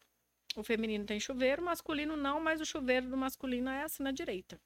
O 0.55 0.63
feminino 0.63 1.05
tem 1.05 1.19
chuveiro, 1.19 1.61
o 1.61 1.65
masculino 1.65 2.15
não, 2.15 2.39
mas 2.39 2.61
o 2.61 2.65
chuveiro 2.65 3.09
do 3.09 3.17
masculino 3.17 3.69
é 3.69 3.83
assim 3.83 4.01
na 4.03 4.11
direita. 4.11 4.59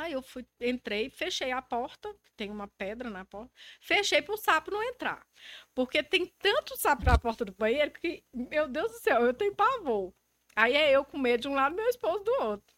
Aí 0.00 0.14
eu 0.14 0.22
fui, 0.22 0.46
entrei, 0.60 1.10
fechei 1.10 1.52
a 1.52 1.60
porta, 1.60 2.14
tem 2.34 2.50
uma 2.50 2.66
pedra 2.66 3.10
na 3.10 3.22
porta, 3.24 3.52
fechei 3.80 4.22
para 4.22 4.34
o 4.34 4.38
sapo 4.38 4.70
não 4.70 4.82
entrar. 4.82 5.26
Porque 5.74 6.02
tem 6.02 6.26
tanto 6.38 6.74
sapo 6.78 7.04
na 7.04 7.18
porta 7.18 7.44
do 7.44 7.52
banheiro 7.52 7.90
que, 7.92 8.24
meu 8.32 8.66
Deus 8.66 8.92
do 8.92 8.98
céu, 8.98 9.26
eu 9.26 9.34
tenho 9.34 9.54
pavor. 9.54 10.14
Aí 10.56 10.74
é 10.74 10.90
eu 10.90 11.04
com 11.04 11.18
medo 11.18 11.42
de 11.42 11.48
um 11.48 11.54
lado, 11.54 11.76
meu 11.76 11.86
esposo 11.88 12.24
do 12.24 12.32
outro. 12.42 12.74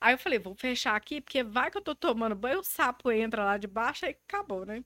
Aí 0.00 0.14
eu 0.14 0.18
falei, 0.18 0.38
vou 0.38 0.54
fechar 0.54 0.94
aqui, 0.96 1.20
porque 1.20 1.42
vai 1.42 1.70
que 1.70 1.78
eu 1.78 1.82
tô 1.82 1.94
tomando 1.94 2.34
banho, 2.34 2.60
o 2.60 2.64
sapo 2.64 3.10
entra 3.10 3.44
lá 3.44 3.56
de 3.56 3.66
baixo, 3.66 4.04
aí 4.04 4.16
acabou, 4.28 4.66
né? 4.66 4.84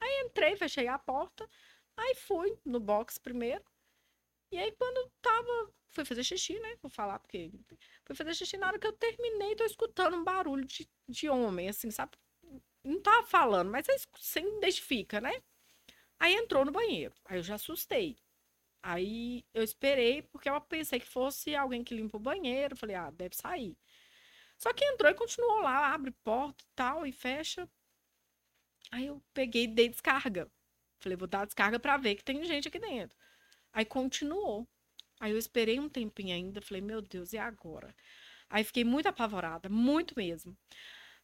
Aí 0.00 0.24
entrei, 0.26 0.56
fechei 0.56 0.88
a 0.88 0.98
porta, 0.98 1.48
aí 1.96 2.14
fui 2.14 2.58
no 2.66 2.80
box 2.80 3.18
primeiro. 3.18 3.64
E 4.52 4.58
aí 4.58 4.72
quando 4.72 5.10
tava 5.22 5.72
fui 5.90 6.04
fazer 6.04 6.24
xixi, 6.24 6.58
né? 6.60 6.76
Vou 6.82 6.90
falar, 6.90 7.18
porque 7.18 7.50
fui 8.04 8.14
fazer 8.14 8.34
xixi 8.34 8.56
na 8.56 8.68
hora 8.68 8.78
que 8.78 8.86
eu 8.86 8.92
terminei, 8.92 9.56
tô 9.56 9.64
escutando 9.64 10.16
um 10.16 10.24
barulho 10.24 10.64
de, 10.64 10.88
de 11.08 11.28
homem, 11.28 11.68
assim, 11.68 11.90
sabe? 11.90 12.12
Não 12.84 13.00
tava 13.02 13.26
falando, 13.26 13.70
mas 13.70 13.86
você 14.16 14.40
identifica, 14.40 15.20
né? 15.20 15.42
Aí 16.18 16.34
entrou 16.34 16.64
no 16.64 16.72
banheiro. 16.72 17.14
Aí 17.24 17.38
eu 17.38 17.42
já 17.42 17.54
assustei. 17.56 18.18
Aí 18.82 19.44
eu 19.54 19.62
esperei, 19.62 20.22
porque 20.22 20.48
eu 20.48 20.60
pensei 20.60 21.00
que 21.00 21.06
fosse 21.06 21.54
alguém 21.54 21.84
que 21.84 21.94
limpa 21.94 22.16
o 22.16 22.20
banheiro. 22.20 22.76
Falei, 22.76 22.96
ah, 22.96 23.10
deve 23.10 23.36
sair. 23.36 23.76
Só 24.58 24.72
que 24.72 24.84
entrou 24.84 25.10
e 25.10 25.14
continuou 25.14 25.60
lá, 25.60 25.92
abre 25.94 26.10
porta 26.10 26.64
e 26.64 26.68
tal, 26.74 27.06
e 27.06 27.12
fecha. 27.12 27.68
Aí 28.90 29.06
eu 29.06 29.22
peguei 29.34 29.64
e 29.64 29.68
dei 29.68 29.88
descarga. 29.88 30.50
Falei, 31.00 31.16
vou 31.16 31.28
dar 31.28 31.46
descarga 31.46 31.78
para 31.78 31.96
ver 31.96 32.16
que 32.16 32.24
tem 32.24 32.44
gente 32.44 32.68
aqui 32.68 32.78
dentro. 32.78 33.16
Aí 33.72 33.84
continuou. 33.84 34.66
Aí 35.20 35.32
eu 35.32 35.38
esperei 35.38 35.80
um 35.80 35.88
tempinho 35.88 36.34
ainda, 36.34 36.60
falei, 36.62 36.80
meu 36.80 37.02
Deus, 37.02 37.32
e 37.32 37.38
agora? 37.38 37.94
Aí 38.50 38.64
fiquei 38.64 38.84
muito 38.84 39.08
apavorada, 39.08 39.68
muito 39.68 40.14
mesmo. 40.16 40.56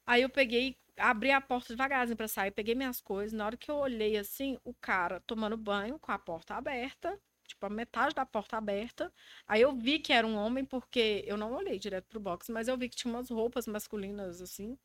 Aí 0.06 0.22
eu 0.22 0.28
peguei, 0.30 0.76
abri 0.96 1.30
a 1.30 1.40
porta 1.40 1.68
devagarzinho 1.74 2.16
para 2.16 2.28
sair, 2.28 2.50
peguei 2.50 2.74
minhas 2.74 3.00
coisas. 3.00 3.32
Na 3.32 3.46
hora 3.46 3.56
que 3.56 3.70
eu 3.70 3.76
olhei 3.76 4.16
assim, 4.18 4.58
o 4.64 4.74
cara 4.74 5.20
tomando 5.26 5.56
banho 5.56 5.98
com 5.98 6.12
a 6.12 6.18
porta 6.18 6.54
aberta, 6.54 7.18
tipo 7.46 7.64
a 7.66 7.70
metade 7.70 8.14
da 8.14 8.26
porta 8.26 8.56
aberta. 8.56 9.12
Aí 9.46 9.62
eu 9.62 9.74
vi 9.74 9.98
que 9.98 10.12
era 10.12 10.26
um 10.26 10.36
homem, 10.36 10.64
porque 10.64 11.24
eu 11.26 11.36
não 11.36 11.54
olhei 11.54 11.78
direto 11.78 12.06
pro 12.08 12.20
box, 12.20 12.50
mas 12.50 12.68
eu 12.68 12.76
vi 12.76 12.88
que 12.88 12.96
tinha 12.96 13.12
umas 13.14 13.30
roupas 13.30 13.66
masculinas 13.66 14.40
assim. 14.42 14.78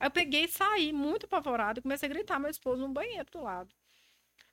Aí 0.00 0.06
eu 0.08 0.10
peguei 0.10 0.44
e 0.44 0.48
saí, 0.48 0.92
muito 0.92 1.26
apavorada, 1.26 1.80
e 1.80 1.82
comecei 1.82 2.08
a 2.08 2.12
gritar 2.12 2.38
meu 2.40 2.50
esposo 2.50 2.82
no 2.82 2.92
banheiro 2.92 3.28
do 3.32 3.42
lado. 3.42 3.74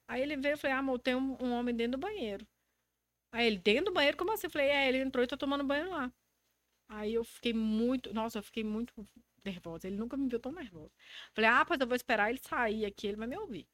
Aí 0.08 0.22
ele 0.22 0.38
veio 0.38 0.56
e 0.56 0.58
falei, 0.58 0.76
amor, 0.78 1.00
tem 1.00 1.16
um, 1.16 1.38
um 1.42 1.54
homem 1.54 1.76
dentro 1.76 1.94
do 1.94 2.02
banheiro. 2.02 2.46
Aí 3.32 3.48
ele, 3.48 3.58
dentro 3.58 3.86
do 3.86 3.94
banheiro, 3.94 4.18
como 4.18 4.32
assim? 4.32 4.48
Eu 4.48 4.52
falei, 4.52 4.70
é, 4.70 4.88
ele 4.90 5.00
entrou 5.00 5.24
e 5.24 5.28
tá 5.28 5.38
tomando 5.38 5.64
banho 5.64 5.90
lá. 5.90 6.12
Aí 6.90 7.14
eu 7.14 7.24
fiquei 7.24 7.54
muito, 7.54 8.14
nossa, 8.14 8.40
eu 8.40 8.44
fiquei 8.44 8.64
muito 8.64 9.08
nervosa. 9.46 9.88
Ele 9.88 9.98
nunca 9.98 10.18
me 10.18 10.28
viu 10.28 10.40
tão 10.40 10.52
nervosa. 10.52 10.92
Falei, 11.34 11.50
ah, 11.50 11.66
pois 11.66 11.80
eu 11.80 11.88
vou 11.88 11.96
esperar 11.96 12.30
ele 12.30 12.40
sair 12.40 12.86
aqui, 12.86 13.08
ele 13.08 13.18
vai 13.18 13.28
me 13.28 13.38
ouvir. 13.38 13.68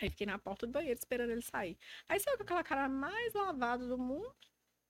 Aí 0.00 0.10
fiquei 0.10 0.26
na 0.26 0.38
porta 0.38 0.66
do 0.66 0.72
banheiro 0.72 0.98
esperando 0.98 1.30
ele 1.30 1.42
sair. 1.42 1.76
Aí 2.08 2.20
saiu 2.20 2.36
com 2.36 2.44
aquela 2.44 2.62
cara 2.62 2.88
mais 2.88 3.34
lavada 3.34 3.86
do 3.86 3.98
mundo, 3.98 4.32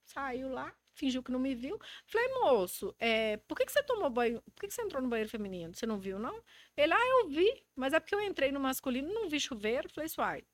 saiu 0.05 0.51
lá, 0.51 0.75
fingiu 0.93 1.23
que 1.23 1.31
não 1.31 1.39
me 1.39 1.55
viu. 1.55 1.79
Falei, 2.07 2.29
moço, 2.35 2.95
é, 2.99 3.39
por 3.39 3.57
que, 3.57 3.65
que 3.65 3.73
você 3.73 3.83
tomou 3.85 4.11
banho? 4.11 4.43
Por 4.55 4.61
que, 4.61 4.69
que 4.69 4.75
você 4.75 4.83
entrou 4.83 5.01
no 5.03 5.09
banheiro 5.09 5.31
feminino? 5.31 5.75
Você 5.75 5.87
não 5.87 5.99
viu, 5.99 6.19
não? 6.19 6.43
Ele, 6.77 6.93
ah, 6.93 7.07
eu 7.07 7.29
vi, 7.29 7.65
mas 7.75 7.93
é 7.95 8.01
porque 8.01 8.15
eu 8.15 8.21
entrei 8.21 8.53
no 8.53 8.61
masculino, 8.61 9.13
não 9.13 9.29
vi 9.29 9.41
chuveiro. 9.41 9.89
Falei, 9.89 10.11
uai, 10.19 10.45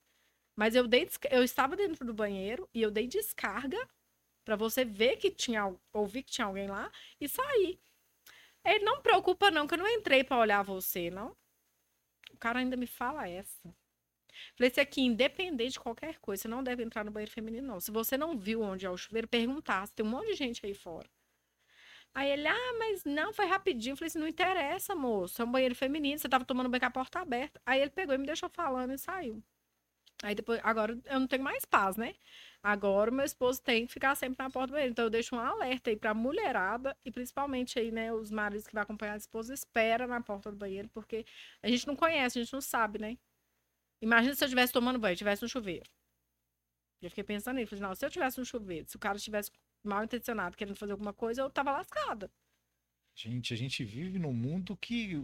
mas 0.56 0.74
eu 0.74 0.86
dei 0.86 1.08
eu 1.30 1.42
estava 1.42 1.76
dentro 1.76 2.04
do 2.04 2.14
banheiro 2.14 2.68
e 2.74 2.82
eu 2.82 2.90
dei 2.90 3.06
descarga 3.06 3.78
para 4.44 4.56
você 4.56 4.84
ver 4.84 5.16
que 5.16 5.30
tinha 5.30 5.74
ouvir 5.92 6.22
que 6.22 6.32
tinha 6.32 6.46
alguém 6.46 6.68
lá 6.68 6.90
e 7.20 7.28
sair. 7.28 7.78
Ele 8.64 8.84
não 8.84 9.02
preocupa 9.02 9.50
não 9.50 9.66
que 9.66 9.74
eu 9.74 9.78
não 9.78 9.88
entrei 9.88 10.24
para 10.24 10.38
olhar 10.38 10.62
você, 10.62 11.10
não. 11.10 11.36
O 12.32 12.38
cara 12.38 12.58
ainda 12.60 12.76
me 12.76 12.86
fala 12.86 13.28
essa. 13.28 13.74
Falei, 14.56 14.70
esse 14.70 14.80
aqui, 14.80 15.02
independente 15.02 15.72
de 15.74 15.80
qualquer 15.80 16.18
coisa, 16.18 16.42
você 16.42 16.48
não 16.48 16.62
deve 16.62 16.82
entrar 16.82 17.04
no 17.04 17.10
banheiro 17.10 17.32
feminino, 17.32 17.66
não. 17.66 17.80
Se 17.80 17.90
você 17.90 18.16
não 18.16 18.36
viu 18.36 18.62
onde 18.62 18.86
é 18.86 18.90
o 18.90 18.96
chuveiro, 18.96 19.28
perguntar. 19.28 19.88
Tem 19.88 20.04
um 20.04 20.08
monte 20.08 20.28
de 20.28 20.34
gente 20.34 20.64
aí 20.66 20.74
fora. 20.74 21.08
Aí 22.14 22.30
ele, 22.30 22.46
ah, 22.46 22.74
mas 22.78 23.04
não, 23.04 23.32
foi 23.32 23.46
rapidinho. 23.46 23.92
Eu 23.92 23.96
falei 23.96 24.08
assim, 24.08 24.18
não 24.18 24.28
interessa, 24.28 24.94
moço. 24.94 25.40
É 25.42 25.44
um 25.44 25.50
banheiro 25.50 25.74
feminino, 25.74 26.18
você 26.18 26.28
tava 26.28 26.44
tomando 26.44 26.68
banho 26.68 26.80
com 26.80 26.86
a 26.86 26.90
porta 26.90 27.20
aberta. 27.20 27.60
Aí 27.66 27.80
ele 27.80 27.90
pegou 27.90 28.14
e 28.14 28.18
me 28.18 28.26
deixou 28.26 28.48
falando 28.48 28.92
e 28.92 28.98
saiu. 28.98 29.42
Aí 30.22 30.35
depois, 30.35 30.61
agora 30.62 30.98
eu 31.05 31.20
não 31.20 31.27
tenho 31.27 31.42
mais 31.42 31.64
paz, 31.64 31.96
né? 31.96 32.14
Agora 32.62 33.11
o 33.11 33.14
meu 33.14 33.24
esposo 33.24 33.61
tem 33.62 33.87
que 33.87 33.92
ficar 33.92 34.14
sempre 34.14 34.42
na 34.42 34.50
porta 34.50 34.68
do 34.68 34.72
banheiro. 34.72 34.92
Então 34.92 35.05
eu 35.05 35.11
deixo 35.11 35.37
um 35.37 35.38
alerta 35.38 35.90
aí 35.90 35.96
pra 35.96 36.14
mulherada 36.14 36.96
e 37.05 37.11
principalmente 37.11 37.79
aí, 37.79 37.90
né, 37.90 38.12
os 38.12 38.31
maridos 38.31 38.66
que 38.66 38.72
vão 38.72 38.83
acompanhar 38.83 39.14
a 39.14 39.18
esposa, 39.18 39.53
espera 39.53 40.07
na 40.07 40.20
porta 40.22 40.50
do 40.50 40.57
banheiro, 40.57 40.88
porque 40.88 41.27
a 41.62 41.68
gente 41.68 41.87
não 41.87 41.94
conhece, 41.94 42.38
a 42.38 42.42
gente 42.42 42.53
não 42.53 42.61
sabe, 42.62 42.98
né? 42.98 43.18
Imagina 44.00 44.35
se 44.35 44.42
eu 44.44 44.46
estivesse 44.46 44.72
tomando 44.72 44.98
banho, 44.98 45.12
estivesse 45.12 45.42
no 45.42 45.48
chuveiro. 45.48 45.88
Eu 47.03 47.11
fiquei 47.11 47.24
pensando 47.24 47.57
nisso. 47.57 47.70
Falei, 47.70 47.83
não, 47.83 47.94
se 47.94 48.05
eu 48.05 48.09
estivesse 48.09 48.38
no 48.38 48.46
chuveiro, 48.46 48.88
se 48.88 48.96
o 48.96 48.98
cara 48.98 49.16
estivesse 49.16 49.50
mal 49.83 50.05
intencionado, 50.05 50.57
querendo 50.57 50.77
fazer 50.77 50.92
alguma 50.92 51.12
coisa, 51.12 51.42
eu 51.42 51.50
tava 51.50 51.72
lascada. 51.72 52.31
Gente, 53.14 53.53
a 53.53 53.57
gente 53.57 53.85
vive 53.85 54.18
num 54.18 54.33
mundo 54.33 54.77
que 54.77 55.22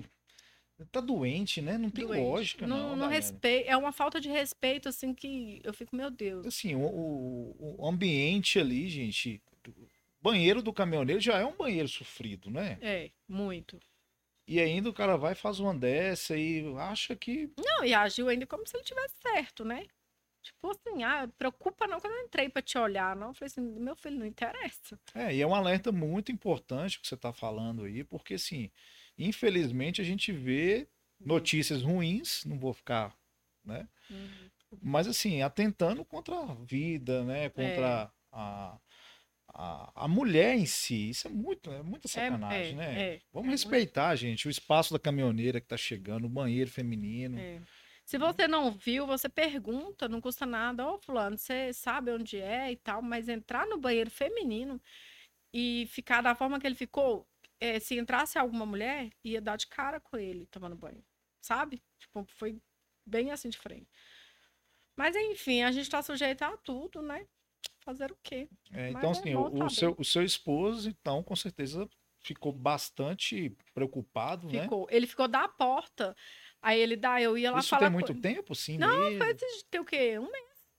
Tá 0.87 1.01
doente, 1.01 1.61
né? 1.61 1.77
Não 1.77 1.91
tem 1.91 2.07
doente. 2.07 2.23
lógica, 2.23 2.67
não. 2.67 2.91
Não, 2.91 2.97
não 2.97 3.09
respeito, 3.09 3.69
é 3.69 3.77
uma 3.77 3.93
falta 3.93 4.21
de 4.21 4.29
respeito, 4.29 4.89
assim, 4.89 5.15
que 5.15 5.61
eu 5.63 5.75
fico, 5.75 5.95
meu 5.95 6.11
Deus. 6.11 6.47
Assim, 6.47 6.75
o, 6.75 6.81
o, 6.81 7.77
o 7.79 7.89
ambiente 7.89 8.59
ali, 8.59 8.89
gente. 8.89 9.43
Banheiro 10.23 10.63
do 10.63 10.73
caminhoneiro 10.73 11.21
já 11.21 11.39
é 11.39 11.45
um 11.45 11.57
banheiro 11.57 11.89
sofrido, 11.89 12.51
né? 12.51 12.79
É, 12.83 13.11
muito. 13.27 13.79
E 14.47 14.59
ainda 14.61 14.91
o 14.91 14.93
cara 14.93 15.17
vai 15.17 15.35
faz 15.35 15.61
uma 15.61 15.75
dessa 15.75 16.37
e 16.37 16.65
acha 16.77 17.15
que. 17.15 17.51
Não, 17.57 17.85
e 17.85 17.95
agiu 17.95 18.29
ainda 18.29 18.47
como 18.47 18.67
se 18.67 18.77
ele 18.77 18.85
tivesse 18.85 19.15
certo, 19.23 19.65
né? 19.65 19.87
Tipo 20.43 20.71
assim, 20.71 21.05
ah, 21.05 21.29
preocupa 21.39 21.87
não 21.87 22.01
que 22.01 22.07
eu 22.07 22.11
não 22.11 22.25
entrei 22.25 22.49
pra 22.49 22.63
te 22.63 22.79
olhar, 22.79 23.15
não. 23.15 23.29
Eu 23.29 23.35
falei 23.35 23.47
assim, 23.47 23.61
meu 23.61 23.95
filho, 23.95 24.19
não 24.19 24.27
interessa. 24.27 24.99
É, 25.15 25.35
e 25.35 25.41
é 25.41 25.47
um 25.47 25.55
alerta 25.55 25.93
muito 25.93 26.33
importante 26.33 26.99
que 26.99 27.07
você 27.07 27.17
tá 27.17 27.33
falando 27.33 27.85
aí, 27.85 28.03
porque 28.03 28.35
assim, 28.35 28.71
infelizmente 29.19 30.01
a 30.01 30.05
gente 30.05 30.33
vê 30.33 30.89
notícias 31.19 31.83
ruins, 31.83 32.45
não 32.45 32.59
vou 32.59 32.73
ficar, 32.73 33.15
né? 33.65 33.89
Uhum. 34.11 34.51
Mas 34.83 35.07
assim, 35.07 35.43
atentando 35.43 36.05
contra 36.05 36.35
a 36.37 36.55
vida, 36.55 37.25
né? 37.25 37.49
Contra 37.49 38.05
é. 38.05 38.11
a, 38.33 38.79
a, 39.49 40.05
a 40.05 40.09
mulher 40.09 40.57
em 40.57 40.67
si. 40.67 41.11
Isso 41.11 41.27
é 41.27 41.31
muito, 41.31 41.71
é 41.71 41.83
muita 41.83 42.07
é, 42.07 42.11
sacanagem, 42.11 42.73
é, 42.73 42.77
né? 42.77 43.03
É, 43.03 43.21
Vamos 43.33 43.49
é 43.49 43.53
respeitar, 43.53 44.15
gente, 44.17 44.47
o 44.49 44.51
espaço 44.51 44.93
da 44.93 44.99
caminhoneira 44.99 45.61
que 45.61 45.67
tá 45.67 45.77
chegando, 45.77 46.27
o 46.27 46.31
banheiro 46.31 46.71
feminino. 46.71 47.39
Se 48.05 48.19
você 48.19 48.49
não 48.49 48.73
viu, 48.73 49.07
você 49.07 49.29
pergunta, 49.29 50.09
não 50.09 50.21
custa 50.21 50.45
nada. 50.45 50.85
Ô, 50.85 50.99
fulano, 50.99 51.39
você 51.39 51.73
sabe 51.73 52.11
onde 52.11 52.39
é 52.39 52.73
e 52.73 52.77
tal, 52.77 53.01
mas 53.03 53.29
entrar 53.29 53.67
no 53.67 53.79
banheiro 53.79 54.11
feminino 54.11 54.81
e 55.53 55.87
ficar 55.91 56.21
da 56.21 56.35
forma 56.35 56.59
que 56.59 56.67
ele 56.67 56.75
ficou, 56.75 57.25
é, 57.61 57.79
se 57.79 57.99
entrasse 57.99 58.39
alguma 58.39 58.65
mulher, 58.65 59.11
ia 59.23 59.41
dar 59.41 59.57
de 59.57 59.67
cara 59.67 60.01
com 60.01 60.17
ele 60.17 60.47
tomando 60.47 60.75
banho, 60.75 61.05
sabe? 61.41 61.83
Tipo, 61.99 62.25
foi 62.31 62.61
bem 63.05 63.31
assim 63.31 63.51
de 63.51 63.59
frente. 63.59 63.89
Mas 64.97 65.15
enfim, 65.15 65.63
a 65.63 65.71
gente 65.71 65.89
tá 65.89 66.03
sujeito 66.03 66.43
a 66.43 66.57
tudo, 66.57 67.03
né? 67.03 67.27
Fazer 67.81 68.11
o 68.11 68.19
quê? 68.23 68.49
É, 68.73 68.91
então, 68.91 69.11
é 69.11 69.13
assim, 69.13 69.35
o, 69.35 69.47
o 69.47 69.59
saber. 69.59 69.71
seu, 69.71 69.97
o 69.99 70.05
seu 70.05 70.23
esposo, 70.25 70.89
então, 70.89 71.23
com 71.23 71.37
certeza 71.37 71.89
ficou 72.21 72.53
bastante 72.53 73.57
preocupado, 73.75 74.49
né? 74.49 74.63
Ficou. 74.63 74.87
Ele 74.91 75.07
ficou 75.07 75.29
da 75.29 75.49
porta. 75.49 76.17
Aí 76.63 76.79
ele 76.79 76.97
dá, 76.97 77.21
eu 77.21 77.39
ia 77.39 77.51
lá 77.51 77.61
Isso 77.61 77.71
falar 77.71 77.83
tem 77.83 77.91
muito 77.91 78.15
com... 78.15 78.21
tempo, 78.21 78.55
sim 78.55 78.77
Não, 78.77 79.11
mesmo? 79.11 79.25
Foi 79.25 79.35
tem 79.71 79.81
o 79.81 79.85
quê? 79.85 80.19
Um 80.19 80.31
mês. 80.31 80.71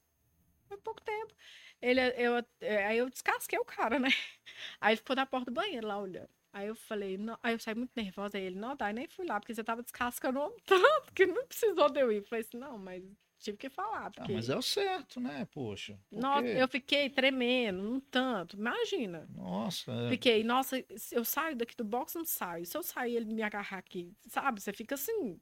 Foi 0.67 0.77
pouco 0.77 1.01
tempo. 1.01 1.33
Ele, 1.81 1.99
eu, 1.99 2.45
é, 2.59 2.85
aí 2.85 2.97
eu 2.99 3.09
descasquei 3.09 3.57
o 3.57 3.65
cara, 3.65 3.97
né? 3.97 4.09
Aí 4.79 4.91
ele 4.91 4.97
ficou 4.97 5.15
na 5.15 5.25
porta 5.25 5.49
do 5.49 5.55
banheiro 5.55 5.87
lá 5.87 5.97
olhando. 5.97 6.29
Aí 6.53 6.67
eu 6.67 6.75
falei, 6.75 7.17
não, 7.17 7.37
aí 7.41 7.53
eu 7.53 7.59
saí 7.59 7.73
muito 7.75 7.91
nervosa. 7.95 8.37
Aí 8.37 8.43
ele, 8.43 8.59
não, 8.59 8.75
daí 8.75 8.93
nem 8.93 9.07
fui 9.07 9.25
lá, 9.25 9.39
porque 9.39 9.53
você 9.55 9.63
tava 9.63 9.81
descascando 9.81 10.39
o 10.39 10.43
homem 10.45 10.57
tanto 10.65 11.13
que 11.13 11.25
não 11.25 11.45
precisou 11.47 11.89
de 11.89 11.99
eu 12.01 12.11
ir. 12.11 12.17
Eu 12.17 12.23
falei 12.25 12.41
assim, 12.45 12.57
não, 12.57 12.77
mas 12.77 13.03
tive 13.39 13.57
que 13.57 13.69
falar. 13.69 14.07
Ah, 14.07 14.11
Porque... 14.11 14.33
mas 14.33 14.49
é 14.49 14.55
o 14.55 14.61
certo, 14.61 15.19
né? 15.19 15.47
Poxa. 15.51 15.97
Nossa, 16.11 16.43
porque- 16.43 16.61
eu 16.61 16.67
fiquei 16.67 17.09
tremendo, 17.09 17.81
um 17.81 17.99
tanto. 17.99 18.55
Imagina. 18.57 19.27
Nossa, 19.33 19.91
é. 19.91 20.09
Fiquei, 20.09 20.43
nossa, 20.43 20.83
se 20.95 21.15
eu 21.15 21.23
saio 21.25 21.55
daqui 21.55 21.75
do 21.75 21.83
box, 21.85 22.13
não 22.15 22.25
saio. 22.25 22.65
Se 22.65 22.77
eu 22.77 22.83
sair, 22.83 23.15
ele 23.15 23.33
me 23.33 23.41
agarrar 23.41 23.77
aqui, 23.79 24.13
sabe? 24.27 24.61
Você 24.61 24.71
fica 24.73 24.95
assim. 24.95 25.39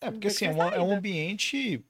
É, 0.00 0.10
porque 0.10 0.26
assim, 0.26 0.46
é, 0.46 0.50
uma- 0.50 0.64
é 0.64 0.80
um 0.80 0.82
saída. 0.88 0.96
ambiente 0.96 1.84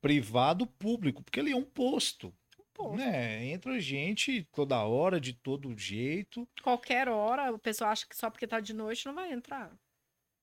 privado 0.00 0.66
público, 0.66 1.22
porque 1.22 1.40
ele 1.40 1.52
é 1.52 1.56
um 1.56 1.64
posto, 1.64 2.34
Pô, 2.78 2.96
né? 2.96 3.44
Entra 3.44 3.80
gente 3.80 4.44
toda 4.54 4.80
hora, 4.84 5.20
de 5.20 5.32
todo 5.32 5.76
jeito. 5.76 6.48
qualquer 6.62 7.08
hora, 7.08 7.48
a 7.48 7.58
pessoa 7.58 7.90
acha 7.90 8.06
que 8.06 8.16
só 8.16 8.30
porque 8.30 8.46
tá 8.46 8.60
de 8.60 8.72
noite 8.72 9.04
não 9.04 9.14
vai 9.16 9.32
entrar. 9.32 9.76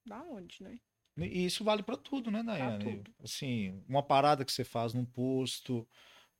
Da 0.05 0.21
onde, 0.21 0.61
né? 0.61 0.77
E 1.17 1.45
isso 1.45 1.63
vale 1.63 1.81
pra 1.81 1.95
tudo, 1.95 2.29
né, 2.29 2.43
Daiane? 2.43 2.83
tudo. 2.83 3.15
Assim, 3.23 3.81
uma 3.88 4.03
parada 4.03 4.43
que 4.43 4.51
você 4.51 4.65
faz 4.65 4.93
num 4.93 5.05
posto, 5.05 5.88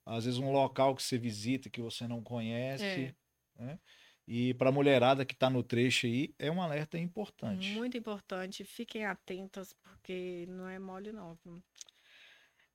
às 0.05 0.25
vezes 0.25 0.37
um 0.37 0.51
local 0.51 0.93
que 0.95 1.01
você 1.01 1.17
visita 1.17 1.69
que 1.69 1.81
você 1.81 2.05
não 2.07 2.21
conhece, 2.21 3.15
né? 3.57 3.79
E 4.27 4.53
pra 4.55 4.71
mulherada 4.71 5.23
que 5.23 5.35
tá 5.35 5.49
no 5.49 5.63
trecho 5.63 6.07
aí, 6.07 6.35
é 6.37 6.51
um 6.51 6.61
alerta 6.61 6.97
importante. 6.97 7.71
Muito 7.71 7.95
importante. 7.95 8.65
Fiquem 8.65 9.05
atentas, 9.05 9.71
porque 9.81 10.45
não 10.49 10.67
é 10.67 10.77
mole, 10.77 11.13
não. 11.13 11.37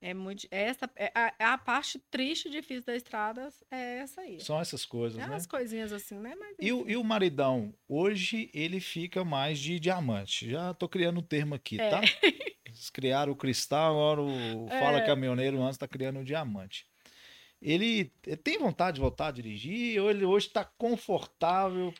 É 0.02 0.14
muito. 0.14 0.46
Essa, 0.50 0.88
é 0.96 1.12
a, 1.14 1.34
é 1.38 1.44
a 1.44 1.58
parte 1.58 1.98
triste 2.10 2.48
e 2.48 2.50
difícil 2.50 2.84
da 2.86 2.96
estrada 2.96 3.48
é 3.70 3.98
essa 3.98 4.22
aí. 4.22 4.40
São 4.40 4.58
essas 4.58 4.86
coisas, 4.86 5.18
É 5.22 5.26
né? 5.26 5.34
as 5.36 5.46
coisinhas 5.46 5.92
assim, 5.92 6.18
né? 6.18 6.34
Mas, 6.38 6.56
E 6.58 6.72
o, 6.72 6.88
e 6.88 6.96
o 6.96 7.04
maridão, 7.04 7.74
hoje 7.86 8.50
ele 8.54 8.80
fica 8.80 9.22
mais 9.24 9.58
de 9.58 9.78
diamante. 9.78 10.48
Já 10.50 10.72
tô 10.72 10.88
criando 10.88 11.18
um 11.20 11.22
termo 11.22 11.54
aqui, 11.54 11.78
É. 11.80 11.90
tá? 11.90 12.00
Eles 12.64 12.88
criaram 12.88 13.32
o 13.32 13.36
cristal, 13.36 13.90
agora 13.92 14.22
o 14.22 14.68
Fala 14.68 15.00
É. 15.00 15.06
Caminhoneiro 15.06 15.60
antes 15.62 15.76
tá 15.76 15.88
criando 15.88 16.20
o 16.20 16.24
diamante. 16.24 16.86
Ele 17.60 18.10
eh, 18.26 18.36
tem 18.36 18.58
vontade 18.58 18.94
de 18.94 19.00
voltar 19.02 19.26
a 19.26 19.32
dirigir 19.32 20.00
ou 20.00 20.08
ele 20.08 20.24
hoje 20.24 20.48
tá 20.48 20.64
confortável? 20.64 21.92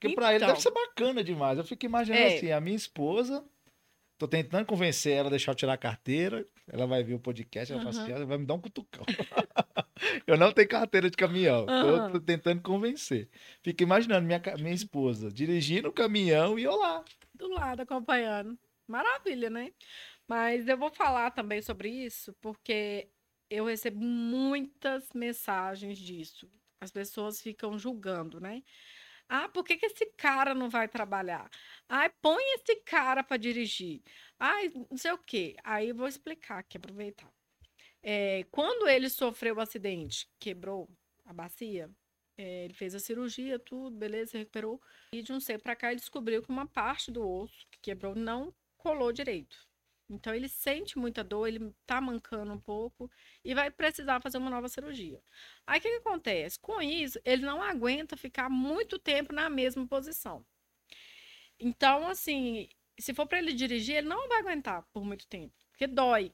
Porque 0.00 0.14
pra 0.14 0.28
ele 0.30 0.36
Então. 0.38 0.48
deve 0.48 0.60
ser 0.60 0.72
bacana 0.72 1.22
demais. 1.22 1.56
Eu 1.58 1.64
fico 1.64 1.86
imaginando 1.86 2.24
É. 2.24 2.36
assim, 2.36 2.50
a 2.50 2.60
minha 2.60 2.74
esposa, 2.76 3.44
tô 4.18 4.26
tentando 4.26 4.66
convencer 4.66 5.12
ela 5.12 5.28
a 5.28 5.30
deixar 5.30 5.52
eu 5.52 5.56
tirar 5.56 5.74
a 5.74 5.78
carteira. 5.78 6.44
Ela 6.66 6.86
vai 6.86 7.02
ver 7.04 7.14
o 7.14 7.18
podcast, 7.20 7.72
ela 7.72 7.82
fala 7.82 8.02
assim, 8.02 8.12
ela 8.12 8.24
vai 8.24 8.38
me 8.38 8.46
dar 8.46 8.54
um 8.54 8.60
cutucão. 8.60 9.04
eu 10.26 10.36
não 10.36 10.50
tenho 10.52 10.68
carteira 10.68 11.10
de 11.10 11.16
caminhão. 11.16 11.66
Tô- 11.66 11.72
Aham. 11.72 12.12
Tô, 12.12 12.20
tentando 12.20 12.62
convencer. 12.62 13.28
Fico 13.62 13.82
imaginando 13.82 14.26
minha, 14.26 14.40
minha 14.58 14.74
esposa 14.74 15.30
dirigindo 15.30 15.88
o 15.88 15.92
caminhão 15.92 16.58
e 16.58 16.64
eu 16.64 16.74
lá. 16.76 17.04
do 17.34 17.48
lado 17.48 17.80
acompanhando. 17.82 18.58
Maravilha, 18.86 19.50
né? 19.50 19.72
Mas 20.26 20.66
eu 20.68 20.76
vou 20.78 20.90
falar 20.90 21.30
também 21.32 21.60
sobre 21.60 21.88
isso, 21.90 22.34
porque 22.40 23.08
eu 23.50 23.66
recebo 23.66 24.00
muitas 24.00 25.10
mensagens 25.14 25.98
disso. 25.98 26.50
As 26.80 26.90
pessoas 26.90 27.40
ficam 27.40 27.78
julgando, 27.78 28.40
né? 28.40 28.62
Ah, 29.28 29.48
por 29.48 29.64
que, 29.64 29.76
que 29.76 29.86
esse 29.86 30.06
cara 30.16 30.54
não 30.54 30.68
vai 30.68 30.86
trabalhar? 30.88 31.50
Ai, 31.88 32.10
põe 32.22 32.42
esse 32.54 32.76
cara 32.76 33.22
para 33.24 33.36
dirigir. 33.36 34.02
Ai, 34.38 34.70
não 34.90 34.96
sei 34.96 35.12
o 35.12 35.18
quê. 35.18 35.56
Aí 35.64 35.92
vou 35.92 36.06
explicar 36.06 36.58
aqui, 36.58 36.76
aproveitar. 36.76 37.32
É, 38.02 38.44
quando 38.50 38.86
ele 38.88 39.08
sofreu 39.08 39.56
o 39.56 39.60
acidente, 39.60 40.28
quebrou 40.38 40.88
a 41.24 41.32
bacia, 41.32 41.90
é, 42.36 42.64
ele 42.64 42.74
fez 42.74 42.94
a 42.94 42.98
cirurgia, 42.98 43.58
tudo, 43.58 43.96
beleza, 43.96 44.36
recuperou. 44.36 44.80
E 45.12 45.22
de 45.22 45.32
um 45.32 45.38
tempo 45.38 45.62
para 45.62 45.76
cá 45.76 45.90
ele 45.90 46.00
descobriu 46.00 46.42
que 46.42 46.50
uma 46.50 46.66
parte 46.66 47.10
do 47.10 47.26
osso 47.26 47.66
que 47.70 47.78
quebrou 47.80 48.14
não 48.14 48.54
colou 48.76 49.12
direito. 49.12 49.56
Então 50.08 50.34
ele 50.34 50.48
sente 50.48 50.98
muita 50.98 51.24
dor, 51.24 51.46
ele 51.46 51.74
tá 51.86 52.00
mancando 52.00 52.52
um 52.52 52.60
pouco 52.60 53.10
e 53.44 53.54
vai 53.54 53.70
precisar 53.70 54.20
fazer 54.20 54.38
uma 54.38 54.50
nova 54.50 54.68
cirurgia. 54.68 55.22
Aí 55.66 55.78
o 55.78 55.82
que, 55.82 55.90
que 55.90 55.96
acontece? 56.08 56.58
Com 56.60 56.80
isso, 56.82 57.18
ele 57.24 57.44
não 57.44 57.62
aguenta 57.62 58.16
ficar 58.16 58.50
muito 58.50 58.98
tempo 58.98 59.32
na 59.32 59.48
mesma 59.48 59.86
posição. 59.86 60.44
Então, 61.58 62.06
assim, 62.08 62.68
se 62.98 63.14
for 63.14 63.26
para 63.26 63.38
ele 63.38 63.52
dirigir, 63.52 63.96
ele 63.96 64.08
não 64.08 64.28
vai 64.28 64.38
aguentar 64.40 64.84
por 64.92 65.04
muito 65.04 65.26
tempo, 65.26 65.54
porque 65.70 65.86
dói. 65.86 66.32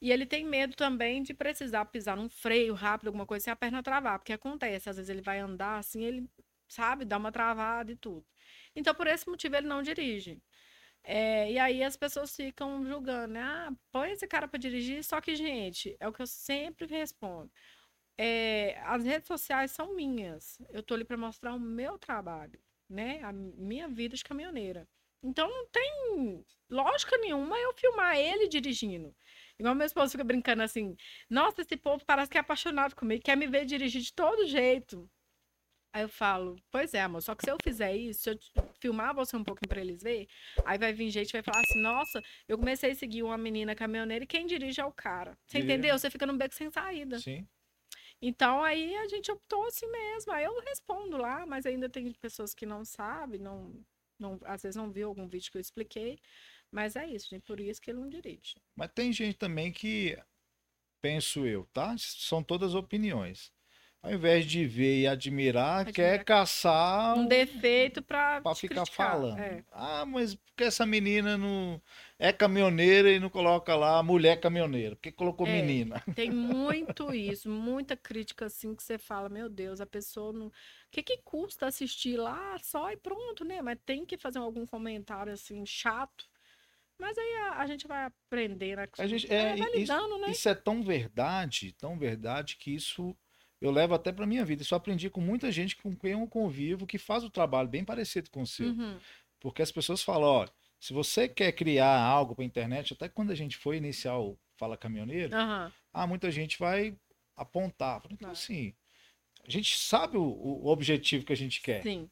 E 0.00 0.12
ele 0.12 0.26
tem 0.26 0.44
medo 0.44 0.74
também 0.76 1.22
de 1.22 1.34
precisar 1.34 1.84
pisar 1.86 2.16
num 2.16 2.28
freio 2.28 2.74
rápido, 2.74 3.08
alguma 3.08 3.26
coisa, 3.26 3.44
sem 3.44 3.52
a 3.52 3.56
perna 3.56 3.82
travar, 3.82 4.18
porque 4.18 4.32
acontece, 4.32 4.90
às 4.90 4.96
vezes 4.96 5.10
ele 5.10 5.22
vai 5.22 5.38
andar 5.38 5.78
assim, 5.78 6.04
ele, 6.04 6.28
sabe, 6.68 7.04
dá 7.04 7.16
uma 7.16 7.32
travada 7.32 7.92
e 7.92 7.96
tudo. 7.96 8.26
Então, 8.74 8.94
por 8.94 9.06
esse 9.06 9.28
motivo, 9.28 9.56
ele 9.56 9.66
não 9.66 9.82
dirige. 9.82 10.40
É, 11.06 11.50
e 11.52 11.58
aí 11.58 11.84
as 11.84 11.96
pessoas 11.96 12.34
ficam 12.34 12.84
julgando, 12.84 13.34
né? 13.34 13.40
Ah, 13.40 13.72
põe 13.92 14.10
esse 14.12 14.26
cara 14.26 14.48
para 14.48 14.58
dirigir. 14.58 15.04
Só 15.04 15.20
que, 15.20 15.36
gente, 15.36 15.96
é 16.00 16.08
o 16.08 16.12
que 16.12 16.20
eu 16.22 16.26
sempre 16.26 16.86
respondo. 16.86 17.50
É, 18.18 18.78
as 18.84 19.04
redes 19.04 19.28
sociais 19.28 19.70
são 19.72 19.94
minhas. 19.94 20.58
Eu 20.70 20.82
tô 20.82 20.94
ali 20.94 21.04
para 21.04 21.16
mostrar 21.16 21.54
o 21.54 21.60
meu 21.60 21.98
trabalho, 21.98 22.60
né? 22.88 23.22
A 23.22 23.32
minha 23.32 23.88
vida 23.88 24.16
de 24.16 24.24
caminhoneira. 24.24 24.88
Então 25.22 25.48
não 25.48 25.66
tem 25.68 26.44
lógica 26.70 27.16
nenhuma 27.18 27.58
eu 27.58 27.72
filmar 27.74 28.16
ele 28.16 28.48
dirigindo. 28.48 29.14
Igual 29.58 29.74
meu 29.74 29.86
esposo 29.86 30.12
fica 30.12 30.24
brincando 30.24 30.62
assim: 30.62 30.96
Nossa, 31.30 31.62
esse 31.62 31.76
povo 31.76 32.04
parece 32.06 32.30
que 32.30 32.38
é 32.38 32.40
apaixonado 32.40 32.94
comigo, 32.96 33.22
quer 33.24 33.36
me 33.36 33.46
ver 33.46 33.64
dirigir 33.64 34.02
de 34.02 34.12
todo 34.12 34.46
jeito. 34.46 35.08
Aí 35.96 36.02
eu 36.02 36.10
falo, 36.10 36.56
pois 36.70 36.92
é, 36.92 37.00
amor, 37.00 37.22
só 37.22 37.34
que 37.34 37.42
se 37.42 37.50
eu 37.50 37.56
fizer 37.64 37.96
isso, 37.96 38.20
se 38.20 38.28
eu 38.28 38.38
filmar 38.78 39.14
você 39.14 39.34
um 39.34 39.42
pouquinho 39.42 39.66
pra 39.66 39.80
eles 39.80 40.02
verem, 40.02 40.28
aí 40.66 40.76
vai 40.76 40.92
vir 40.92 41.08
gente 41.08 41.30
e 41.30 41.32
vai 41.32 41.42
falar 41.42 41.62
assim, 41.62 41.80
nossa, 41.80 42.22
eu 42.46 42.58
comecei 42.58 42.90
a 42.90 42.94
seguir 42.94 43.22
uma 43.22 43.38
menina 43.38 43.74
caminhoneira 43.74 44.24
e 44.24 44.26
quem 44.26 44.44
dirige 44.44 44.78
é 44.78 44.84
o 44.84 44.92
cara. 44.92 45.38
Você 45.46 45.56
E- 45.56 45.62
entendeu? 45.62 45.98
Você 45.98 46.10
fica 46.10 46.26
num 46.26 46.36
beco 46.36 46.54
sem 46.54 46.70
saída. 46.70 47.18
Sim. 47.18 47.48
Então 48.20 48.62
aí 48.62 48.94
a 48.94 49.08
gente 49.08 49.32
optou 49.32 49.64
assim 49.68 49.90
mesmo. 49.90 50.32
Aí 50.34 50.44
eu 50.44 50.60
respondo 50.60 51.16
lá, 51.16 51.46
mas 51.46 51.64
ainda 51.64 51.88
tem 51.88 52.12
pessoas 52.12 52.52
que 52.52 52.66
não 52.66 52.84
sabem, 52.84 53.40
não, 53.40 53.72
não, 54.18 54.38
às 54.44 54.64
vezes 54.64 54.76
não 54.76 54.92
viu 54.92 55.08
algum 55.08 55.26
vídeo 55.26 55.50
que 55.50 55.56
eu 55.56 55.62
expliquei. 55.62 56.18
Mas 56.70 56.94
é 56.94 57.06
isso, 57.06 57.30
gente, 57.30 57.44
por 57.44 57.58
isso 57.58 57.80
que 57.80 57.90
ele 57.90 58.00
não 58.00 58.10
dirige. 58.10 58.54
Mas 58.74 58.90
tem 58.94 59.10
gente 59.14 59.38
também 59.38 59.72
que, 59.72 60.14
penso 61.00 61.46
eu, 61.46 61.64
tá? 61.72 61.94
São 61.96 62.42
todas 62.42 62.74
opiniões. 62.74 63.50
Ao 64.06 64.12
invés 64.14 64.46
de 64.46 64.64
ver 64.64 65.00
e 65.02 65.06
admirar, 65.08 65.86
Admirar. 65.86 65.92
quer 65.92 66.24
caçar 66.24 67.16
Um 67.16 67.26
defeito 67.26 68.02
pra, 68.02 68.42
para 68.42 68.54
ficar 68.54 68.86
criticar, 68.86 68.86
falando. 68.86 69.38
é. 69.38 69.64
Ah, 69.72 70.06
mas 70.06 70.34
por 70.34 70.54
que 70.56 70.64
essa 70.64 70.86
menina 70.86 71.36
não 71.36 71.80
é 72.18 72.32
caminhoneira 72.32 73.10
e 73.10 73.18
não 73.20 73.28
coloca 73.28 73.74
lá 73.76 74.02
mulher 74.02 74.40
caminhoneira? 74.40 74.96
Por 74.96 75.02
que 75.02 75.12
colocou 75.12 75.46
É. 75.46 75.46
menina? 75.46 76.02
Tem 76.14 76.30
muito 76.30 77.12
isso, 77.12 77.46
muita 77.50 77.94
crítica 77.94 78.46
assim 78.46 78.74
que 78.74 78.82
você 78.82 78.96
fala, 78.96 79.28
meu 79.28 79.50
Deus, 79.50 79.82
a 79.82 79.86
pessoa 79.86 80.32
não. 80.32 80.46
O 80.46 80.52
que, 80.90 81.02
que 81.02 81.18
custa 81.18 81.66
assistir 81.66 82.16
lá 82.16 82.58
só 82.58 82.90
e 82.90 82.96
pronto, 82.96 83.44
né? 83.44 83.60
Mas 83.60 83.78
tem 83.84 84.06
que 84.06 84.16
fazer 84.16 84.38
algum 84.38 84.66
comentário 84.66 85.30
assim 85.32 85.64
chato. 85.66 86.26
Mas 86.98 87.18
aí 87.18 87.34
a, 87.50 87.60
a 87.62 87.66
gente 87.66 87.86
vai 87.88 88.04
aprender, 88.06 88.76
né? 88.76 88.88
A 88.98 89.06
gente, 89.06 89.30
é, 89.30 89.54
é, 89.54 89.56
vai 89.56 89.70
isso, 89.74 90.00
lidando, 90.00 90.18
né? 90.18 90.32
isso 90.32 90.48
é 90.48 90.54
tão 90.54 90.82
verdade, 90.82 91.72
tão 91.72 91.98
verdade 91.98 92.56
que 92.56 92.74
isso 92.74 93.16
eu 93.60 93.70
levo 93.70 93.94
até 93.94 94.12
para 94.12 94.26
minha 94.26 94.44
vida. 94.44 94.62
Isso 94.62 94.74
eu 94.74 94.76
aprendi 94.76 95.08
com 95.08 95.20
muita 95.20 95.50
gente 95.50 95.76
com 95.76 95.94
quem 95.94 96.12
eu 96.12 96.26
convivo 96.26 96.86
que 96.86 96.98
faz 96.98 97.24
o 97.24 97.30
trabalho 97.30 97.68
bem 97.68 97.84
parecido 97.84 98.30
com 98.30 98.42
o 98.42 98.46
seu. 98.46 98.68
Uhum. 98.68 98.98
Porque 99.40 99.62
as 99.62 99.72
pessoas 99.72 100.02
falam, 100.02 100.28
ó, 100.28 100.48
se 100.78 100.92
você 100.92 101.28
quer 101.28 101.52
criar 101.52 101.98
algo 101.98 102.34
para 102.34 102.44
internet, 102.44 102.92
até 102.92 103.08
quando 103.08 103.30
a 103.30 103.34
gente 103.34 103.56
foi 103.56 103.76
iniciar 103.76 104.18
o 104.18 104.38
Fala 104.56 104.76
Caminhoneiro, 104.76 105.34
Aham. 105.34 105.72
ah, 105.92 106.06
muita 106.06 106.30
gente 106.30 106.58
vai 106.58 106.96
apontar. 107.36 108.02
Então, 108.10 108.30
assim, 108.30 108.74
a 109.46 109.50
gente 109.50 109.76
sabe 109.76 110.16
o, 110.16 110.22
o 110.22 110.66
objetivo 110.66 111.24
que 111.24 111.32
a 111.32 111.36
gente 111.36 111.60
quer, 111.60 111.82
Sim. 111.82 112.10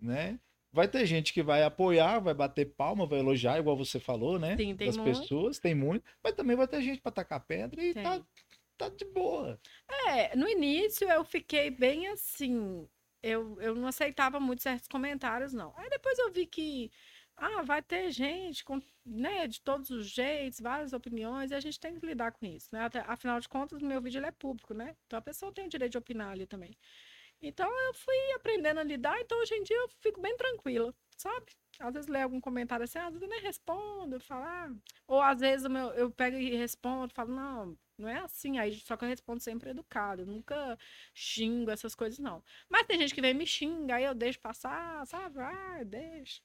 né? 0.00 0.38
Vai 0.72 0.88
ter 0.88 1.06
gente 1.06 1.32
que 1.32 1.40
vai 1.42 1.62
apoiar, 1.62 2.18
vai 2.18 2.34
bater 2.34 2.74
palma, 2.74 3.06
vai 3.06 3.20
elogiar, 3.20 3.58
igual 3.58 3.76
você 3.76 4.00
falou, 4.00 4.40
né? 4.40 4.56
Sim, 4.56 4.74
tem 4.74 4.88
das 4.88 4.96
muito. 4.96 5.20
pessoas, 5.20 5.58
tem 5.60 5.72
muito, 5.74 6.04
mas 6.22 6.34
também 6.34 6.56
vai 6.56 6.66
ter 6.66 6.82
gente 6.82 7.00
para 7.00 7.12
tacar 7.12 7.46
pedra 7.46 7.80
e 7.80 7.94
Tem. 7.94 8.02
tá, 8.02 8.20
tá 8.76 8.88
de 8.88 9.04
boa. 9.06 9.60
É, 10.08 10.36
no 10.36 10.48
início 10.48 11.08
eu 11.10 11.24
fiquei 11.24 11.70
bem 11.70 12.08
assim. 12.08 12.88
Eu, 13.22 13.58
eu 13.60 13.74
não 13.74 13.88
aceitava 13.88 14.38
muito 14.38 14.62
certos 14.62 14.88
comentários, 14.88 15.52
não. 15.52 15.72
Aí 15.76 15.88
depois 15.90 16.18
eu 16.18 16.30
vi 16.32 16.46
que 16.46 16.90
Ah, 17.36 17.62
vai 17.62 17.82
ter 17.82 18.10
gente 18.12 18.64
com, 18.64 18.80
né, 19.06 19.48
de 19.48 19.60
todos 19.62 19.90
os 19.90 20.08
jeitos, 20.08 20.60
várias 20.60 20.94
opiniões, 20.94 21.50
e 21.52 21.54
a 21.54 21.60
gente 21.60 21.80
tem 21.80 21.98
que 21.98 22.06
lidar 22.06 22.32
com 22.32 22.46
isso, 22.46 22.70
né? 22.72 22.82
Até, 22.84 23.00
afinal 23.00 23.40
de 23.40 23.48
contas, 23.48 23.82
meu 23.82 24.00
vídeo 24.02 24.24
é 24.24 24.32
público, 24.32 24.74
né? 24.74 24.96
Então 25.06 25.18
a 25.18 25.22
pessoa 25.22 25.52
tem 25.52 25.66
o 25.66 25.68
direito 25.70 25.92
de 25.92 25.98
opinar 25.98 26.30
ali 26.32 26.46
também. 26.46 26.76
Então 27.42 27.68
eu 27.88 27.94
fui 27.94 28.16
aprendendo 28.36 28.80
a 28.80 28.84
lidar, 28.84 29.20
então 29.20 29.38
hoje 29.40 29.54
em 29.54 29.62
dia 29.62 29.76
eu 29.76 29.88
fico 30.00 30.20
bem 30.20 30.36
tranquila, 30.36 30.94
sabe? 31.16 31.46
Às 31.78 31.92
vezes 31.94 32.08
leio 32.08 32.24
algum 32.24 32.40
comentário 32.40 32.84
assim, 32.84 32.98
às 32.98 33.06
vezes 33.12 33.22
eu 33.22 33.28
nem 33.28 33.40
respondo, 33.42 34.16
eu 34.16 34.20
falo, 34.20 34.44
ah. 34.44 34.74
ou 35.06 35.20
às 35.20 35.40
vezes 35.40 35.64
eu, 35.66 35.72
eu 35.94 36.10
pego 36.10 36.36
e 36.36 36.56
respondo, 36.56 37.12
falo, 37.14 37.34
não, 37.34 37.78
não 37.96 38.08
é 38.08 38.18
assim, 38.18 38.58
aí 38.58 38.74
só 38.74 38.96
que 38.96 39.04
eu 39.04 39.08
respondo 39.08 39.40
sempre 39.40 39.70
educado, 39.70 40.22
eu 40.22 40.26
nunca 40.26 40.78
xingo 41.14 41.70
essas 41.70 41.94
coisas, 41.94 42.18
não. 42.18 42.42
Mas 42.68 42.86
tem 42.86 42.98
gente 42.98 43.14
que 43.14 43.20
vem 43.20 43.34
me 43.34 43.46
xinga, 43.46 43.96
aí 43.96 44.04
eu 44.04 44.14
deixo 44.14 44.40
passar, 44.40 45.06
sabe? 45.06 45.38
Ah, 45.40 45.82
deixa. 45.84 46.42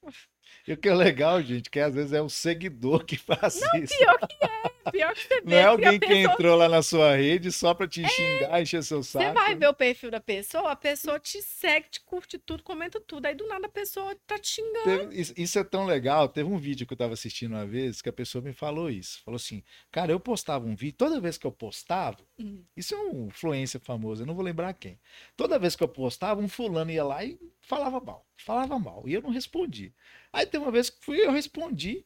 E 0.68 0.74
o 0.74 0.78
que 0.78 0.90
é 0.90 0.94
legal, 0.94 1.42
gente, 1.42 1.70
que 1.70 1.80
às 1.80 1.94
vezes 1.94 2.14
é 2.14 2.22
o 2.22 2.30
seguidor 2.30 3.06
que 3.06 3.18
faz 3.18 3.60
não, 3.60 3.84
isso. 3.84 3.98
Pior 3.98 4.20
que 4.20 4.46
é, 4.46 4.92
pior 4.92 5.14
que 5.14 5.22
você 5.22 5.42
vê. 5.42 5.50
Não 5.50 5.58
é 5.58 5.64
alguém 5.64 6.00
que, 6.00 6.08
pessoa... 6.08 6.28
que 6.28 6.34
entrou 6.34 6.58
lá 6.58 6.70
na 6.70 6.82
sua 6.82 7.16
rede 7.16 7.52
só 7.52 7.74
pra 7.74 7.88
te 7.88 8.04
é... 8.04 8.08
xingar, 8.08 8.62
encher 8.62 8.84
seu 8.84 9.02
saco. 9.02 9.26
Você 9.26 9.32
vai 9.34 9.56
ver 9.56 9.68
o 9.68 9.74
perfil 9.74 10.12
da 10.12 10.20
pessoa, 10.20 10.72
a 10.72 10.76
pessoa 10.76 11.20
te 11.20 11.42
segue, 11.42 11.90
te 11.90 12.02
curte 12.02 12.38
tudo, 12.38 12.64
comenta 12.64 13.00
tudo, 13.00 13.26
aí 13.26 13.36
do 13.36 13.48
nada 13.48 13.68
a 13.68 13.70
pessoa 13.70 14.16
tá 14.28 14.38
te 14.38 14.48
xingando. 14.48 15.14
Isso 15.14 15.58
é 15.58 15.64
tão 15.64 15.86
legal, 15.86 16.28
teve 16.28 16.50
um 16.50 16.58
vídeo 16.58 16.86
que 16.86 16.94
eu 16.94 16.98
tava 16.98 17.14
assistindo 17.14 17.54
uma 17.54 17.66
vez 17.66 18.02
que 18.02 18.10
a 18.10 18.14
pessoa 18.14 18.42
me 18.42 18.54
falou 18.54 18.90
isso, 18.90 19.22
falou 19.24 19.38
assim, 19.38 19.64
cara, 19.92 20.12
eu 20.12 20.20
postava 20.20 20.66
um 20.66 20.76
vídeo, 20.76 20.98
toda 20.98 21.20
vez 21.20 21.38
que 21.40 21.48
eu 21.48 21.52
postava, 21.52 22.20
uhum. 22.38 22.64
isso 22.76 22.94
é 22.94 22.98
um 22.98 23.28
influência 23.28 23.80
famoso, 23.80 24.22
eu 24.24 24.28
não 24.28 24.36
vou 24.36 24.44
lembrar 24.44 24.74
quem. 24.74 25.00
Toda 25.36 25.60
vez 25.60 25.76
que 25.76 25.84
eu 25.84 25.88
postava, 25.88 26.42
um 26.42 26.48
fulano 26.48 26.92
ia 26.92 27.04
lá 27.04 27.24
e 27.24 27.40
falava 27.62 28.00
mal, 28.00 28.28
falava 28.38 28.78
mal, 28.78 29.08
e 29.08 29.14
eu 29.14 29.22
não 29.22 29.30
respondi. 29.30 29.94
Aí 30.32 30.46
tem 30.46 30.60
uma 30.60 30.72
vez 30.72 30.90
que 30.90 31.04
fui, 31.04 31.20
eu 31.20 31.32
respondi. 31.32 32.06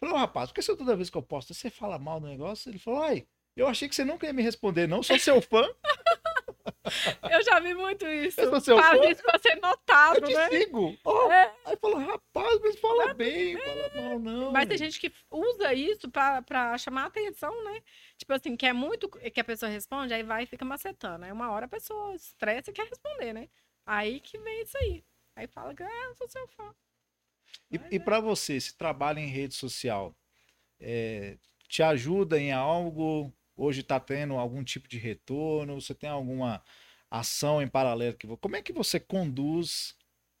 Falei, 0.00 0.14
oh, 0.14 0.18
rapaz, 0.18 0.50
por 0.50 0.54
que 0.54 0.62
você 0.62 0.76
toda 0.76 0.96
vez 0.96 1.10
que 1.10 1.16
eu 1.16 1.22
posto, 1.22 1.54
você 1.54 1.70
fala 1.70 1.98
mal 1.98 2.20
do 2.20 2.28
negócio? 2.28 2.70
Ele 2.70 2.78
falou, 2.78 3.02
ai, 3.02 3.26
eu 3.56 3.66
achei 3.66 3.88
que 3.88 3.94
você 3.94 4.04
nunca 4.04 4.26
ia 4.26 4.32
me 4.32 4.42
responder, 4.42 4.86
não, 4.86 5.02
sou 5.02 5.18
seu 5.18 5.40
fã. 5.42 5.62
Eu 7.30 7.42
já 7.42 7.60
vi 7.60 7.74
muito 7.74 8.06
isso. 8.06 8.40
Eu 8.40 8.60
seu 8.60 8.76
Faz 8.78 8.98
fã. 8.98 9.08
isso 9.08 9.22
pra 9.22 9.38
ser 9.38 9.56
notado, 9.56 10.16
eu 10.18 10.28
te 10.28 10.34
né? 10.34 10.48
sigo. 10.48 10.96
Oh, 11.04 11.32
é. 11.32 11.54
Aí 11.64 11.76
falou, 11.76 11.98
rapaz, 11.98 12.60
mas 12.62 12.78
fala 12.78 13.14
bem, 13.14 13.56
é. 13.56 13.58
fala 13.58 14.02
mal, 14.02 14.18
não. 14.18 14.52
Mas 14.52 14.68
tem 14.68 14.78
gente 14.78 15.00
que 15.00 15.12
usa 15.30 15.72
isso 15.74 16.10
pra, 16.10 16.42
pra 16.42 16.76
chamar 16.78 17.06
atenção, 17.06 17.64
né? 17.64 17.80
Tipo 18.16 18.32
assim, 18.32 18.56
quer 18.56 18.72
muito 18.72 19.08
que 19.08 19.40
a 19.40 19.44
pessoa 19.44 19.70
responde, 19.70 20.14
aí 20.14 20.22
vai 20.22 20.44
e 20.44 20.46
fica 20.46 20.64
macetando. 20.64 21.24
Aí 21.24 21.32
uma 21.32 21.50
hora 21.50 21.66
a 21.66 21.68
pessoa 21.68 22.14
estressa 22.14 22.70
e 22.70 22.74
quer 22.74 22.88
responder, 22.88 23.32
né? 23.32 23.48
Aí 23.86 24.20
que 24.20 24.38
vem 24.38 24.62
isso 24.62 24.76
aí. 24.78 25.04
Aí 25.36 25.46
fala 25.46 25.74
que 25.74 25.82
ah, 25.82 26.04
eu 26.08 26.14
sou 26.16 26.28
seu 26.28 26.48
fã. 26.48 26.74
E, 27.70 27.80
e 27.92 28.00
para 28.00 28.20
você, 28.20 28.54
esse 28.54 28.76
trabalho 28.76 29.18
em 29.18 29.28
rede 29.28 29.54
social, 29.54 30.14
é, 30.80 31.38
te 31.68 31.82
ajuda 31.82 32.38
em 32.38 32.52
algo? 32.52 33.32
Hoje 33.58 33.80
está 33.80 33.98
tendo 33.98 34.34
algum 34.34 34.62
tipo 34.62 34.88
de 34.88 34.98
retorno? 34.98 35.80
Você 35.80 35.92
tem 35.92 36.08
alguma 36.08 36.62
ação 37.10 37.60
em 37.60 37.66
paralelo? 37.66 38.16
Que, 38.16 38.28
como 38.36 38.54
é 38.54 38.62
que 38.62 38.72
você 38.72 39.00
conduz 39.00 39.96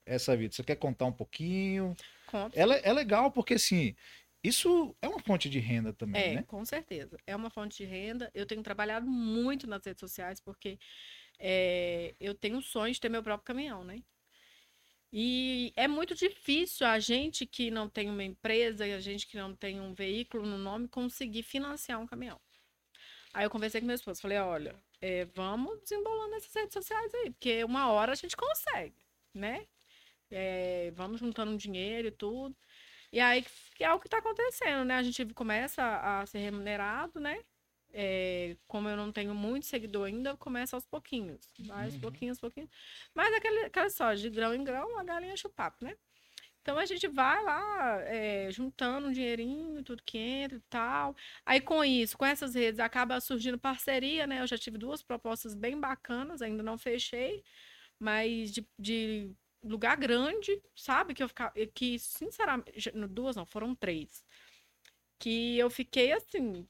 essa 0.06 0.36
vida? 0.36 0.54
Você 0.54 0.62
quer 0.62 0.76
contar 0.76 1.06
um 1.06 1.12
pouquinho? 1.12 1.96
Ela, 2.54 2.76
é 2.76 2.92
legal 2.92 3.32
porque, 3.32 3.54
assim, 3.54 3.96
isso 4.42 4.94
é 5.02 5.08
uma 5.08 5.18
fonte 5.18 5.50
de 5.50 5.58
renda 5.58 5.92
também, 5.92 6.22
é, 6.22 6.34
né? 6.36 6.44
com 6.46 6.64
certeza. 6.64 7.18
É 7.26 7.34
uma 7.34 7.50
fonte 7.50 7.78
de 7.78 7.84
renda. 7.84 8.30
Eu 8.32 8.46
tenho 8.46 8.62
trabalhado 8.62 9.04
muito 9.10 9.66
nas 9.66 9.84
redes 9.84 9.98
sociais 9.98 10.38
porque 10.38 10.78
é, 11.40 12.14
eu 12.20 12.36
tenho 12.36 12.58
um 12.58 12.62
sonho 12.62 12.94
de 12.94 13.00
ter 13.00 13.08
meu 13.08 13.22
próprio 13.22 13.44
caminhão, 13.44 13.82
né? 13.82 14.00
E 15.12 15.72
é 15.74 15.88
muito 15.88 16.14
difícil 16.14 16.86
a 16.86 17.00
gente 17.00 17.46
que 17.46 17.68
não 17.68 17.88
tem 17.88 18.08
uma 18.08 18.22
empresa 18.22 18.86
e 18.86 18.92
a 18.92 19.00
gente 19.00 19.26
que 19.26 19.36
não 19.36 19.56
tem 19.56 19.80
um 19.80 19.92
veículo 19.92 20.46
no 20.46 20.58
nome 20.58 20.86
conseguir 20.86 21.42
financiar 21.42 21.98
um 21.98 22.06
caminhão. 22.06 22.38
Aí 23.38 23.44
eu 23.44 23.50
conversei 23.50 23.80
com 23.80 23.86
meu 23.86 23.94
esposo, 23.94 24.20
falei, 24.20 24.38
olha, 24.38 24.74
é, 25.00 25.24
vamos 25.26 25.80
desembolando 25.82 26.34
essas 26.34 26.52
redes 26.52 26.72
sociais 26.72 27.14
aí, 27.14 27.30
porque 27.30 27.62
uma 27.62 27.88
hora 27.92 28.10
a 28.10 28.16
gente 28.16 28.36
consegue, 28.36 28.96
né? 29.32 29.64
É, 30.28 30.90
vamos 30.96 31.20
juntando 31.20 31.52
um 31.52 31.56
dinheiro 31.56 32.08
e 32.08 32.10
tudo. 32.10 32.56
E 33.12 33.20
aí 33.20 33.46
é 33.78 33.92
o 33.92 34.00
que 34.00 34.08
está 34.08 34.18
acontecendo, 34.18 34.84
né? 34.84 34.96
A 34.96 35.02
gente 35.04 35.24
começa 35.34 35.82
a 35.82 36.26
ser 36.26 36.38
remunerado, 36.38 37.20
né? 37.20 37.44
é, 37.92 38.56
como 38.66 38.88
eu 38.88 38.96
não 38.96 39.10
tenho 39.10 39.34
muito 39.34 39.66
seguidor 39.66 40.06
ainda, 40.06 40.36
começa 40.36 40.76
aos 40.76 40.84
pouquinhos. 40.84 41.48
Mais 41.60 41.94
uhum. 41.94 42.00
pouquinhos, 42.00 42.38
pouquinhos. 42.38 42.70
Mas 43.14 43.32
aquele, 43.34 43.64
aquela 43.64 43.90
só, 43.90 44.14
de 44.14 44.28
grão 44.30 44.54
em 44.54 44.64
grão, 44.64 44.98
a 44.98 45.04
galinha 45.04 45.32
enche 45.32 45.46
o 45.46 45.50
papo, 45.50 45.84
né? 45.84 45.96
Então 46.68 46.78
a 46.78 46.84
gente 46.84 47.08
vai 47.08 47.42
lá 47.44 47.98
é, 48.02 48.50
juntando 48.50 49.08
um 49.08 49.12
dinheirinho, 49.12 49.82
tudo 49.82 50.02
que 50.02 50.18
entra 50.18 50.58
e 50.58 50.60
tal. 50.68 51.16
Aí 51.46 51.62
com 51.62 51.82
isso, 51.82 52.18
com 52.18 52.26
essas 52.26 52.54
redes, 52.54 52.78
acaba 52.78 53.18
surgindo 53.22 53.58
parceria, 53.58 54.26
né? 54.26 54.42
Eu 54.42 54.46
já 54.46 54.58
tive 54.58 54.76
duas 54.76 55.02
propostas 55.02 55.54
bem 55.54 55.80
bacanas, 55.80 56.42
ainda 56.42 56.62
não 56.62 56.76
fechei, 56.76 57.42
mas 57.98 58.52
de, 58.52 58.66
de 58.78 59.32
lugar 59.64 59.96
grande, 59.96 60.62
sabe? 60.76 61.14
Que 61.14 61.22
eu 61.22 61.28
ficava, 61.28 61.54
que 61.74 61.98
sinceramente, 61.98 62.90
duas 63.08 63.34
não, 63.34 63.46
foram 63.46 63.74
três. 63.74 64.22
Que 65.18 65.56
eu 65.58 65.70
fiquei 65.70 66.12
assim, 66.12 66.68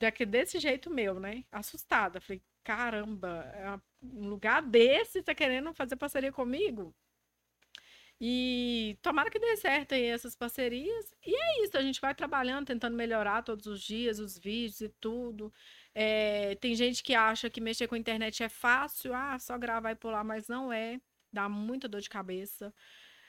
daqui, 0.00 0.26
desse 0.26 0.58
jeito 0.58 0.90
meu, 0.90 1.20
né? 1.20 1.44
Assustada. 1.52 2.20
Falei, 2.20 2.42
caramba, 2.64 3.28
é 3.54 3.80
um 4.02 4.28
lugar 4.28 4.60
desse 4.60 5.22
tá 5.22 5.36
querendo 5.36 5.72
fazer 5.72 5.94
parceria 5.94 6.32
comigo? 6.32 6.92
E 8.20 8.98
tomara 9.00 9.30
que 9.30 9.38
dê 9.38 9.56
certo 9.56 9.94
aí 9.94 10.04
essas 10.04 10.34
parcerias. 10.34 11.14
E 11.24 11.34
é 11.34 11.64
isso, 11.64 11.76
a 11.76 11.82
gente 11.82 12.00
vai 12.00 12.14
trabalhando, 12.14 12.66
tentando 12.66 12.96
melhorar 12.96 13.42
todos 13.42 13.66
os 13.66 13.80
dias, 13.80 14.18
os 14.18 14.36
vídeos 14.38 14.80
e 14.80 14.88
tudo. 14.88 15.52
É, 15.94 16.54
tem 16.56 16.74
gente 16.74 17.02
que 17.02 17.14
acha 17.14 17.48
que 17.50 17.60
mexer 17.60 17.86
com 17.86 17.94
a 17.94 17.98
internet 17.98 18.42
é 18.42 18.48
fácil, 18.48 19.14
ah, 19.14 19.38
só 19.38 19.56
gravar 19.58 19.92
e 19.92 19.96
pular, 19.96 20.24
mas 20.24 20.48
não 20.48 20.72
é. 20.72 21.00
Dá 21.32 21.48
muita 21.48 21.88
dor 21.88 22.00
de 22.00 22.08
cabeça. 22.08 22.74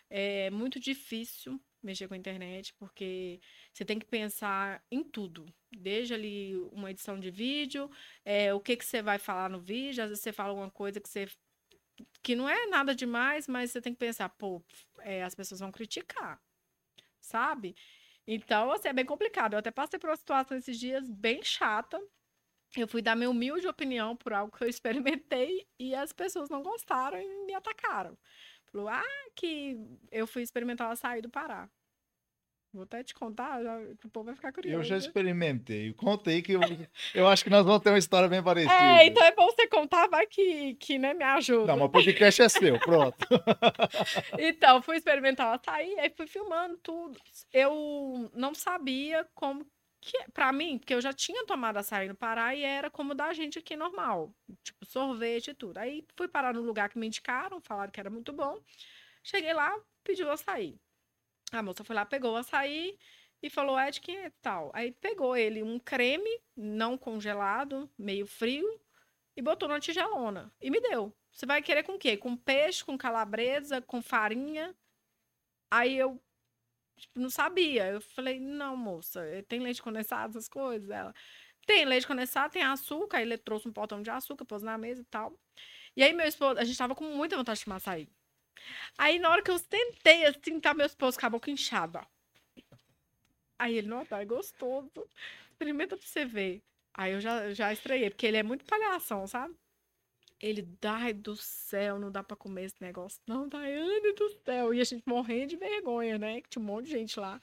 É 0.10 0.50
muito 0.50 0.80
difícil 0.80 1.62
mexer 1.82 2.08
com 2.08 2.14
a 2.14 2.18
internet, 2.18 2.74
porque 2.76 3.40
você 3.74 3.86
tem 3.86 4.00
que 4.00 4.06
pensar 4.06 4.84
em 4.92 5.04
tudo. 5.04 5.46
Desde 5.72 6.14
ali 6.14 6.56
uma 6.72 6.92
edição 6.92 7.20
de 7.20 7.32
vídeo, 7.32 7.90
é, 8.26 8.54
o 8.54 8.60
que, 8.60 8.76
que 8.76 8.86
você 8.86 9.02
vai 9.02 9.18
falar 9.18 9.50
no 9.50 9.60
vídeo, 9.60 10.04
às 10.04 10.10
vezes 10.10 10.24
você 10.24 10.34
fala 10.34 10.50
alguma 10.50 10.72
coisa 10.72 11.00
que 11.00 11.08
você. 11.08 11.28
Que 12.22 12.36
não 12.36 12.48
é 12.50 12.68
nada 12.68 12.96
demais, 12.96 13.48
mas 13.48 13.72
você 13.72 13.82
tem 13.82 13.94
que 13.94 14.00
pensar, 14.00 14.30
pô, 14.30 14.64
é, 15.00 15.24
as 15.24 15.36
pessoas 15.36 15.60
vão 15.60 15.72
criticar, 15.72 16.42
sabe? 17.20 17.76
Então, 18.28 18.72
assim, 18.72 18.90
é 18.90 18.94
bem 18.94 19.06
complicado. 19.06 19.54
Eu 19.54 19.60
até 19.60 19.72
passei 19.72 20.00
por 20.00 20.10
uma 20.10 20.16
situação 20.16 20.58
esses 20.58 20.80
dias 20.80 21.10
bem 21.10 21.42
chata. 21.44 22.00
Eu 22.78 22.88
fui 22.88 23.02
dar 23.02 23.16
minha 23.16 23.30
humilde 23.30 23.68
opinião 23.68 24.16
por 24.16 24.34
algo 24.34 24.56
que 24.56 24.64
eu 24.64 24.70
experimentei 24.70 25.68
e 25.80 25.96
as 25.96 26.14
pessoas 26.14 26.50
não 26.50 26.62
gostaram 26.62 27.20
e 27.20 27.46
me 27.46 27.54
atacaram. 27.54 28.18
Falou, 28.72 28.88
ah, 28.88 29.04
que 29.36 29.78
eu 30.12 30.28
fui 30.28 30.44
experimentar 30.44 30.88
o 30.90 30.92
açaí 30.92 31.22
do 31.22 31.30
Pará. 31.30 31.70
Vou 32.72 32.84
até 32.84 33.04
te 33.04 33.16
contar, 33.16 33.64
já, 33.64 33.80
o 34.06 34.10
povo 34.10 34.26
vai 34.28 34.36
ficar 34.36 34.54
curioso. 34.54 34.78
Eu 34.78 34.84
já 34.84 34.96
experimentei. 34.96 35.92
Conta 35.94 36.30
aí 36.30 36.42
que 36.44 36.52
eu, 36.52 36.62
eu 37.16 37.28
acho 37.28 37.44
que 37.44 37.50
nós 37.50 37.66
vamos 37.66 37.82
ter 37.82 37.90
uma 37.90 37.98
história 37.98 38.30
bem 38.30 38.44
parecida. 38.44 38.74
É, 38.74 39.08
então 39.08 39.24
é 39.26 39.32
bom 39.34 39.48
você 39.48 39.68
contar, 39.68 40.08
vai 40.08 40.28
que, 40.28 40.76
que 40.76 41.00
né, 41.00 41.16
me 41.16 41.24
ajuda. 41.24 41.66
Não, 41.66 41.78
mas 41.78 41.88
o 41.88 41.90
podcast 41.90 42.42
é 42.44 42.50
seu, 42.50 42.80
pronto. 42.80 43.26
então, 44.38 44.84
fui 44.84 44.98
experimentar 44.98 45.52
o 45.52 45.60
açaí, 45.60 45.98
aí 46.00 46.12
fui 46.16 46.28
filmando 46.28 46.78
tudo. 46.78 47.20
Eu 47.52 48.30
não 48.36 48.54
sabia 48.54 49.28
como 49.34 49.66
que 50.00 50.18
para 50.32 50.52
mim, 50.54 50.78
porque 50.78 50.94
eu 50.94 51.02
já 51.02 51.12
tinha 51.12 51.46
tomado 51.46 51.78
açaí 51.78 52.08
no 52.08 52.16
Pará 52.16 52.54
e 52.56 52.64
era 52.64 52.90
como 52.90 53.16
da 53.16 53.34
gente 53.34 53.60
aqui 53.60 53.76
normal, 53.76 54.34
tipo 54.64 54.86
sorvete 54.86 55.50
e 55.50 55.54
tudo. 55.56 55.80
Aí 55.80 56.06
fui 56.16 56.28
parar 56.28 56.54
no 56.54 56.62
lugar 56.62 56.90
que 56.90 57.00
me 57.00 57.08
indicaram, 57.08 57.60
falaram 57.62 57.92
que 57.92 58.00
era 58.00 58.10
muito 58.12 58.32
bom. 58.32 58.60
Cheguei 59.24 59.54
lá, 59.54 59.76
pediu 60.04 60.32
açaí. 60.32 60.80
A 61.52 61.64
moça 61.64 61.84
foi 61.84 61.96
lá, 61.96 62.06
pegou 62.06 62.34
o 62.34 62.38
açaí 62.38 62.98
e 63.42 63.50
falou: 63.50 63.78
é 63.80 63.92
de 63.92 64.02
quem 64.02 64.18
é 64.18 64.30
tal? 64.42 64.72
Aí 64.74 64.92
pegou 64.92 65.36
ele 65.36 65.64
um 65.64 65.80
creme 65.80 66.30
não 66.56 66.98
congelado, 66.98 67.90
meio 67.98 68.26
frio, 68.28 68.68
e 69.36 69.42
botou 69.42 69.70
na 69.70 69.80
tigelona 69.80 70.54
e 70.62 70.70
me 70.70 70.80
deu. 70.82 71.16
Você 71.32 71.46
vai 71.46 71.62
querer 71.62 71.84
com 71.84 71.94
o 71.94 72.00
quê? 72.00 72.18
Com 72.18 72.36
peixe, 72.38 72.84
com 72.84 72.98
calabresa, 72.98 73.82
com 73.82 74.02
farinha? 74.02 74.76
Aí 75.72 75.98
eu 75.98 76.22
Tipo, 76.98 77.20
não 77.20 77.30
sabia. 77.30 77.88
Eu 77.88 78.02
falei, 78.02 78.40
não, 78.40 78.76
moça, 78.78 79.22
eh, 79.26 79.42
tem 79.44 79.60
leite 79.60 79.82
condensado, 79.82 80.32
essas 80.32 80.50
coisas? 80.50 80.90
Ela, 80.90 81.14
tem 81.66 81.86
leite 81.86 82.08
condensado, 82.08 82.54
tem 82.54 82.64
açúcar. 82.64 83.18
Aí 83.18 83.24
ele 83.24 83.38
trouxe 83.38 83.68
um 83.68 83.74
potão 83.74 84.02
de 84.02 84.10
açúcar, 84.10 84.46
pôs 84.46 84.62
na 84.64 84.78
mesa 84.78 85.02
e 85.02 85.06
tal. 85.06 85.40
E 85.96 86.04
aí 86.04 86.14
meu 86.14 86.28
esposo, 86.28 86.60
a 86.60 86.64
gente 86.66 86.78
tava 86.78 86.96
com 86.96 87.06
muita 87.06 87.38
vontade 87.38 87.60
de 87.60 87.66
tomar 87.66 87.78
açaí. 87.78 88.10
Aí 88.98 89.20
na 89.20 89.30
hora 89.30 89.42
que 89.42 89.52
eu 89.52 89.60
tentei, 89.60 90.26
assim, 90.26 90.60
tá 90.60 90.74
meu 90.74 90.86
esposo 90.86 91.20
com 91.20 91.26
a 91.26 91.30
boca 91.30 91.52
inchada. 91.52 92.06
Aí 93.58 93.78
ele, 93.78 93.90
tá, 94.06 94.22
é 94.22 94.26
gostoso. 94.26 94.90
Experimenta 95.52 95.98
pra 95.98 96.06
você 96.06 96.26
ver. 96.26 96.62
Aí 96.94 97.14
eu 97.14 97.20
já, 97.20 97.54
já 97.54 97.72
estranhei, 97.74 98.10
porque 98.10 98.26
ele 98.26 98.38
é 98.38 98.44
muito 98.44 98.66
palhação, 98.66 99.28
sabe? 99.28 99.56
Ele, 100.40 100.68
ai 100.84 101.14
do 101.14 101.36
céu, 101.36 102.00
não 102.00 102.10
dá 102.10 102.24
pra 102.24 102.38
comer 102.38 102.66
esse 102.66 102.82
negócio. 102.82 103.22
Não, 103.28 103.48
Daiane 103.48 104.14
do 104.14 104.30
céu. 104.46 104.74
E 104.74 104.80
a 104.80 104.84
gente 104.84 105.04
morrendo 105.06 105.48
de 105.48 105.58
vergonha, 105.58 106.18
né? 106.18 106.42
Que 106.42 106.50
tinha 106.50 106.64
um 106.64 106.66
monte 106.66 106.86
de 106.86 106.92
gente 106.92 107.20
lá. 107.20 107.42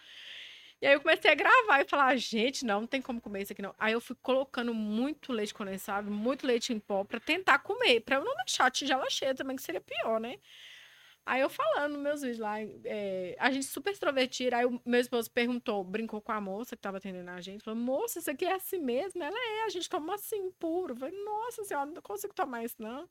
E 0.81 0.87
aí 0.87 0.93
eu 0.95 1.01
comecei 1.01 1.31
a 1.31 1.35
gravar 1.35 1.81
e 1.81 1.89
falar, 1.89 2.17
gente, 2.17 2.65
não, 2.65 2.81
não 2.83 2.87
tem 2.87 3.01
como 3.01 3.21
comer 3.21 3.43
isso 3.43 3.53
aqui 3.53 3.63
não. 3.63 3.75
Aí 3.79 3.93
eu 3.93 4.01
fui 4.01 4.17
colocando 4.23 4.75
muito 4.75 5.33
leite 5.33 5.55
condensado, 5.55 6.11
muito 6.11 6.47
leite 6.47 6.73
em 6.73 6.79
pó 6.79 7.03
pra 7.03 7.19
tentar 7.19 7.61
comer, 7.61 8.01
pra 8.01 8.17
eu 8.17 8.25
não 8.25 8.35
deixar 8.37 8.67
a 8.67 8.71
tigela 8.71 9.09
cheia 9.09 9.35
também, 9.35 9.57
que 9.57 9.63
seria 9.63 9.81
pior, 9.81 10.21
né? 10.21 10.39
Aí 11.27 11.41
eu 11.41 11.51
falando 11.51 11.99
meus 11.99 12.23
vídeos 12.23 12.39
lá, 12.39 12.61
é, 12.85 13.35
a 13.41 13.51
gente 13.51 13.67
super 13.67 13.91
extrovertida. 13.91 14.59
Aí 14.59 14.65
o 14.65 14.81
meu 14.87 15.01
esposo 15.01 15.29
perguntou, 15.29 15.83
brincou 15.83 16.21
com 16.21 16.31
a 16.31 16.41
moça 16.41 16.77
que 16.77 16.83
tava 16.83 16.99
atendendo 16.99 17.29
a 17.29 17.41
gente. 17.41 17.65
Falou, 17.65 17.81
moça, 17.81 18.21
isso 18.21 18.31
aqui 18.31 18.45
é 18.45 18.55
assim 18.55 18.79
mesmo? 18.79 19.21
Ela 19.21 19.37
é, 19.37 19.65
a 19.65 19.69
gente 19.69 19.91
toma 19.91 20.15
assim, 20.15 20.53
puro. 20.53 20.93
Eu 20.93 20.97
falei, 20.97 21.25
nossa 21.25 21.65
senhora, 21.65 21.91
não 21.91 22.01
consigo 22.01 22.33
tomar 22.33 22.63
isso, 22.63 22.77
não. 22.79 23.09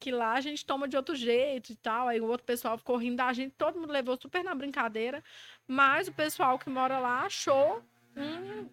Que 0.00 0.10
lá 0.10 0.32
a 0.32 0.40
gente 0.40 0.66
toma 0.66 0.88
de 0.88 0.96
outro 0.96 1.14
jeito 1.14 1.70
e 1.70 1.76
tal. 1.76 2.08
Aí 2.08 2.20
o 2.20 2.26
outro 2.26 2.44
pessoal 2.44 2.76
ficou 2.76 2.96
rindo 2.96 3.18
da 3.18 3.32
gente, 3.32 3.54
todo 3.56 3.78
mundo 3.78 3.92
levou 3.92 4.18
super 4.20 4.42
na 4.42 4.56
brincadeira. 4.56 5.22
Mas 5.64 6.08
o 6.08 6.12
pessoal 6.12 6.58
que 6.58 6.68
mora 6.68 6.98
lá 6.98 7.26
achou 7.26 7.80
um, 8.16 8.68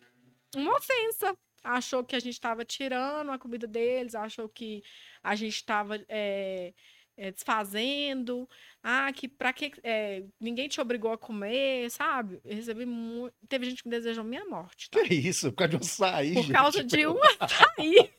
uma 0.60 0.76
ofensa. 0.76 1.38
Achou 1.64 2.04
que 2.04 2.16
a 2.16 2.20
gente 2.20 2.34
estava 2.34 2.66
tirando 2.66 3.30
a 3.32 3.38
comida 3.38 3.68
deles, 3.68 4.16
achou 4.16 4.50
que 4.50 4.82
a 5.22 5.36
gente 5.36 5.56
estava. 5.56 6.04
É, 6.08 6.74
é, 7.20 7.32
desfazendo. 7.32 8.48
Ah, 8.82 9.12
que 9.12 9.28
pra 9.28 9.52
que. 9.52 9.74
É, 9.84 10.24
ninguém 10.40 10.70
te 10.70 10.80
obrigou 10.80 11.12
a 11.12 11.18
comer, 11.18 11.92
sabe? 11.92 12.40
Eu 12.46 12.56
recebi 12.56 12.86
muito. 12.86 13.34
Teve 13.50 13.70
gente 13.70 13.84
que 13.84 13.90
me 13.90 13.96
desejou 13.96 14.24
minha 14.24 14.46
morte. 14.46 14.90
Tá? 14.90 15.04
Que 15.04 15.14
isso? 15.14 15.52
Por 15.52 15.58
causa 15.58 15.70
de 15.70 15.76
um 15.76 15.80
açaí. 15.80 16.34
Por 16.34 16.52
causa 16.52 16.84
de 16.84 17.08
um 17.08 17.20
açaí. 17.38 18.12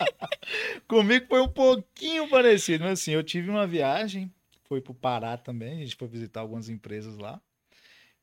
Comigo 0.86 1.26
foi 1.28 1.40
um 1.40 1.48
pouquinho 1.48 2.28
parecido, 2.28 2.84
mas 2.84 3.01
assim, 3.01 3.12
eu 3.12 3.24
tive 3.24 3.48
uma 3.48 3.66
viagem, 3.66 4.30
foi 4.64 4.82
pro 4.82 4.92
Pará 4.92 5.38
também, 5.38 5.78
a 5.78 5.84
gente 5.84 5.96
foi 5.96 6.07
visitar 6.07 6.40
algumas 6.40 6.68
empresas 6.68 7.16
lá. 7.16 7.40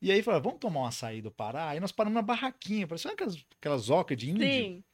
E 0.00 0.12
aí 0.12 0.22
falou, 0.22 0.40
vamos 0.40 0.60
tomar 0.60 0.82
um 0.82 0.86
açaí 0.86 1.20
do 1.20 1.32
Pará? 1.32 1.70
Aí 1.70 1.80
nós 1.80 1.90
paramos 1.90 2.14
na 2.14 2.22
barraquinha, 2.22 2.86
parecendo 2.86 3.14
aquelas, 3.14 3.44
aquelas 3.58 3.90
ocas 3.90 4.16
de 4.16 4.30
índio. 4.30 4.46
Sim. 4.46 4.84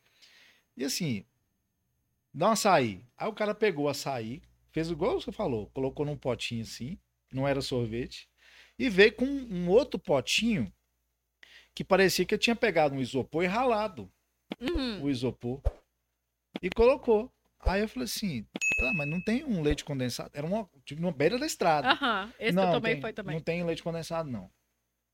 E 0.75 0.85
assim, 0.85 1.27
dá 2.33 2.49
um 2.49 2.53
açaí. 2.53 3.05
Aí 3.19 3.29
o 3.29 3.35
cara 3.35 3.55
pegou 3.55 3.85
o 3.85 3.89
açaí, 3.91 4.41
Fez 4.75 4.91
igual 4.91 5.21
você 5.21 5.31
falou, 5.31 5.71
colocou 5.71 6.05
num 6.05 6.17
potinho 6.17 6.63
assim, 6.63 6.99
não 7.33 7.47
era 7.47 7.63
sorvete, 7.63 8.29
e 8.77 8.91
veio 8.91 9.15
com 9.15 9.25
um 9.25 9.69
outro 9.69 10.01
potinho 10.01 10.71
que 11.73 11.85
parecia 11.85 12.27
que 12.27 12.35
eu 12.35 12.39
tinha 12.39 12.57
pegado 12.57 12.93
um 12.93 13.01
isopor 13.01 13.45
e 13.45 13.47
ralado 13.47 14.13
uhum. 14.61 15.05
o 15.05 15.09
isopor 15.09 15.63
e 16.61 16.69
colocou. 16.71 17.33
Aí 17.61 17.83
eu 17.83 17.89
falei 17.89 18.07
assim, 18.07 18.45
ah, 18.81 18.93
mas 18.97 19.09
não 19.09 19.23
tem 19.23 19.45
um 19.45 19.63
leite 19.63 19.85
condensado. 19.85 20.31
Era 20.35 20.45
uma, 20.45 20.69
tipo, 20.85 21.01
uma 21.01 21.13
beira 21.13 21.39
da 21.39 21.47
estrada. 21.47 21.93
Aham, 21.93 22.33
esse 22.37 22.53
não, 22.53 22.65
que 22.65 22.69
eu 22.69 22.73
tomei 22.73 22.93
tem, 22.95 23.01
foi 23.01 23.13
também. 23.13 23.37
Não 23.37 23.43
tem 23.43 23.65
leite 23.65 23.83
condensado, 23.83 24.29
não. 24.29 24.51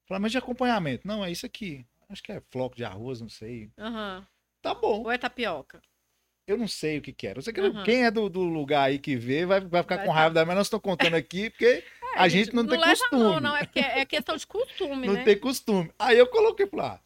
Falei, 0.07 0.23
mas 0.23 0.33
de 0.33 0.39
acompanhamento? 0.39 1.07
Não, 1.07 1.23
é 1.23 1.31
isso 1.31 1.45
aqui. 1.45 1.87
Acho 2.09 2.23
que 2.23 2.33
é 2.33 2.43
floco 2.51 2.77
de 2.77 2.85
arroz, 2.85 3.21
não 3.21 3.29
sei. 3.29 3.71
Aham. 3.79 4.27
Tá 4.63 4.75
bom. 4.75 5.03
Ou 5.03 5.11
é 5.11 5.19
tapioca? 5.19 5.83
Eu 6.51 6.59
não 6.59 6.67
sei 6.67 6.99
o 6.99 7.01
que, 7.01 7.13
que 7.13 7.29
era. 7.29 7.39
Eu 7.39 7.43
sei 7.43 7.53
que 7.53 7.61
uhum. 7.61 7.85
quem 7.85 8.05
é 8.05 8.11
do, 8.11 8.29
do, 8.29 8.41
lugar 8.41 8.83
aí 8.83 8.99
que 8.99 9.15
vê 9.15 9.47
vai, 9.47 9.61
vai 9.61 9.83
ficar 9.83 9.99
vai 9.99 10.05
com 10.05 10.11
raiva 10.11 10.35
da 10.35 10.45
mas 10.45 10.57
nós 10.57 10.67
estamos 10.67 10.83
contando 10.83 11.15
aqui 11.15 11.49
porque 11.49 11.65
é, 12.17 12.19
a 12.19 12.29
gente, 12.29 12.53
não, 12.53 12.65
não 12.65 12.71
tem 12.71 12.81
costume. 12.81 13.23
Não, 13.23 13.41
não, 13.41 13.57
é, 13.57 13.65
porque 13.65 13.79
é 13.79 14.05
questão 14.05 14.37
de 14.37 14.45
costume, 14.45 15.07
não 15.07 15.15
né? 15.15 15.23
tem 15.23 15.39
costume. 15.39 15.93
Aí 15.97 16.19
eu 16.19 16.27
coloquei 16.27 16.69
lá, 16.73 16.95
ah, 16.95 17.01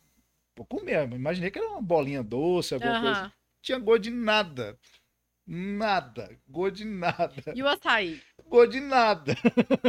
vou 0.56 0.64
comer. 0.64 1.06
Imaginei 1.12 1.50
que 1.50 1.58
era 1.58 1.68
uma 1.68 1.82
bolinha 1.82 2.22
doce, 2.22 2.72
alguma 2.72 2.96
uhum. 2.96 3.02
coisa. 3.02 3.32
Tinha 3.60 3.78
gosto 3.78 4.02
de 4.04 4.10
nada. 4.10 4.78
Nada. 5.46 6.38
Gosto 6.48 6.76
de 6.76 6.84
nada. 6.86 7.52
E 7.54 7.62
o 7.62 7.68
açaí? 7.68 8.20
Gosto 8.46 8.70
de 8.72 8.80
nada. 8.80 9.34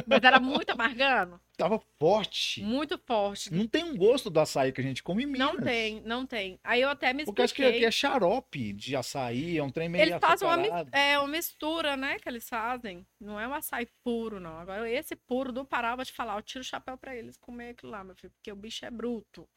Mas 0.05 0.21
era 0.21 0.39
muito 0.39 0.69
amargando? 0.71 1.39
Tava 1.57 1.79
forte. 1.97 2.61
Muito 2.61 2.97
forte. 2.97 3.53
Não 3.53 3.65
tem 3.65 3.83
um 3.83 3.95
gosto 3.95 4.29
do 4.29 4.39
açaí 4.39 4.73
que 4.73 4.81
a 4.81 4.83
gente 4.83 5.01
come 5.01 5.23
em 5.23 5.27
Minas. 5.27 5.53
Não 5.53 5.61
tem, 5.61 6.01
não 6.01 6.25
tem. 6.25 6.59
Aí 6.63 6.81
eu 6.81 6.89
até 6.89 7.13
me 7.13 7.23
expliquei. 7.23 7.25
Porque 7.25 7.41
acho 7.41 7.53
que 7.53 7.63
aqui 7.63 7.85
é 7.85 7.91
xarope 7.91 8.73
de 8.73 8.95
açaí, 8.95 9.57
é 9.57 9.63
um 9.63 9.69
trem 9.69 9.87
meio 9.87 10.03
Eles 10.03 10.17
fazem 10.19 10.47
uma, 10.47 10.85
é, 10.91 11.17
uma 11.17 11.27
mistura, 11.29 11.95
né, 11.95 12.19
que 12.19 12.27
eles 12.27 12.47
fazem. 12.49 13.07
Não 13.19 13.39
é 13.39 13.47
um 13.47 13.53
açaí 13.53 13.87
puro, 14.03 14.39
não. 14.39 14.57
Agora, 14.57 14.89
esse 14.89 15.15
puro 15.15 15.53
do 15.53 15.63
Pará, 15.63 15.91
eu 15.91 15.95
vou 15.95 16.05
te 16.05 16.11
falar, 16.11 16.35
eu 16.35 16.41
tiro 16.41 16.61
o 16.61 16.65
chapéu 16.65 16.97
pra 16.97 17.15
eles 17.15 17.37
comer 17.37 17.69
aquilo 17.69 17.93
lá, 17.93 18.03
meu 18.03 18.15
filho, 18.15 18.31
porque 18.31 18.51
o 18.51 18.55
bicho 18.55 18.85
é 18.85 18.91
bruto. 18.91 19.47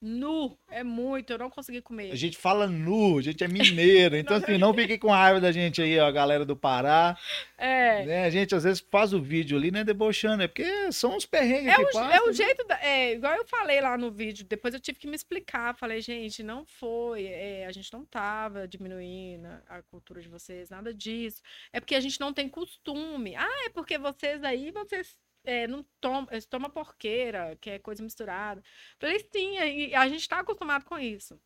Nu, 0.00 0.56
é 0.70 0.84
muito, 0.84 1.32
eu 1.32 1.38
não 1.38 1.50
consegui 1.50 1.82
comer. 1.82 2.12
A 2.12 2.14
gente 2.14 2.38
fala 2.38 2.68
nu, 2.68 3.18
a 3.18 3.22
gente 3.22 3.42
é 3.42 3.48
mineiro, 3.48 4.16
então 4.16 4.36
assim, 4.36 4.56
não 4.56 4.72
fiquem 4.72 4.96
com 4.96 5.08
raiva 5.08 5.40
da 5.40 5.50
gente 5.50 5.82
aí, 5.82 5.98
ó, 5.98 6.06
a 6.06 6.12
galera 6.12 6.44
do 6.44 6.56
Pará. 6.56 7.18
É. 7.56 8.04
Né? 8.04 8.24
A 8.24 8.30
gente 8.30 8.54
às 8.54 8.62
vezes 8.62 8.78
faz 8.78 9.12
o 9.12 9.20
vídeo 9.20 9.58
ali, 9.58 9.72
né, 9.72 9.82
debochando, 9.82 10.44
é 10.44 10.46
porque 10.46 10.92
são 10.92 11.16
uns 11.16 11.26
perrengues 11.26 11.72
é 11.72 11.74
que 11.74 11.82
o, 11.82 11.84
passam. 11.86 12.10
É 12.12 12.20
o 12.20 12.26
né? 12.28 12.32
jeito, 12.32 12.64
da, 12.68 12.80
é, 12.80 13.14
igual 13.14 13.34
eu 13.34 13.44
falei 13.44 13.80
lá 13.80 13.98
no 13.98 14.12
vídeo, 14.12 14.46
depois 14.48 14.72
eu 14.72 14.78
tive 14.78 15.00
que 15.00 15.08
me 15.08 15.16
explicar, 15.16 15.74
falei, 15.74 16.00
gente, 16.00 16.44
não 16.44 16.64
foi, 16.64 17.26
é, 17.26 17.66
a 17.66 17.72
gente 17.72 17.92
não 17.92 18.04
tava 18.04 18.68
diminuindo 18.68 19.48
a 19.68 19.82
cultura 19.82 20.20
de 20.22 20.28
vocês, 20.28 20.70
nada 20.70 20.94
disso. 20.94 21.42
É 21.72 21.80
porque 21.80 21.96
a 21.96 22.00
gente 22.00 22.20
não 22.20 22.32
tem 22.32 22.48
costume. 22.48 23.34
Ah, 23.34 23.64
é 23.66 23.68
porque 23.70 23.98
vocês 23.98 24.44
aí, 24.44 24.70
vocês 24.70 25.16
é, 25.44 25.66
não 25.66 25.84
toma, 26.00 26.28
toma 26.48 26.68
porqueira, 26.70 27.56
que 27.60 27.70
é 27.70 27.78
coisa 27.78 28.02
misturada. 28.02 28.62
Falei, 28.98 29.18
sim, 29.32 29.58
e 29.58 29.94
a 29.94 30.08
gente 30.08 30.20
está 30.20 30.40
acostumado 30.40 30.84
com 30.84 30.98
isso. 30.98 31.40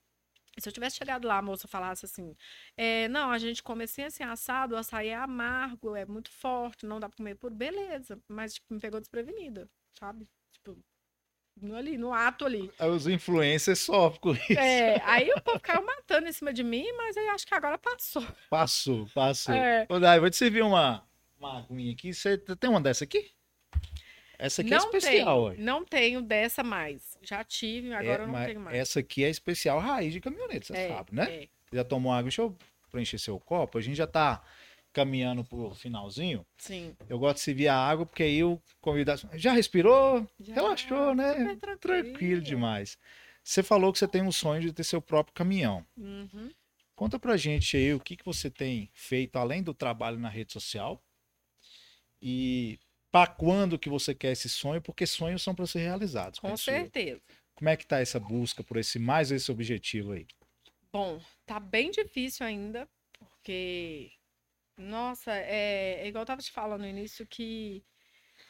Se 0.59 0.68
eu 0.68 0.72
tivesse 0.72 0.97
chegado 0.97 1.26
lá, 1.26 1.38
a 1.38 1.43
moça 1.43 1.66
falasse 1.66 2.05
assim, 2.05 2.36
é, 2.76 3.09
não, 3.09 3.30
a 3.30 3.38
gente 3.38 3.62
come 3.62 3.84
assim, 3.84 4.03
assim, 4.03 4.22
assado, 4.22 4.74
o 4.74 4.78
açaí 4.78 5.09
é 5.09 5.14
amargo, 5.14 5.97
é 5.97 6.05
muito 6.05 6.30
forte, 6.30 6.84
não 6.84 7.01
dá 7.01 7.09
pra 7.09 7.16
comer 7.16 7.36
por 7.36 7.51
beleza. 7.51 8.20
Mas, 8.28 8.55
tipo, 8.55 8.74
me 8.74 8.80
pegou 8.80 9.01
desprevenida, 9.01 9.70
sabe? 9.99 10.28
Tipo, 10.53 10.78
no, 11.61 11.74
ali, 11.74 11.97
no 11.97 12.12
ato 12.12 12.45
ali. 12.45 12.70
Os 12.78 13.07
influencers 13.07 13.78
sofrem 13.78 14.20
com 14.20 14.32
isso. 14.32 14.59
É, 14.59 15.01
aí 15.05 15.30
o 15.30 15.40
povo 15.40 15.61
caiu 15.61 15.84
matando 15.84 16.28
em 16.28 16.32
cima 16.32 16.53
de 16.53 16.62
mim, 16.62 16.90
mas 16.99 17.16
aí 17.16 17.28
acho 17.28 17.47
que 17.47 17.55
agora 17.55 17.78
passou. 17.78 18.26
Passou, 18.51 19.09
passou. 19.14 19.55
É. 19.55 19.86
Ô, 19.88 19.99
Dai, 19.99 20.20
vou 20.20 20.28
te 20.28 20.36
servir 20.36 20.62
uma, 20.62 21.03
uma 21.38 21.61
aguinha 21.61 21.93
aqui. 21.93 22.12
Você 22.12 22.36
tem 22.36 22.68
uma 22.68 22.80
dessa 22.80 23.05
aqui? 23.05 23.32
Essa 24.43 24.62
aqui 24.62 24.74
é 24.74 24.76
não 24.76 24.84
é 24.84 24.88
especial. 24.88 25.51
Tenho, 25.51 25.64
não 25.64 25.84
tenho 25.84 26.20
dessa 26.20 26.64
mais. 26.64 27.16
Já 27.22 27.45
tive, 27.45 27.95
agora 27.95 28.22
é, 28.22 28.24
eu 28.24 28.26
não 28.26 28.45
tenho 28.45 28.61
mais. 28.61 28.76
Essa 28.76 28.99
aqui 28.99 29.22
é 29.22 29.30
especial 29.30 29.78
raiz 29.78 30.12
de 30.12 30.20
caminhonete, 30.20 30.66
você 30.66 30.76
é, 30.76 30.88
sabe, 30.88 31.14
né? 31.14 31.32
É. 31.32 31.49
Já 31.72 31.84
tomou 31.84 32.12
água? 32.12 32.24
Deixa 32.24 32.43
eu 32.43 32.57
preencher 32.90 33.18
seu 33.18 33.38
copo. 33.38 33.78
A 33.78 33.80
gente 33.80 33.95
já 33.95 34.07
tá 34.07 34.43
caminhando 34.93 35.45
pro 35.45 35.72
finalzinho. 35.74 36.45
Sim. 36.59 36.93
Eu 37.09 37.20
gosto 37.20 37.36
de 37.36 37.43
servir 37.43 37.68
a 37.68 37.76
água, 37.76 38.05
porque 38.05 38.24
aí 38.24 38.43
o 38.43 38.61
convidado. 38.80 39.22
Já 39.34 39.53
respirou? 39.53 40.26
Já, 40.40 40.55
Relaxou, 40.55 41.14
né? 41.14 41.34
Tranquilo. 41.34 41.78
tranquilo 41.78 42.40
demais. 42.43 42.99
Você 43.45 43.62
falou 43.62 43.93
que 43.93 43.99
você 44.01 44.09
tem 44.09 44.22
um 44.22 44.32
sonho 44.32 44.61
de 44.61 44.72
ter 44.72 44.82
seu 44.82 45.01
próprio 45.01 45.34
caminhão. 45.34 45.86
Uhum. 45.97 46.51
Conta 46.97 47.16
pra 47.16 47.36
gente 47.36 47.76
aí 47.76 47.95
o 47.95 48.01
que, 48.01 48.16
que 48.16 48.24
você 48.24 48.51
tem 48.51 48.90
feito 48.93 49.36
além 49.36 49.62
do 49.62 49.72
trabalho 49.72 50.18
na 50.18 50.28
rede 50.28 50.53
social. 50.53 51.01
E 52.20 52.80
para 53.13 53.31
quando 53.31 53.79
que 53.79 53.91
você 53.91 54.15
quer 54.15 54.33
esse 54.33 54.49
sonho, 54.49 54.81
porque 54.81 55.07
sonhos 55.07 55.43
são 55.43 55.55
para 55.55 55.67
ser 55.67 55.81
realizados. 55.81 56.41
Com 56.41 56.57
certeza. 56.57 57.21
Como 57.55 57.69
é 57.69 57.77
que 57.77 57.87
tá 57.87 58.01
essa 58.01 58.19
busca 58.19 58.65
por 58.65 58.79
esse 58.79 58.99
mais 58.99 59.31
esse 59.31 59.53
objetivo 59.53 60.13
aí? 60.13 60.27
Bom, 60.91 61.21
tá 61.45 61.61
bem 61.61 61.91
difícil 61.91 62.47
ainda, 62.47 62.89
porque 63.19 64.11
nossa, 64.79 65.31
é, 65.33 66.01
é 66.01 66.09
igual 66.09 66.23
eu 66.23 66.27
tava 66.27 66.41
te 66.41 66.51
falando 66.51 66.81
no 66.81 66.87
início 66.89 67.27
que 67.27 67.85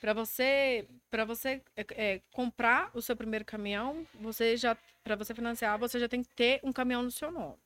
para 0.01 0.15
você 0.15 0.89
para 1.11 1.25
você 1.25 1.61
é, 1.77 1.85
é, 1.91 2.23
comprar 2.33 2.91
o 2.95 3.03
seu 3.03 3.17
primeiro 3.17 3.45
caminhão, 3.45 4.07
você 4.15 4.57
já 4.57 4.77
para 5.03 5.17
você 5.17 5.35
financiar, 5.35 5.77
você 5.77 5.99
já 5.99 6.09
tem 6.09 6.23
que 6.23 6.35
ter 6.37 6.61
um 6.63 6.73
caminhão 6.73 7.03
no 7.03 7.11
seu 7.11 7.33
nome. 7.33 7.59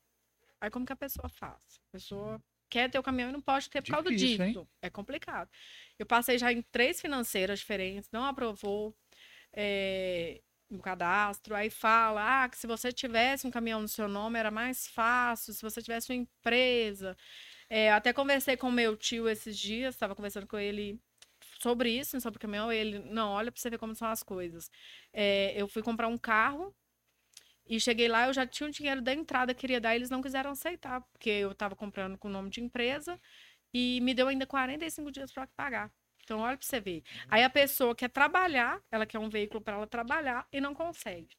Aí 0.59 0.71
como 0.71 0.87
que 0.87 0.93
a 0.95 0.97
pessoa 0.97 1.29
faz? 1.29 1.79
A 1.89 1.93
pessoa 1.93 2.43
quer 2.69 2.91
ter 2.91 2.99
o 2.99 3.03
caminhão 3.03 3.31
e 3.31 3.33
não 3.33 3.41
pode 3.41 3.69
ter 3.71 3.83
por 3.83 3.91
causa 3.91 4.11
disso. 4.11 4.43
Hein? 4.43 4.67
É 4.83 4.91
complicado. 4.91 5.49
Eu 5.99 6.07
passei 6.07 6.39
já 6.39 6.53
em 6.53 6.63
três 6.63 7.01
financeiras 7.01 7.61
diferentes, 7.61 8.11
não 8.13 8.25
aprovou 8.25 8.97
é, 9.53 10.41
o 10.71 10.79
cadastro. 10.79 11.55
Aí 11.55 11.71
fala 11.71 12.45
ah, 12.45 12.49
que 12.49 12.59
se 12.59 12.67
você 12.67 12.93
tivesse 12.93 13.47
um 13.47 13.51
caminhão 13.51 13.81
no 13.81 13.89
seu 13.89 14.09
nome 14.09 14.39
era 14.39 14.51
mais 14.51 14.87
fácil, 14.89 15.53
se 15.53 15.63
você 15.63 15.81
tivesse 15.81 16.13
uma 16.13 16.21
empresa. 16.21 17.17
É, 17.69 17.93
até 17.93 18.13
conversei 18.13 18.57
com 18.57 18.71
meu 18.71 18.97
tio 18.97 19.29
esses 19.29 19.59
dias, 19.59 19.95
estava 19.95 20.15
conversando 20.15 20.47
com 20.47 20.59
ele 20.59 21.01
sobre 21.61 21.91
isso, 21.91 22.21
sobre 22.21 22.39
o 22.39 22.41
caminhão. 22.41 22.73
Ele, 22.73 22.99
não, 22.99 23.31
olha 23.31 23.51
para 23.51 23.61
você 23.61 23.71
ver 23.71 23.79
como 23.79 23.95
são 23.95 24.09
as 24.09 24.23
coisas. 24.23 24.71
É, 25.13 25.55
eu 25.61 25.67
fui 25.69 25.83
comprar 25.83 26.09
um 26.09 26.19
carro 26.19 26.75
e 27.67 27.81
cheguei 27.81 28.09
lá, 28.09 28.27
eu 28.27 28.33
já 28.33 28.47
tinha 28.47 28.69
o 28.69 28.73
dinheiro 28.73 29.03
da 29.03 29.13
entrada, 29.13 29.55
queria 29.55 29.81
dar, 29.81 29.95
eles 29.95 30.11
não 30.11 30.23
quiseram 30.23 30.51
aceitar, 30.51 31.01
porque 31.13 31.31
eu 31.31 31.53
estava 31.53 31.77
comprando 31.77 32.19
com 32.19 32.29
o 32.29 32.31
nome 32.31 32.51
de 32.51 32.61
empresa 32.61 33.21
e 33.73 34.01
me 34.01 34.15
deu 34.15 34.29
ainda 34.29 34.47
45 34.47 35.11
dias 35.11 35.33
para 35.33 35.47
pagar. 35.49 35.93
Então, 36.25 36.41
olha 36.41 36.57
para 36.57 36.67
você 36.67 36.81
ver. 36.81 37.03
Aí 37.29 37.45
a 37.45 37.51
pessoa 37.51 37.95
quer 37.95 38.09
trabalhar, 38.11 38.83
ela 38.91 39.07
quer 39.07 39.19
um 39.19 39.29
veículo 39.29 39.61
para 39.61 39.77
ela 39.77 39.87
trabalhar 39.87 40.47
e 40.53 40.61
não 40.61 40.75
consegue. 40.75 41.37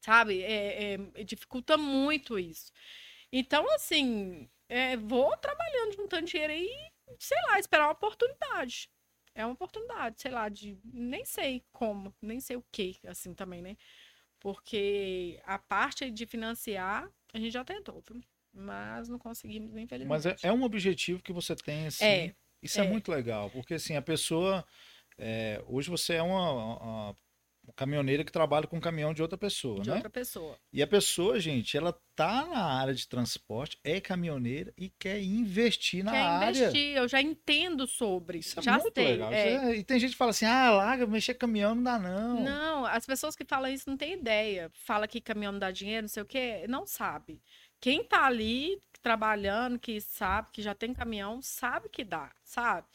Sabe? 0.00 0.42
É, 0.42 0.94
é, 0.94 1.24
dificulta 1.24 1.76
muito 1.76 2.38
isso. 2.38 2.70
Então, 3.32 3.68
assim, 3.74 4.48
é, 4.68 4.96
vou 4.96 5.36
trabalhando, 5.38 5.96
juntando 5.96 6.26
dinheiro 6.26 6.52
aí 6.52 6.70
sei 7.18 7.38
lá, 7.48 7.58
esperar 7.58 7.86
uma 7.86 7.92
oportunidade. 7.92 8.90
É 9.34 9.44
uma 9.44 9.54
oportunidade, 9.54 10.20
sei 10.20 10.30
lá, 10.30 10.48
de 10.48 10.78
nem 10.84 11.24
sei 11.24 11.64
como, 11.70 12.14
nem 12.20 12.40
sei 12.40 12.56
o 12.56 12.64
que, 12.72 12.98
assim 13.06 13.34
também, 13.34 13.62
né? 13.62 13.76
Porque 14.40 15.40
a 15.44 15.58
parte 15.58 16.10
de 16.10 16.26
financiar, 16.26 17.08
a 17.32 17.38
gente 17.38 17.52
já 17.52 17.64
tentou, 17.64 18.02
viu? 18.08 18.20
mas 18.52 19.08
não 19.08 19.18
conseguimos, 19.18 19.70
infelizmente. 19.76 20.08
Mas 20.08 20.26
é, 20.26 20.36
é 20.42 20.52
um 20.52 20.62
objetivo 20.62 21.22
que 21.22 21.32
você 21.32 21.54
tem, 21.54 21.86
assim. 21.86 22.04
É, 22.04 22.34
isso 22.62 22.80
é, 22.80 22.84
é. 22.84 22.88
muito 22.88 23.10
legal, 23.10 23.50
porque 23.50 23.74
assim, 23.74 23.96
a 23.96 24.02
pessoa. 24.02 24.64
é, 25.16 25.62
hoje 25.66 25.90
você 25.90 26.14
é 26.14 26.22
uma, 26.22 26.52
uma- 26.52 27.16
uma 27.68 27.74
caminhoneira 27.74 28.24
que 28.24 28.32
trabalha 28.32 28.66
com 28.66 28.78
um 28.78 28.80
caminhão 28.80 29.12
de 29.12 29.20
outra 29.20 29.36
pessoa, 29.36 29.80
de 29.82 29.90
né? 29.90 29.96
outra 29.96 30.08
pessoa. 30.10 30.58
E 30.72 30.82
a 30.82 30.86
pessoa, 30.86 31.38
gente, 31.38 31.76
ela 31.76 31.92
tá 32.16 32.46
na 32.46 32.64
área 32.64 32.94
de 32.94 33.06
transporte, 33.06 33.78
é 33.84 34.00
caminhoneira 34.00 34.72
e 34.76 34.88
quer 34.88 35.20
investir 35.22 36.02
na 36.02 36.12
Quer 36.12 36.22
área. 36.22 36.58
investir, 36.58 36.96
eu 36.96 37.06
já 37.06 37.20
entendo 37.20 37.86
sobre. 37.86 38.38
Isso 38.38 38.58
é 38.58 38.62
já 38.62 38.78
muito 38.78 38.94
sei. 38.94 39.04
legal. 39.04 39.32
é. 39.32 39.72
É- 39.72 39.76
E 39.76 39.84
tem 39.84 39.98
gente 40.00 40.12
que 40.12 40.16
fala 40.16 40.30
assim: 40.30 40.46
ah, 40.46 40.70
larga, 40.70 41.06
mexer 41.06 41.34
caminhão 41.34 41.74
não 41.74 41.82
dá, 41.82 41.98
não. 41.98 42.40
Não, 42.42 42.86
as 42.86 43.04
pessoas 43.04 43.36
que 43.36 43.44
falam 43.44 43.70
isso 43.70 43.88
não 43.88 43.96
têm 43.96 44.14
ideia. 44.14 44.70
Fala 44.72 45.06
que 45.06 45.20
caminhão 45.20 45.52
não 45.52 45.58
dá 45.58 45.70
dinheiro, 45.70 46.02
não 46.02 46.08
sei 46.08 46.22
o 46.22 46.26
quê, 46.26 46.64
não 46.68 46.86
sabe. 46.86 47.40
Quem 47.80 48.02
tá 48.02 48.24
ali 48.26 48.82
trabalhando, 49.02 49.78
que 49.78 50.00
sabe, 50.00 50.48
que 50.52 50.60
já 50.62 50.74
tem 50.74 50.92
caminhão, 50.92 51.40
sabe 51.40 51.88
que 51.88 52.02
dá, 52.02 52.32
sabe? 52.42 52.86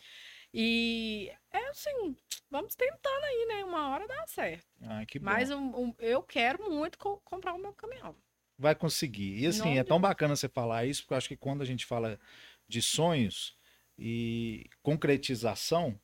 E 0.54 1.32
é 1.52 1.70
assim, 1.70 2.16
vamos 2.50 2.76
tentando 2.76 3.24
aí, 3.24 3.46
né? 3.48 3.64
Uma 3.66 3.90
hora 3.90 4.08
dá 4.08 4.28
certo. 4.28 4.68
Ah, 4.82 5.06
que 5.06 5.18
bom. 5.18 5.26
Mas 5.26 5.50
um- 5.50 5.76
um- 5.88 5.96
eu 6.00 6.22
quero 6.22 6.70
muito 6.70 6.98
co- 6.98 7.20
comprar 7.24 7.54
o 7.54 7.58
meu 7.60 7.74
caminhão. 7.74 8.16
vai 8.56 8.76
conseguir. 8.76 9.40
E 9.40 9.48
assim, 9.48 9.78
é 9.80 9.84
tão 9.84 10.00
bacana 10.00 10.36
você 10.36 10.48
falar 10.48 10.86
isso, 10.86 11.02
porque 11.02 11.14
eu 11.14 11.18
acho 11.18 11.28
que 11.28 11.36
quando 11.36 11.64
a 11.64 11.66
gente 11.66 11.86
fala 11.86 12.20
de 12.68 12.82
sonhos 12.82 13.58
e 13.98 14.70
concretização, 14.82 16.00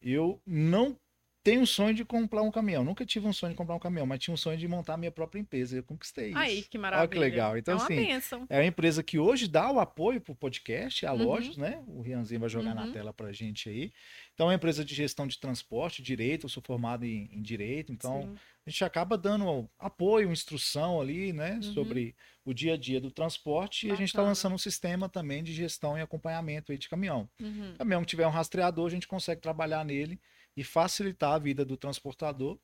eu 0.00 0.40
não 0.46 0.96
tenho 1.42 1.62
um 1.62 1.66
sonho 1.66 1.94
de 1.94 2.04
comprar 2.04 2.42
um 2.42 2.50
caminhão. 2.50 2.84
Nunca 2.84 3.04
tive 3.06 3.26
um 3.26 3.32
sonho 3.32 3.52
de 3.52 3.56
comprar 3.56 3.74
um 3.74 3.78
caminhão, 3.78 4.06
mas 4.06 4.18
tinha 4.18 4.34
um 4.34 4.36
sonho 4.36 4.58
de 4.58 4.68
montar 4.68 4.94
a 4.94 4.96
minha 4.98 5.10
própria 5.10 5.40
empresa. 5.40 5.76
Eu 5.76 5.82
conquistei 5.82 6.28
isso. 6.30 6.38
Aí, 6.38 6.62
que 6.62 6.76
maravilha. 6.76 7.00
Olha 7.02 7.08
que 7.08 7.18
legal. 7.18 7.56
Então, 7.56 7.72
é 7.72 7.76
uma 7.78 7.84
assim, 7.84 7.96
bênção. 7.96 8.46
é 8.50 8.58
uma 8.58 8.66
empresa 8.66 9.02
que 9.02 9.18
hoje 9.18 9.48
dá 9.48 9.70
o 9.72 9.80
apoio 9.80 10.20
para 10.20 10.32
o 10.32 10.36
podcast, 10.36 11.06
a 11.06 11.12
Uhum. 11.14 11.24
Lojas, 11.24 11.56
né? 11.56 11.82
O 11.86 12.02
Rianzinho 12.02 12.40
vai 12.40 12.48
jogar 12.50 12.74
na 12.74 12.84
Uhum. 12.84 12.92
tela 12.92 13.12
para 13.12 13.28
a 13.28 13.32
gente 13.32 13.68
aí. 13.70 13.90
Então, 14.34 14.46
é 14.46 14.50
uma 14.50 14.54
empresa 14.56 14.84
de 14.84 14.94
gestão 14.94 15.26
de 15.26 15.38
transporte, 15.38 16.02
direito. 16.02 16.44
Eu 16.44 16.50
sou 16.50 16.62
formado 16.62 17.04
em, 17.06 17.30
em 17.32 17.40
direito, 17.40 17.90
então 17.90 18.22
Sim. 18.22 18.36
a 18.66 18.70
gente 18.70 18.84
acaba 18.84 19.16
dando 19.16 19.68
apoio, 19.78 20.30
instrução 20.30 21.00
ali, 21.00 21.32
né, 21.32 21.54
Uhum. 21.54 21.62
sobre 21.74 22.14
o 22.44 22.52
dia 22.52 22.74
a 22.74 22.76
dia 22.76 23.00
do 23.00 23.10
transporte 23.10 23.86
e 23.86 23.90
a 23.90 23.94
gente 23.94 24.08
está 24.08 24.18
Bacana. 24.18 24.30
lançando 24.30 24.54
um 24.54 24.58
sistema 24.58 25.08
também 25.08 25.42
de 25.42 25.52
gestão 25.54 25.96
e 25.96 26.00
acompanhamento 26.02 26.72
aí 26.72 26.78
de 26.78 26.88
caminhão. 26.88 27.28
Uhum. 27.40 27.74
Caminhão 27.78 28.00
que 28.02 28.08
tiver 28.08 28.26
um 28.26 28.30
rastreador, 28.30 28.86
a 28.86 28.90
gente 28.90 29.06
consegue 29.08 29.40
trabalhar 29.40 29.84
nele 29.84 30.20
e 30.56 30.64
facilitar 30.64 31.32
a 31.34 31.38
vida 31.38 31.64
do 31.64 31.76
transportador. 31.76 32.58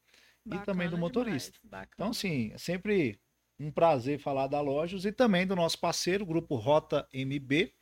E 0.47 0.51
também 0.61 0.87
do 0.89 0.93
Bacana 0.93 0.97
motorista. 0.99 1.59
bacana. 1.64 1.91
Então, 1.95 2.11
assim, 2.11 2.53
é 2.53 2.59
sempre 2.59 3.18
um 3.59 3.70
prazer 3.70 4.18
falar 4.20 4.47
da 4.47 4.61
Lojas 4.61 5.05
e 5.05 5.11
também 5.11 5.45
do 5.47 5.57
nosso 5.57 5.78
parceiro, 5.80 6.22
o 6.22 6.26
Grupo 6.26 6.55
Rota 6.55 7.09
MB, 7.12 7.72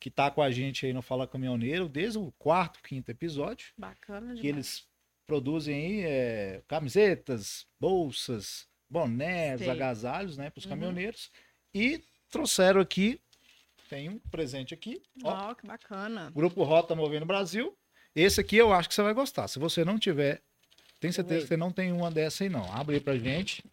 que 0.00 0.08
está 0.08 0.30
com 0.30 0.40
a 0.40 0.50
gente 0.50 0.86
aí 0.86 0.92
no 0.94 1.02
Fala 1.02 1.26
Caminhoneiro 1.26 1.86
desde 1.88 2.18
o 2.18 2.32
quarto, 2.38 2.82
quinto 2.82 3.10
episódio 3.10 3.72
Bacana 3.76 4.20
demais. 4.28 4.40
que 4.40 4.46
eles 4.46 4.86
produzem 5.26 5.74
aí 5.74 6.00
é, 6.04 6.62
camisetas, 6.66 7.66
bolsas, 7.80 8.66
bonés, 8.88 9.60
Sei. 9.60 9.68
agasalhos, 9.70 10.36
né, 10.38 10.48
para 10.50 10.58
os 10.60 10.64
Uhum. 10.64 10.70
caminhoneiros. 10.70 11.30
E 11.74 12.02
trouxeram 12.30 12.80
aqui, 12.80 13.20
tem 13.90 14.08
um 14.08 14.18
presente 14.18 14.72
aqui, 14.72 15.02
ó, 15.22 15.50
Ó, 15.50 15.54
que 15.54 15.66
bacana. 15.66 16.30
Grupo 16.30 16.62
Rota 16.62 16.94
Movendo 16.94 17.26
Brasil. 17.26 17.76
Esse 18.14 18.40
aqui 18.40 18.56
eu 18.56 18.72
acho 18.72 18.88
que 18.88 18.94
você 18.94 19.02
vai 19.02 19.14
gostar. 19.14 19.48
Se 19.48 19.58
você 19.58 19.84
não 19.84 19.98
tiver, 19.98 20.40
tem 21.00 21.10
certeza 21.10 21.42
que 21.42 21.48
você 21.48 21.56
não 21.56 21.72
tem 21.72 21.92
uma 21.92 22.10
dessa 22.10 22.44
aí 22.44 22.50
não. 22.50 22.72
Abre 22.72 22.96
aí 22.96 23.00
pra 23.00 23.16
gente. 23.18 23.64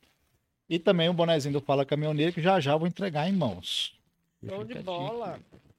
E 0.70 0.80
também 0.80 1.10
o 1.10 1.14
bonezinho 1.14 1.54
do 1.54 1.62
Fala 1.62 1.86
Caminhoneiro, 1.86 2.34
que 2.34 2.42
já 2.42 2.60
já 2.60 2.72
eu 2.72 2.80
vou 2.80 2.88
entregar 2.88 3.28
em 3.28 3.34
mãos. 3.34 3.94
Show 4.44 4.64
de 4.64 4.76
bola. 4.76 5.36
aqui. 5.36 5.71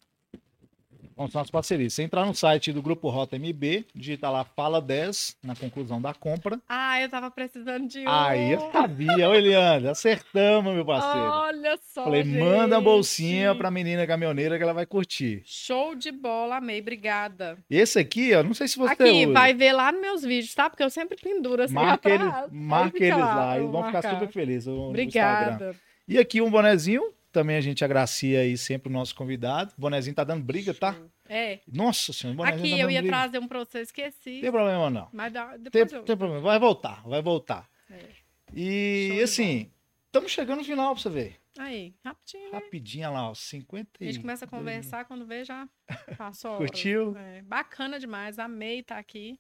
Vamos 1.23 1.37
as 1.37 1.51
parcerias. 1.53 1.93
Você 1.95 2.03
entrar 2.03 2.27
no 2.27 2.35
site 2.35 2.73
do 2.73 2.83
Grupo 2.83 3.09
Rota 3.09 3.39
MB, 3.39 3.87
digita 3.95 4.29
lá 4.29 4.43
Fala 4.43 4.81
10 4.83 5.37
na 5.45 5.55
conclusão 5.55 6.03
da 6.03 6.12
compra. 6.12 6.59
Ah, 6.68 7.01
eu 7.01 7.09
tava 7.09 7.31
precisando 7.31 7.87
de 7.87 8.01
um. 8.01 8.09
Aí 8.09 8.51
eu 8.51 8.73
sabia, 8.73 9.29
ô 9.31 9.35
Eliandro, 9.35 9.89
acertamos, 9.91 10.75
meu 10.75 10.85
parceiro. 10.85 11.29
Olha 11.29 11.79
só. 11.81 12.03
Falei, 12.05 12.25
manda 12.25 12.75
a 12.75 12.79
gente. 12.81 12.85
bolsinha 12.85 13.55
pra 13.55 13.70
menina 13.70 14.05
caminhoneira 14.05 14.57
que 14.57 14.64
ela 14.64 14.73
vai 14.75 14.85
curtir. 14.85 15.43
Show 15.45 15.95
de 15.95 16.11
bola, 16.11 16.57
amei, 16.57 16.81
obrigada. 16.81 17.57
Esse 17.70 18.01
aqui, 18.01 18.35
ó, 18.35 18.43
não 18.43 18.53
sei 18.53 18.66
se 18.66 18.77
você 18.77 18.93
Aqui, 18.95 19.25
usa. 19.27 19.33
vai 19.33 19.55
ver 19.55 19.73
lá 19.73 19.93
nos 19.93 20.01
meus 20.01 20.23
vídeos, 20.25 20.53
tá? 20.55 20.68
Porque 20.68 20.83
eu 20.83 20.91
sempre 20.91 21.16
penduro 21.23 21.62
assim 21.62 21.75
Marca 21.75 22.11
eles, 22.11 22.33
marca 22.51 22.99
eles 22.99 23.16
lá, 23.16 23.35
lá, 23.35 23.59
eles 23.59 23.70
vão 23.70 23.85
ficar 23.85 24.03
marcar. 24.03 24.14
super 24.18 24.33
felizes 24.33 24.66
no 24.66 24.73
Instagram. 24.73 24.89
Obrigada. 24.89 25.77
E 26.09 26.18
aqui 26.18 26.41
um 26.43 26.51
bonezinho, 26.51 27.05
também 27.33 27.57
a 27.57 27.61
gente 27.61 27.85
agracia 27.85 28.41
aí 28.41 28.57
sempre 28.57 28.89
o 28.89 28.93
nosso 28.93 29.14
convidado. 29.14 29.72
O 29.76 29.80
bonezinho 29.80 30.14
tá 30.14 30.22
dando 30.24 30.45
briga, 30.45 30.72
tá? 30.74 30.97
É. 31.28 31.61
Nossa 31.66 32.12
senhora, 32.12 32.35
o 32.35 32.37
bonezinho 32.37 32.61
Aqui 32.64 32.70
tá 32.70 32.76
eu 32.76 32.87
dando 32.87 32.91
ia 32.95 33.01
briga. 33.03 33.16
trazer 33.16 33.39
um 33.39 33.49
pra 33.49 33.59
você, 33.61 33.80
esqueci. 33.80 34.35
Não 34.35 34.41
tem 34.43 34.51
problema 34.53 34.91
não. 34.91 35.09
Mas 35.12 35.33
dá- 35.33 35.49
Tem, 35.53 35.59
depois 35.62 35.93
eu... 35.93 36.03
tem 36.05 36.16
problema, 36.16 36.43
vai 36.43 36.59
voltar, 36.59 37.03
vai 37.09 37.22
voltar. 37.22 37.68
É. 37.91 38.09
E 38.55 39.11
Show 39.14 39.24
assim, 39.24 39.70
estamos 40.07 40.30
chegando 40.30 40.59
no 40.59 40.64
final 40.64 40.95
pra 40.95 41.03
você 41.03 41.11
ver. 41.11 41.37
Aí, 41.59 41.95
rapidinho, 42.05 42.45
né? 42.51 42.59
Rapidinho 42.59 43.09
olha 43.09 43.14
lá, 43.14 43.30
ó, 43.30 43.35
50 43.35 43.91
A 44.01 44.05
gente 44.05 44.20
começa 44.20 44.45
a 44.45 44.49
conversar 44.49 45.05
quando 45.05 45.26
vê 45.26 45.45
já 45.45 45.68
passou. 46.16 46.57
Curtiu? 46.59 47.14
É, 47.16 47.43
bacana 47.43 47.99
demais, 47.99 48.39
amei 48.39 48.80
estar 48.80 48.99
aqui. 48.99 49.39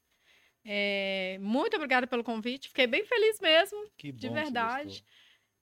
É, 0.64 1.38
muito 1.40 1.74
obrigada 1.74 2.06
pelo 2.06 2.22
convite, 2.22 2.68
fiquei 2.68 2.86
bem 2.86 3.04
feliz 3.04 3.40
mesmo, 3.40 3.84
Que 3.96 4.12
bom 4.12 4.18
de 4.18 4.28
verdade. 4.28 5.04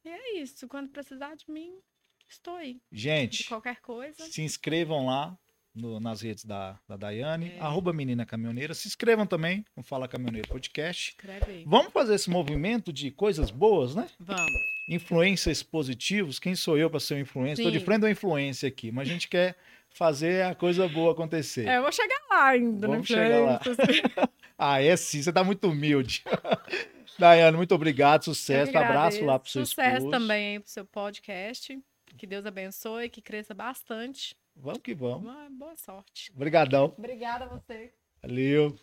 E 0.04 0.08
é 0.08 0.38
isso, 0.40 0.66
quando 0.68 0.88
precisar 0.90 1.34
de 1.36 1.50
mim, 1.50 1.72
estou 2.30 2.56
aí. 2.56 2.80
De 2.90 3.00
Gente, 3.00 3.44
qualquer 3.48 3.80
coisa. 3.80 4.24
se 4.26 4.42
inscrevam 4.42 5.06
lá 5.06 5.36
no- 5.74 6.00
nas 6.00 6.20
redes 6.20 6.44
da, 6.44 6.78
da 6.88 6.96
Daiane, 6.96 7.52
É. 7.56 7.60
arroba 7.60 7.92
Menina 7.92 8.26
Caminhoneira. 8.26 8.74
Se 8.74 8.88
inscrevam 8.88 9.26
também 9.26 9.64
no 9.76 9.82
Fala 9.82 10.08
Caminhoneiro 10.08 10.48
Podcast. 10.48 11.10
Escreve 11.10 11.50
aí. 11.52 11.64
Vamos 11.66 11.92
fazer 11.92 12.14
esse 12.14 12.28
movimento 12.30 12.92
de 12.92 13.10
coisas 13.10 13.50
boas, 13.50 13.94
né? 13.94 14.08
Vamos. 14.18 14.52
Influências 14.88 15.62
positivos. 15.62 16.38
Quem 16.40 16.54
sou 16.56 16.76
eu 16.76 16.90
para 16.90 16.98
ser 17.00 17.14
um 17.14 17.18
influencer? 17.20 17.64
Estou 17.64 17.70
de 17.70 17.84
frente 17.84 18.00
da 18.00 18.10
influência 18.10 18.68
aqui, 18.68 18.90
mas 18.90 19.08
a 19.08 19.12
gente 19.12 19.28
quer 19.28 19.56
fazer 19.92 20.44
a 20.44 20.54
coisa 20.54 20.88
boa 20.88 21.12
acontecer. 21.12 21.66
É, 21.68 21.78
eu 21.78 21.82
vou 21.82 21.92
chegar 21.92 22.20
lá 22.30 22.48
ainda, 22.48 22.86
Vamos 22.88 23.08
né? 23.08 23.16
chegar 23.16 23.40
lá. 23.40 23.60
Ah, 24.62 24.82
é 24.82 24.94
sim, 24.94 25.22
você 25.22 25.32
tá 25.32 25.42
muito 25.42 25.68
humilde. 25.70 26.22
Daiane, 27.18 27.56
muito 27.56 27.74
obrigado, 27.74 28.24
sucesso, 28.24 28.76
abraço 28.76 29.24
lá 29.24 29.38
pro 29.38 29.50
seu 29.50 29.64
Sucesso 29.64 29.96
esposo. 29.96 30.10
também 30.10 30.52
aí 30.54 30.60
pro 30.60 30.68
seu 30.70 30.84
podcast. 30.84 31.78
Que 32.20 32.26
Deus 32.26 32.44
abençoe, 32.44 33.08
que 33.08 33.22
cresça 33.22 33.54
bastante. 33.54 34.36
Vamos 34.54 34.82
que 34.82 34.94
vamos. 34.94 35.22
Uma 35.22 35.48
boa 35.48 35.74
sorte. 35.74 36.30
Obrigadão. 36.36 36.92
Obrigada 36.98 37.46
a 37.46 37.48
você. 37.48 37.94
Valeu. 38.22 38.76